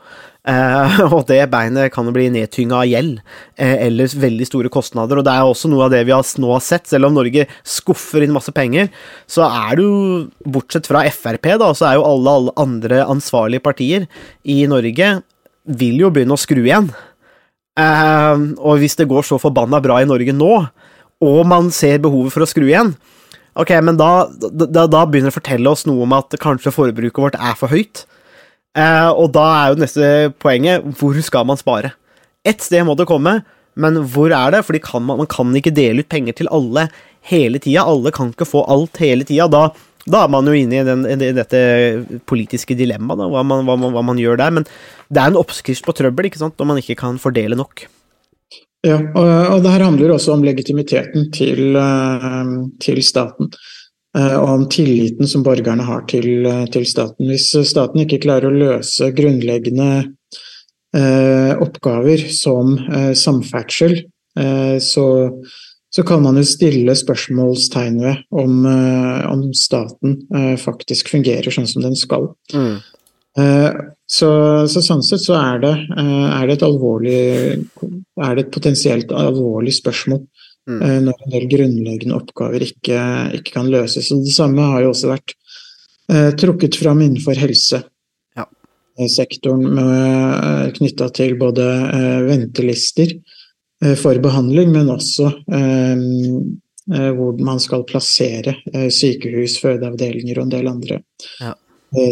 Og 1.13 1.27
det 1.29 1.43
beinet 1.53 1.93
kan 1.93 2.07
jo 2.09 2.15
bli 2.17 2.31
nedtynga 2.33 2.79
av 2.79 2.87
gjeld, 2.89 3.19
eller 3.61 4.15
veldig 4.23 4.47
store 4.49 4.71
kostnader. 4.73 5.21
Og 5.21 5.27
det 5.27 5.35
er 5.37 5.45
også 5.45 5.69
noe 5.69 5.85
av 5.85 5.93
det 5.93 6.01
vi 6.09 6.15
har, 6.15 6.25
nå 6.41 6.55
har 6.55 6.63
sett. 6.65 6.89
Selv 6.89 7.11
om 7.11 7.19
Norge 7.19 7.45
skuffer 7.61 8.25
inn 8.25 8.33
masse 8.33 8.55
penger, 8.57 8.89
så 9.29 9.45
er 9.45 9.77
det 9.77 9.85
jo, 9.85 9.99
bortsett 10.49 10.89
fra 10.89 11.05
Frp, 11.13 11.51
da, 11.61 11.69
så 11.77 11.91
er 11.91 11.99
jo 11.99 12.07
alle, 12.09 12.33
alle 12.41 12.57
andre 12.65 13.03
ansvarlige 13.05 13.67
partier 13.69 14.09
i 14.49 14.63
Norge 14.73 15.13
vil 15.77 16.01
jo 16.07 16.11
begynne 16.17 16.39
å 16.39 16.41
skru 16.41 16.63
igjen. 16.65 16.89
Og 17.77 18.81
hvis 18.81 18.97
det 18.97 19.11
går 19.13 19.29
så 19.29 19.37
forbanna 19.45 19.85
bra 19.85 20.01
i 20.01 20.09
Norge 20.09 20.33
nå, 20.35 20.55
og 21.21 21.41
man 21.53 21.69
ser 21.69 22.01
behovet 22.01 22.33
for 22.33 22.49
å 22.49 22.49
skru 22.49 22.65
igjen, 22.65 22.97
ok, 23.59 23.73
men 23.87 23.99
da, 24.01 24.29
da, 24.31 24.87
da 24.87 25.05
begynner 25.07 25.31
det 25.31 25.35
å 25.35 25.41
fortelle 25.41 25.73
oss 25.73 25.87
noe 25.89 26.05
om 26.07 26.17
at 26.17 26.37
kanskje 26.43 26.75
forbruket 26.75 27.23
vårt 27.23 27.39
er 27.39 27.57
for 27.59 27.73
høyt. 27.73 28.05
Eh, 28.79 29.11
og 29.11 29.33
da 29.35 29.47
er 29.57 29.73
jo 29.73 29.81
neste 29.83 30.11
poenget 30.43 30.87
hvor 31.01 31.17
skal 31.27 31.49
man 31.49 31.59
spare? 31.59 31.95
Ett 32.47 32.63
sted 32.65 32.87
må 32.87 32.95
det 32.97 33.09
komme, 33.11 33.41
men 33.81 34.01
hvor 34.13 34.33
er 34.35 34.55
det? 34.55 34.65
Fordi 34.67 34.81
man, 35.03 35.23
man 35.25 35.31
kan 35.31 35.53
ikke 35.57 35.75
dele 35.75 36.05
ut 36.05 36.11
penger 36.13 36.39
til 36.39 36.51
alle 36.55 36.89
hele 37.27 37.61
tida. 37.63 37.85
Alle 37.85 38.13
kan 38.15 38.33
ikke 38.33 38.49
få 38.49 38.65
alt 38.71 39.01
hele 39.03 39.27
tida. 39.29 39.49
Da, 39.51 39.69
da 40.07 40.25
er 40.25 40.33
man 40.33 40.49
jo 40.49 40.57
inne 40.57 40.81
i, 40.81 40.87
den, 40.87 41.05
i 41.11 41.33
dette 41.37 41.61
politiske 42.31 42.77
dilemmaet, 42.79 43.27
hva, 43.31 43.45
hva, 43.45 43.79
hva 43.91 44.05
man 44.07 44.21
gjør 44.21 44.41
der. 44.41 44.55
Men 44.57 44.69
det 45.11 45.23
er 45.23 45.33
en 45.33 45.41
oppskrift 45.41 45.87
på 45.87 45.97
trøbbel 45.97 46.31
ikke 46.31 46.41
sant, 46.43 46.57
når 46.59 46.71
man 46.73 46.83
ikke 46.83 46.99
kan 47.03 47.21
fordele 47.21 47.59
nok. 47.59 47.87
Ja, 48.87 48.97
og, 48.97 49.31
og 49.55 49.59
det 49.65 49.75
her 49.75 49.85
handler 49.85 50.15
også 50.15 50.33
om 50.33 50.45
legitimiteten 50.47 51.29
til, 51.37 51.77
eh, 51.77 52.53
til 52.81 53.03
staten. 53.05 53.51
eh, 54.17 54.37
Og 54.41 54.49
om 54.49 54.69
tilliten 54.73 55.29
som 55.29 55.45
borgerne 55.45 55.85
har 55.85 56.07
til, 56.09 56.47
eh, 56.47 56.65
til 56.73 56.87
staten. 56.89 57.29
Hvis 57.29 57.51
staten 57.69 58.01
ikke 58.01 58.23
klarer 58.25 58.49
å 58.49 58.57
løse 58.57 59.13
grunnleggende 59.13 59.91
eh, 60.97 61.53
oppgaver 61.61 62.25
som 62.33 62.73
eh, 62.89 63.13
samferdsel, 63.15 63.99
eh, 64.39 64.79
så, 64.83 65.07
så 65.93 66.03
kan 66.07 66.23
man 66.25 66.41
jo 66.41 66.43
stille 66.49 66.97
spørsmålstegn 66.97 68.01
ved 68.01 68.25
om, 68.33 68.65
om 68.67 69.45
staten 69.55 70.21
faktisk 70.59 71.11
fungerer 71.11 71.51
sånn 71.51 71.67
som 71.69 71.83
den 71.83 71.97
skal. 71.99 72.29
Mm. 72.55 72.77
Så, 74.11 74.29
så 74.67 74.81
sånn 74.83 75.05
sett 75.07 75.23
så 75.23 75.37
er 75.39 75.61
det, 75.63 75.73
eh, 75.95 76.29
er 76.35 76.47
det 76.51 76.57
et 76.59 76.65
alvorlig 76.67 77.19
Er 78.21 78.35
det 78.35 78.47
et 78.49 78.55
potensielt 78.57 79.13
alvorlig 79.15 79.75
spørsmål 79.77 80.25
Mm. 80.69 80.83
eh, 80.85 80.99
når 81.01 81.15
en 81.25 81.31
del 81.33 81.47
grunnleggende 81.51 82.15
oppgaver 82.19 82.61
ikke, 82.63 82.99
ikke 83.39 83.53
kan 83.55 83.71
løses. 83.73 84.11
Og 84.13 84.21
det 84.27 84.35
samme 84.35 84.61
har 84.61 84.83
jo 84.85 84.91
også 84.93 85.09
vært 85.09 85.33
eh, 86.13 86.31
trukket 86.37 86.77
fram 86.77 87.01
innenfor 87.01 87.35
helse. 87.41 87.81
Ja. 88.37 88.45
eh, 88.99 89.09
sektoren 89.09 89.65
knytta 90.77 91.09
til 91.17 91.35
både 91.41 91.65
eh, 91.97 92.21
ventelister 92.29 93.09
eh, 93.83 93.97
for 93.97 94.21
behandling, 94.23 94.71
men 94.77 94.93
også 94.93 95.31
hvor 96.91 97.39
man 97.39 97.61
skal 97.63 97.85
plassere 97.87 98.57
eh, 98.75 98.89
sykehus, 98.91 99.59
fødeavdelinger 99.63 100.39
og 100.39 100.47
en 100.49 100.55
del 100.57 100.69
andre 100.69 101.01
Ja. 101.41 101.55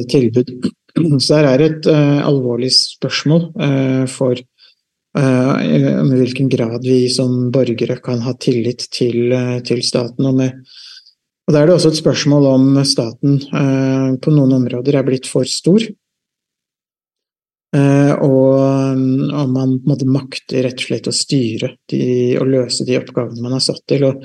tilbud. 0.08 0.70
Så 1.24 1.40
det 1.42 1.50
er 1.54 1.64
et 1.66 1.90
uh, 1.90 2.20
alvorlig 2.28 2.70
spørsmål 2.74 3.50
uh, 3.58 4.04
for 4.10 4.38
uh, 4.38 5.54
om 6.02 6.12
i 6.12 6.20
hvilken 6.20 6.50
grad 6.52 6.84
vi 6.86 7.06
som 7.12 7.50
borgere 7.54 7.98
kan 8.02 8.22
ha 8.24 8.34
tillit 8.40 8.88
til, 8.94 9.32
eh, 9.32 9.58
til 9.66 9.82
staten. 9.82 10.26
Og, 10.26 10.34
med, 10.34 10.58
og 11.48 11.54
da 11.54 11.62
er 11.62 11.70
det 11.70 11.78
også 11.78 11.92
et 11.92 12.02
spørsmål 12.02 12.50
om 12.50 12.68
staten 12.86 13.38
eh, 13.40 14.10
på 14.22 14.34
noen 14.34 14.54
områder 14.60 14.98
er 14.98 15.06
blitt 15.06 15.28
for 15.30 15.48
stor. 15.48 15.84
Eh, 17.76 18.12
og 18.24 18.54
om 19.36 19.50
man 19.52 19.74
måte 19.84 20.08
makter 20.08 20.64
rett 20.64 20.80
og 20.80 20.86
slett 20.86 21.10
å 21.10 21.12
styre 21.12 21.74
og 22.40 22.48
løse 22.48 22.86
de 22.88 22.96
oppgavene 23.00 23.44
man 23.44 23.58
er 23.58 23.64
satt 23.64 23.82
til. 23.90 24.06
Og 24.08 24.24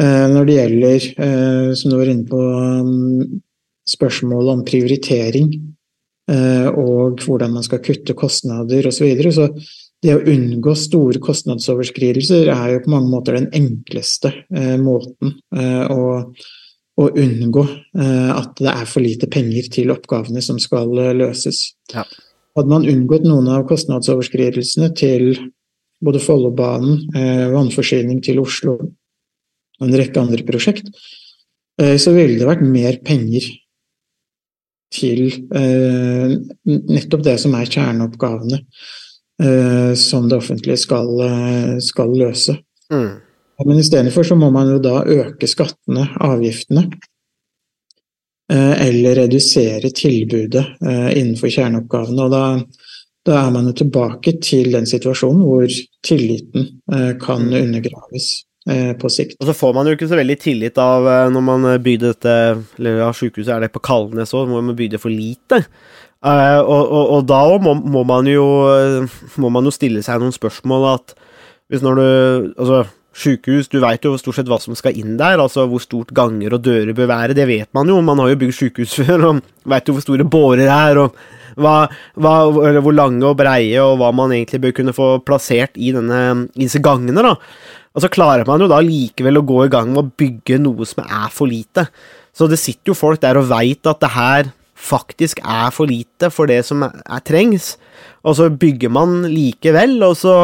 eh, 0.00 0.26
når 0.34 0.48
det 0.48 0.58
gjelder, 0.58 1.08
eh, 1.28 1.70
som 1.78 1.92
du 1.92 1.98
var 2.00 2.12
inne 2.12 2.28
på, 2.28 2.42
mm, 2.84 3.40
spørsmålet 3.88 4.52
om 4.52 4.66
prioritering 4.68 5.52
eh, 5.54 5.77
og 6.28 7.22
hvordan 7.24 7.54
man 7.54 7.64
skal 7.64 7.80
kutte 7.80 8.12
kostnader 8.12 8.84
osv., 8.90 8.98
så, 8.98 9.06
videre, 9.06 9.30
så 9.32 9.46
det 10.04 10.14
å 10.14 10.22
unngå 10.30 10.74
store 10.78 11.18
kostnadsoverskridelser 11.22 12.50
er 12.52 12.74
jo 12.74 12.84
på 12.84 12.92
mange 12.92 13.10
måter 13.10 13.38
den 13.38 13.48
enkleste 13.56 14.30
eh, 14.54 14.76
måten 14.78 15.34
eh, 15.56 15.90
å, 15.90 16.20
å 17.02 17.08
unngå 17.08 17.64
eh, 17.66 18.30
at 18.30 18.54
det 18.60 18.70
er 18.70 18.86
for 18.86 19.02
lite 19.02 19.30
penger 19.32 19.70
til 19.74 19.90
oppgavene 19.94 20.42
som 20.44 20.60
skal 20.62 20.92
eh, 21.02 21.14
løses. 21.18 21.64
Ja. 21.94 22.06
Hadde 22.58 22.70
man 22.70 22.86
unngått 22.90 23.26
noen 23.26 23.50
av 23.54 23.66
kostnadsoverskridelsene 23.70 24.92
til 24.98 25.32
både 26.04 26.22
Follobanen, 26.22 27.08
eh, 27.18 27.48
vannforsyning 27.50 28.22
til 28.22 28.38
Oslo 28.44 28.78
og 28.78 29.86
en 29.86 29.98
rekke 29.98 30.22
andre 30.22 30.46
prosjekt, 30.46 30.92
eh, 31.82 31.96
så 31.98 32.14
ville 32.14 32.38
det 32.38 32.46
vært 32.46 32.62
mer 32.62 33.02
penger 33.02 33.50
til 34.94 35.26
eh, 35.28 36.34
nettopp 36.64 37.24
det 37.26 37.36
som 37.42 37.54
er 37.58 37.68
kjerneoppgavene 37.68 38.60
eh, 39.42 39.92
som 39.98 40.28
det 40.28 40.38
offentlige 40.40 40.80
skal, 40.80 41.10
eh, 41.24 41.78
skal 41.84 42.14
løse. 42.16 42.56
Mm. 42.92 43.20
Men 43.66 43.78
istedenfor 43.78 44.24
så 44.24 44.36
må 44.38 44.50
man 44.54 44.70
jo 44.70 44.78
da 44.82 45.02
øke 45.04 45.48
skattene, 45.50 46.06
avgiftene, 46.24 46.86
eh, 48.52 48.86
eller 48.88 49.24
redusere 49.24 49.90
tilbudet 49.90 50.64
eh, 50.80 51.10
innenfor 51.18 51.50
kjerneoppgavene. 51.52 52.26
Og 52.26 52.30
da, 52.32 52.44
da 53.26 53.40
er 53.42 53.54
man 53.54 53.70
jo 53.70 53.78
tilbake 53.82 54.38
til 54.42 54.72
den 54.72 54.86
situasjonen 54.88 55.42
hvor 55.44 55.80
tilliten 56.06 56.68
eh, 56.92 57.12
kan 57.20 57.50
undergraves 57.50 58.30
eh, 58.38 58.47
på 59.00 59.10
sikt. 59.12 59.38
Og 59.40 59.48
så 59.48 59.54
får 59.56 59.76
man 59.76 59.88
jo 59.88 59.96
ikke 59.96 60.10
så 60.10 60.18
veldig 60.18 60.38
tillit 60.42 60.80
av 60.82 61.06
eh, 61.08 61.30
når 61.32 61.44
man 61.44 61.68
eh, 61.70 61.80
bygde 61.80 62.12
dette 62.12 62.34
Eller 62.78 63.00
ja, 63.00 63.12
sykehuset 63.16 63.54
er 63.54 63.64
det 63.64 63.72
på 63.72 63.82
Kalnes 63.84 64.34
òg, 64.36 64.50
hvor 64.50 64.64
man 64.64 64.76
bygde 64.76 65.00
for 65.00 65.12
lite. 65.12 65.62
Uh, 66.18 66.58
og, 66.66 66.82
og, 66.90 67.04
og 67.14 67.26
da 67.30 67.42
må, 67.62 67.76
må, 67.78 68.00
man 68.02 68.26
jo 68.26 68.44
eh, 68.72 69.18
må 69.38 69.52
man 69.54 69.68
jo 69.68 69.70
stille 69.70 70.00
seg 70.02 70.18
noen 70.18 70.34
spørsmål 70.34 70.86
at 70.96 71.12
hvis 71.70 71.84
når 71.84 72.00
du 72.00 72.06
Altså, 72.58 72.80
sykehus, 73.18 73.68
du 73.70 73.78
veit 73.82 74.04
jo 74.06 74.16
stort 74.18 74.38
sett 74.38 74.50
hva 74.50 74.58
som 74.62 74.76
skal 74.78 74.98
inn 74.98 75.16
der, 75.18 75.40
altså 75.42 75.64
hvor 75.70 75.82
stort 75.82 76.10
ganger 76.14 76.54
og 76.54 76.62
dører 76.66 76.94
bør 76.94 77.10
være, 77.10 77.36
det 77.38 77.46
vet 77.48 77.70
man 77.74 77.90
jo, 77.90 78.00
man 78.04 78.18
har 78.22 78.32
jo 78.32 78.38
bygd 78.42 78.56
sykehus 78.56 78.94
før, 79.00 79.26
og 79.30 79.40
veit 79.70 79.90
jo 79.90 79.96
hvor 79.96 80.04
store 80.04 80.26
bårer 80.26 80.66
er, 80.66 81.00
og 81.02 81.18
hva, 81.58 81.74
hva, 82.18 82.34
hvor 82.78 82.94
lange 82.94 83.26
og 83.26 83.38
breie, 83.38 83.78
og 83.82 83.98
hva 83.98 84.12
man 84.14 84.34
egentlig 84.34 84.62
bør 84.62 84.76
kunne 84.76 84.94
få 84.94 85.08
plassert 85.26 85.74
i, 85.74 85.90
denne, 85.94 86.20
i 86.54 86.66
disse 86.66 86.82
gangene, 86.84 87.24
da. 87.26 87.34
Og 87.96 88.04
så 88.04 88.10
klarer 88.12 88.46
man 88.48 88.62
jo 88.62 88.68
da 88.70 88.78
likevel 88.84 89.40
å 89.40 89.46
gå 89.48 89.64
i 89.64 89.72
gang 89.72 89.90
med 89.92 90.02
å 90.02 90.12
bygge 90.20 90.60
noe 90.62 90.86
som 90.88 91.04
er 91.04 91.28
for 91.34 91.50
lite. 91.50 91.88
Så 92.36 92.46
det 92.50 92.60
sitter 92.60 92.92
jo 92.92 92.98
folk 92.98 93.22
der 93.22 93.40
og 93.40 93.48
veit 93.50 93.88
at 93.88 94.00
det 94.04 94.12
her 94.14 94.50
faktisk 94.78 95.40
er 95.42 95.72
for 95.74 95.90
lite 95.90 96.30
for 96.30 96.46
det 96.50 96.60
som 96.66 96.84
er, 96.86 97.00
er 97.02 97.22
trengs, 97.26 97.72
og 98.22 98.36
så 98.38 98.46
bygger 98.50 98.92
man 98.94 99.24
likevel, 99.26 99.96
og 100.06 100.14
så 100.20 100.34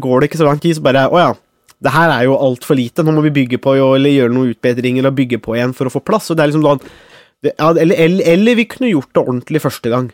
går 0.00 0.22
det 0.22 0.30
ikke 0.30 0.40
så 0.40 0.48
lang 0.48 0.62
tid, 0.62 0.78
så 0.78 0.84
bare 0.84 1.04
Å 1.12 1.18
ja, 1.20 1.32
det 1.82 1.92
her 1.92 2.12
er 2.14 2.26
jo 2.28 2.38
altfor 2.38 2.78
lite, 2.78 3.04
nå 3.04 3.12
må 3.12 3.24
vi 3.26 3.34
bygge 3.42 3.60
på 3.62 3.74
eller 3.76 4.14
gjøre 4.14 4.32
noen 4.32 4.54
utbedringer 4.54 5.08
og 5.08 5.16
bygge 5.18 5.42
på 5.42 5.56
igjen 5.58 5.74
for 5.76 5.90
å 5.90 5.92
få 5.92 6.02
plass. 6.06 6.30
Og 6.30 6.38
det 6.38 6.44
er 6.44 6.52
liksom 6.52 6.64
sånn 6.64 6.82
ja, 7.42 7.72
eller, 7.72 7.96
eller, 7.98 8.22
eller 8.32 8.58
vi 8.58 8.68
kunne 8.70 8.92
gjort 8.92 9.10
det 9.10 9.22
ordentlig 9.24 9.62
første 9.64 9.90
gang. 9.90 10.10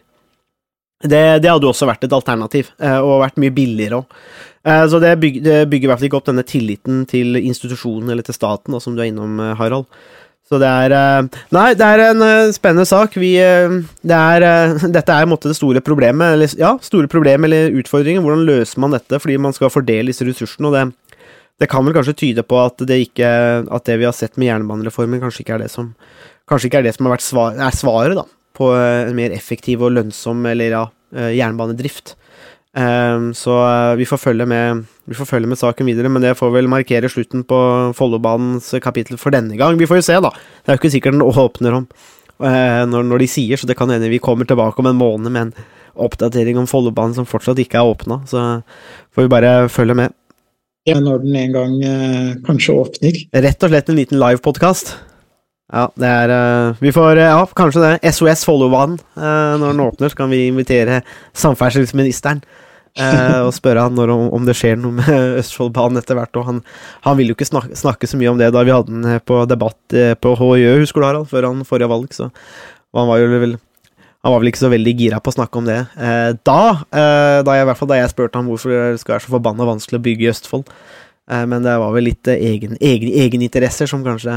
Det, 0.99 1.20
det 1.45 1.51
hadde 1.51 1.68
jo 1.68 1.70
også 1.70 1.86
vært 1.86 2.07
et 2.09 2.14
alternativ, 2.16 2.72
eh, 2.82 2.99
og 2.99 3.20
vært 3.22 3.36
mye 3.39 3.55
billigere 3.55 4.01
òg. 4.01 4.16
Eh, 4.68 4.84
så 4.90 5.00
det 5.00 5.16
bygger, 5.22 5.44
det 5.44 5.58
bygger 5.70 5.88
i 5.88 5.90
hvert 5.90 6.00
fall 6.00 6.10
ikke 6.10 6.20
opp 6.20 6.28
denne 6.28 6.46
tilliten 6.46 7.04
til 7.08 7.38
institusjonen 7.40 8.12
eller 8.12 8.26
til 8.26 8.36
staten, 8.36 8.74
da, 8.74 8.80
som 8.82 8.96
du 8.96 9.02
er 9.02 9.10
innom, 9.10 9.38
eh, 9.40 9.54
Harald. 9.58 9.88
Så 10.48 10.56
det 10.60 10.68
er 10.68 10.94
eh, 10.96 11.40
Nei, 11.52 11.66
det 11.76 11.88
er 11.88 12.02
en 12.06 12.52
spennende 12.56 12.86
sak. 12.88 13.16
Vi 13.20 13.34
Det 13.36 14.18
er 14.18 14.46
Dette 14.96 15.12
er 15.12 15.24
i 15.24 15.28
en 15.28 15.32
måte 15.32 15.50
det 15.50 15.58
store 15.58 15.82
problemet, 15.84 16.36
eller 16.36 16.54
ja, 16.60 16.74
store 16.84 17.10
problemet 17.10 17.48
eller 17.48 17.76
utfordringen. 17.80 18.24
Hvordan 18.24 18.46
løser 18.48 18.80
man 18.84 18.96
dette 18.96 19.20
fordi 19.20 19.36
man 19.40 19.56
skal 19.56 19.72
fordele 19.72 20.12
disse 20.12 20.26
ressursene, 20.28 20.70
og 20.70 20.78
det 20.78 20.88
det 21.58 21.66
kan 21.66 21.82
vel 21.82 21.90
kanskje 21.90 22.12
tyde 22.14 22.42
på 22.46 22.54
at 22.62 22.78
det, 22.86 23.00
ikke, 23.08 23.26
at 23.66 23.86
det 23.88 23.96
vi 23.98 24.04
har 24.06 24.12
sett 24.14 24.36
med 24.38 24.46
jernbanereformen, 24.46 25.18
kanskje 25.18 25.42
ikke 25.42 25.56
er 25.56 25.64
det 25.64 25.72
som, 25.72 25.88
ikke 26.54 26.78
er 26.78 26.84
det 26.86 26.92
som 26.94 27.08
har 27.08 27.16
vært 27.16 27.24
svar, 27.26 27.56
er 27.58 27.74
svaret 27.74 28.14
da, 28.14 28.22
på 28.54 28.68
en 28.78 29.10
mer 29.18 29.34
effektiv 29.34 29.82
og 29.82 29.90
lønnsom 29.96 30.46
eller 30.46 30.70
ja, 30.70 30.84
jernbanedrift. 31.34 32.14
Um, 32.76 33.30
så 33.34 33.54
vi 33.96 34.04
får, 34.06 34.20
følge 34.20 34.44
med, 34.46 34.84
vi 35.08 35.16
får 35.16 35.26
følge 35.30 35.48
med 35.48 35.58
saken 35.58 35.88
videre, 35.88 36.10
men 36.12 36.22
det 36.22 36.36
får 36.38 36.52
vel 36.52 36.68
markere 36.70 37.08
slutten 37.10 37.42
på 37.48 37.58
Follobanens 37.96 38.70
kapittel 38.84 39.18
for 39.18 39.34
denne 39.34 39.56
gang. 39.58 39.78
Vi 39.80 39.88
får 39.88 40.02
jo 40.02 40.06
se, 40.10 40.18
da. 40.22 40.30
Det 40.30 40.70
er 40.70 40.76
jo 40.76 40.82
ikke 40.82 40.92
sikkert 40.92 41.16
den 41.16 41.24
åpner 41.24 41.80
om 41.80 41.88
uh, 41.88 42.84
når, 42.90 43.08
når, 43.08 43.24
de 43.24 43.30
sier, 43.30 43.58
så 43.58 43.68
det 43.68 43.78
kan 43.78 43.90
hende 43.92 44.12
vi 44.12 44.22
kommer 44.22 44.48
tilbake 44.48 44.82
om 44.82 44.90
en 44.90 45.00
måned 45.00 45.32
med 45.32 45.48
en 45.48 45.54
oppdatering 45.98 46.60
om 46.60 46.68
Follobanen 46.70 47.16
som 47.16 47.26
fortsatt 47.26 47.58
ikke 47.62 47.80
er 47.80 47.90
åpna. 47.90 48.22
Så 48.30 48.44
får 49.14 49.26
vi 49.26 49.32
bare 49.32 49.52
følge 49.72 49.96
med 49.98 50.14
Ja, 50.86 51.00
når 51.02 51.24
den 51.24 51.34
en 51.36 51.56
gang 51.56 51.72
eh, 51.84 52.36
kanskje 52.46 52.76
åpner. 52.84 53.16
Rett 53.34 53.64
og 53.64 53.72
slett 53.72 53.90
en 53.90 53.98
liten 53.98 54.20
livepodkast. 54.22 54.94
Ja, 55.68 55.88
det 56.00 56.08
er 56.08 56.32
uh, 56.32 56.78
Vi 56.80 56.92
får 56.96 57.18
eh, 57.20 57.28
Ja, 57.28 57.42
kanskje 57.56 57.82
det. 57.84 58.12
SOS 58.14 58.46
Follobanen. 58.48 58.96
Uh, 59.18 59.58
når 59.60 59.66
den 59.74 59.84
åpner, 59.84 60.08
så 60.12 60.22
kan 60.22 60.32
vi 60.32 60.46
invitere 60.48 61.02
samferdselsministeren. 61.36 62.40
uh, 62.98 63.44
og 63.44 63.52
spørre 63.54 63.84
han 63.84 63.94
når, 63.94 64.14
om 64.32 64.48
det 64.48 64.56
skjer 64.56 64.80
noe 64.80 64.96
med 64.96 65.36
Østfoldbanen 65.42 66.00
etter 66.00 66.16
hvert. 66.16 66.40
Og 66.40 66.48
han, 66.48 66.62
han 67.04 67.20
vil 67.20 67.32
jo 67.32 67.36
ikke 67.36 67.50
snakke, 67.50 67.76
snakke, 67.76 68.08
så 68.08 68.20
mye 68.20 68.32
om 68.32 68.40
det 68.40 68.48
da 68.56 68.64
vi 68.64 68.74
hadde 68.74 68.94
den 68.94 69.04
eh, 69.12 69.20
på 69.20 69.42
debatt 69.50 69.96
eh, 69.96 70.14
på 70.16 70.32
HJØ, 70.40 70.78
husker 70.80 71.04
du 71.04 71.08
Harald, 71.10 71.28
før 71.30 71.50
han 71.50 71.66
forrige 71.68 71.92
valg. 71.92 72.16
Så 72.16 72.30
og 72.88 73.02
han 73.02 73.10
var 73.10 73.20
jo 73.20 73.32
vel 73.36 73.58
han 74.24 74.34
var 74.34 74.40
vel 74.42 74.50
ikke 74.50 74.60
så 74.64 74.70
veldig 74.72 74.92
gira 74.98 75.18
på 75.22 75.30
å 75.30 75.36
snakke 75.36 75.60
om 75.60 75.68
det. 75.68 75.78
Eh, 75.94 76.30
da, 76.48 76.62
eh, 76.90 77.38
da, 77.46 77.54
jeg, 77.54 77.62
i 77.62 77.68
hvert 77.68 77.78
fall 77.78 77.90
da 77.92 78.00
jeg 78.00 78.10
spurte 78.10 78.40
ham 78.40 78.48
hvorfor 78.50 78.72
det 78.74 79.02
skal 79.02 79.14
være 79.14 79.24
så 79.24 79.34
forbanna 79.36 79.68
vanskelig 79.68 80.00
å 80.00 80.04
bygge 80.08 80.26
i 80.26 80.30
Østfold. 80.32 80.72
Eh, 81.30 81.44
men 81.48 81.62
det 81.62 81.76
var 81.78 81.94
vel 81.94 82.08
litt 82.08 82.30
egen, 82.32 82.74
egen, 82.80 83.12
egeninteresser 83.22 83.90
som 83.90 84.02
kanskje 84.06 84.34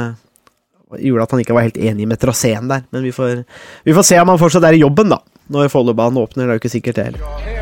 gjorde 1.00 1.28
at 1.28 1.36
han 1.36 1.44
ikke 1.44 1.56
var 1.58 1.68
helt 1.68 1.80
enig 1.80 2.08
med 2.10 2.20
traseen 2.22 2.72
der. 2.72 2.86
Men 2.92 3.06
vi 3.08 3.14
får, 3.16 3.44
vi 3.88 3.96
får, 3.96 4.08
se 4.08 4.20
om 4.22 4.34
han 4.34 4.42
fortsatt 4.42 4.68
er 4.68 4.78
i 4.78 4.84
jobben, 4.84 5.14
da. 5.14 5.22
Når 5.52 5.72
Follobanen 5.72 6.22
åpner. 6.22 6.46
Det 6.46 6.54
er 6.54 6.60
jo 6.60 6.64
ikke 6.64 6.76
sikkert, 6.76 7.00
det 7.00 7.10
heller. 7.12 7.60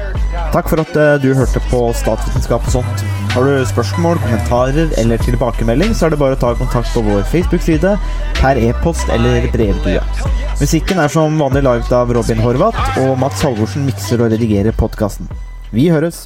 Takk 0.53 0.69
for 0.71 0.81
at 0.81 0.95
du 1.21 1.31
hørte 1.37 1.61
på 1.69 1.81
Statsvitenskap 1.97 2.65
og 2.69 2.79
sånt. 2.79 3.03
Har 3.35 3.45
du 3.45 3.65
spørsmål, 3.69 4.17
kommentarer 4.23 4.89
eller 4.97 5.21
tilbakemelding, 5.21 5.93
så 5.93 6.07
er 6.07 6.13
det 6.13 6.21
bare 6.21 6.37
å 6.37 6.41
ta 6.41 6.55
kontakt 6.57 6.89
på 6.95 7.03
vår 7.05 7.21
Facebook-side, 7.29 7.93
per 8.39 8.57
e-post 8.61 9.13
eller 9.13 9.45
brevdue. 9.53 10.01
Musikken 10.57 11.01
er 11.03 11.13
som 11.13 11.37
vanlig 11.41 11.61
laget 11.67 11.93
av 11.93 12.09
Robin 12.17 12.41
Horvath, 12.41 12.97
og 13.05 13.13
Mats 13.21 13.45
Halvorsen 13.45 13.85
mikser 13.89 14.25
og 14.25 14.33
redigerer 14.33 14.73
podkasten. 14.81 15.29
Vi 15.69 15.91
høres! 15.93 16.25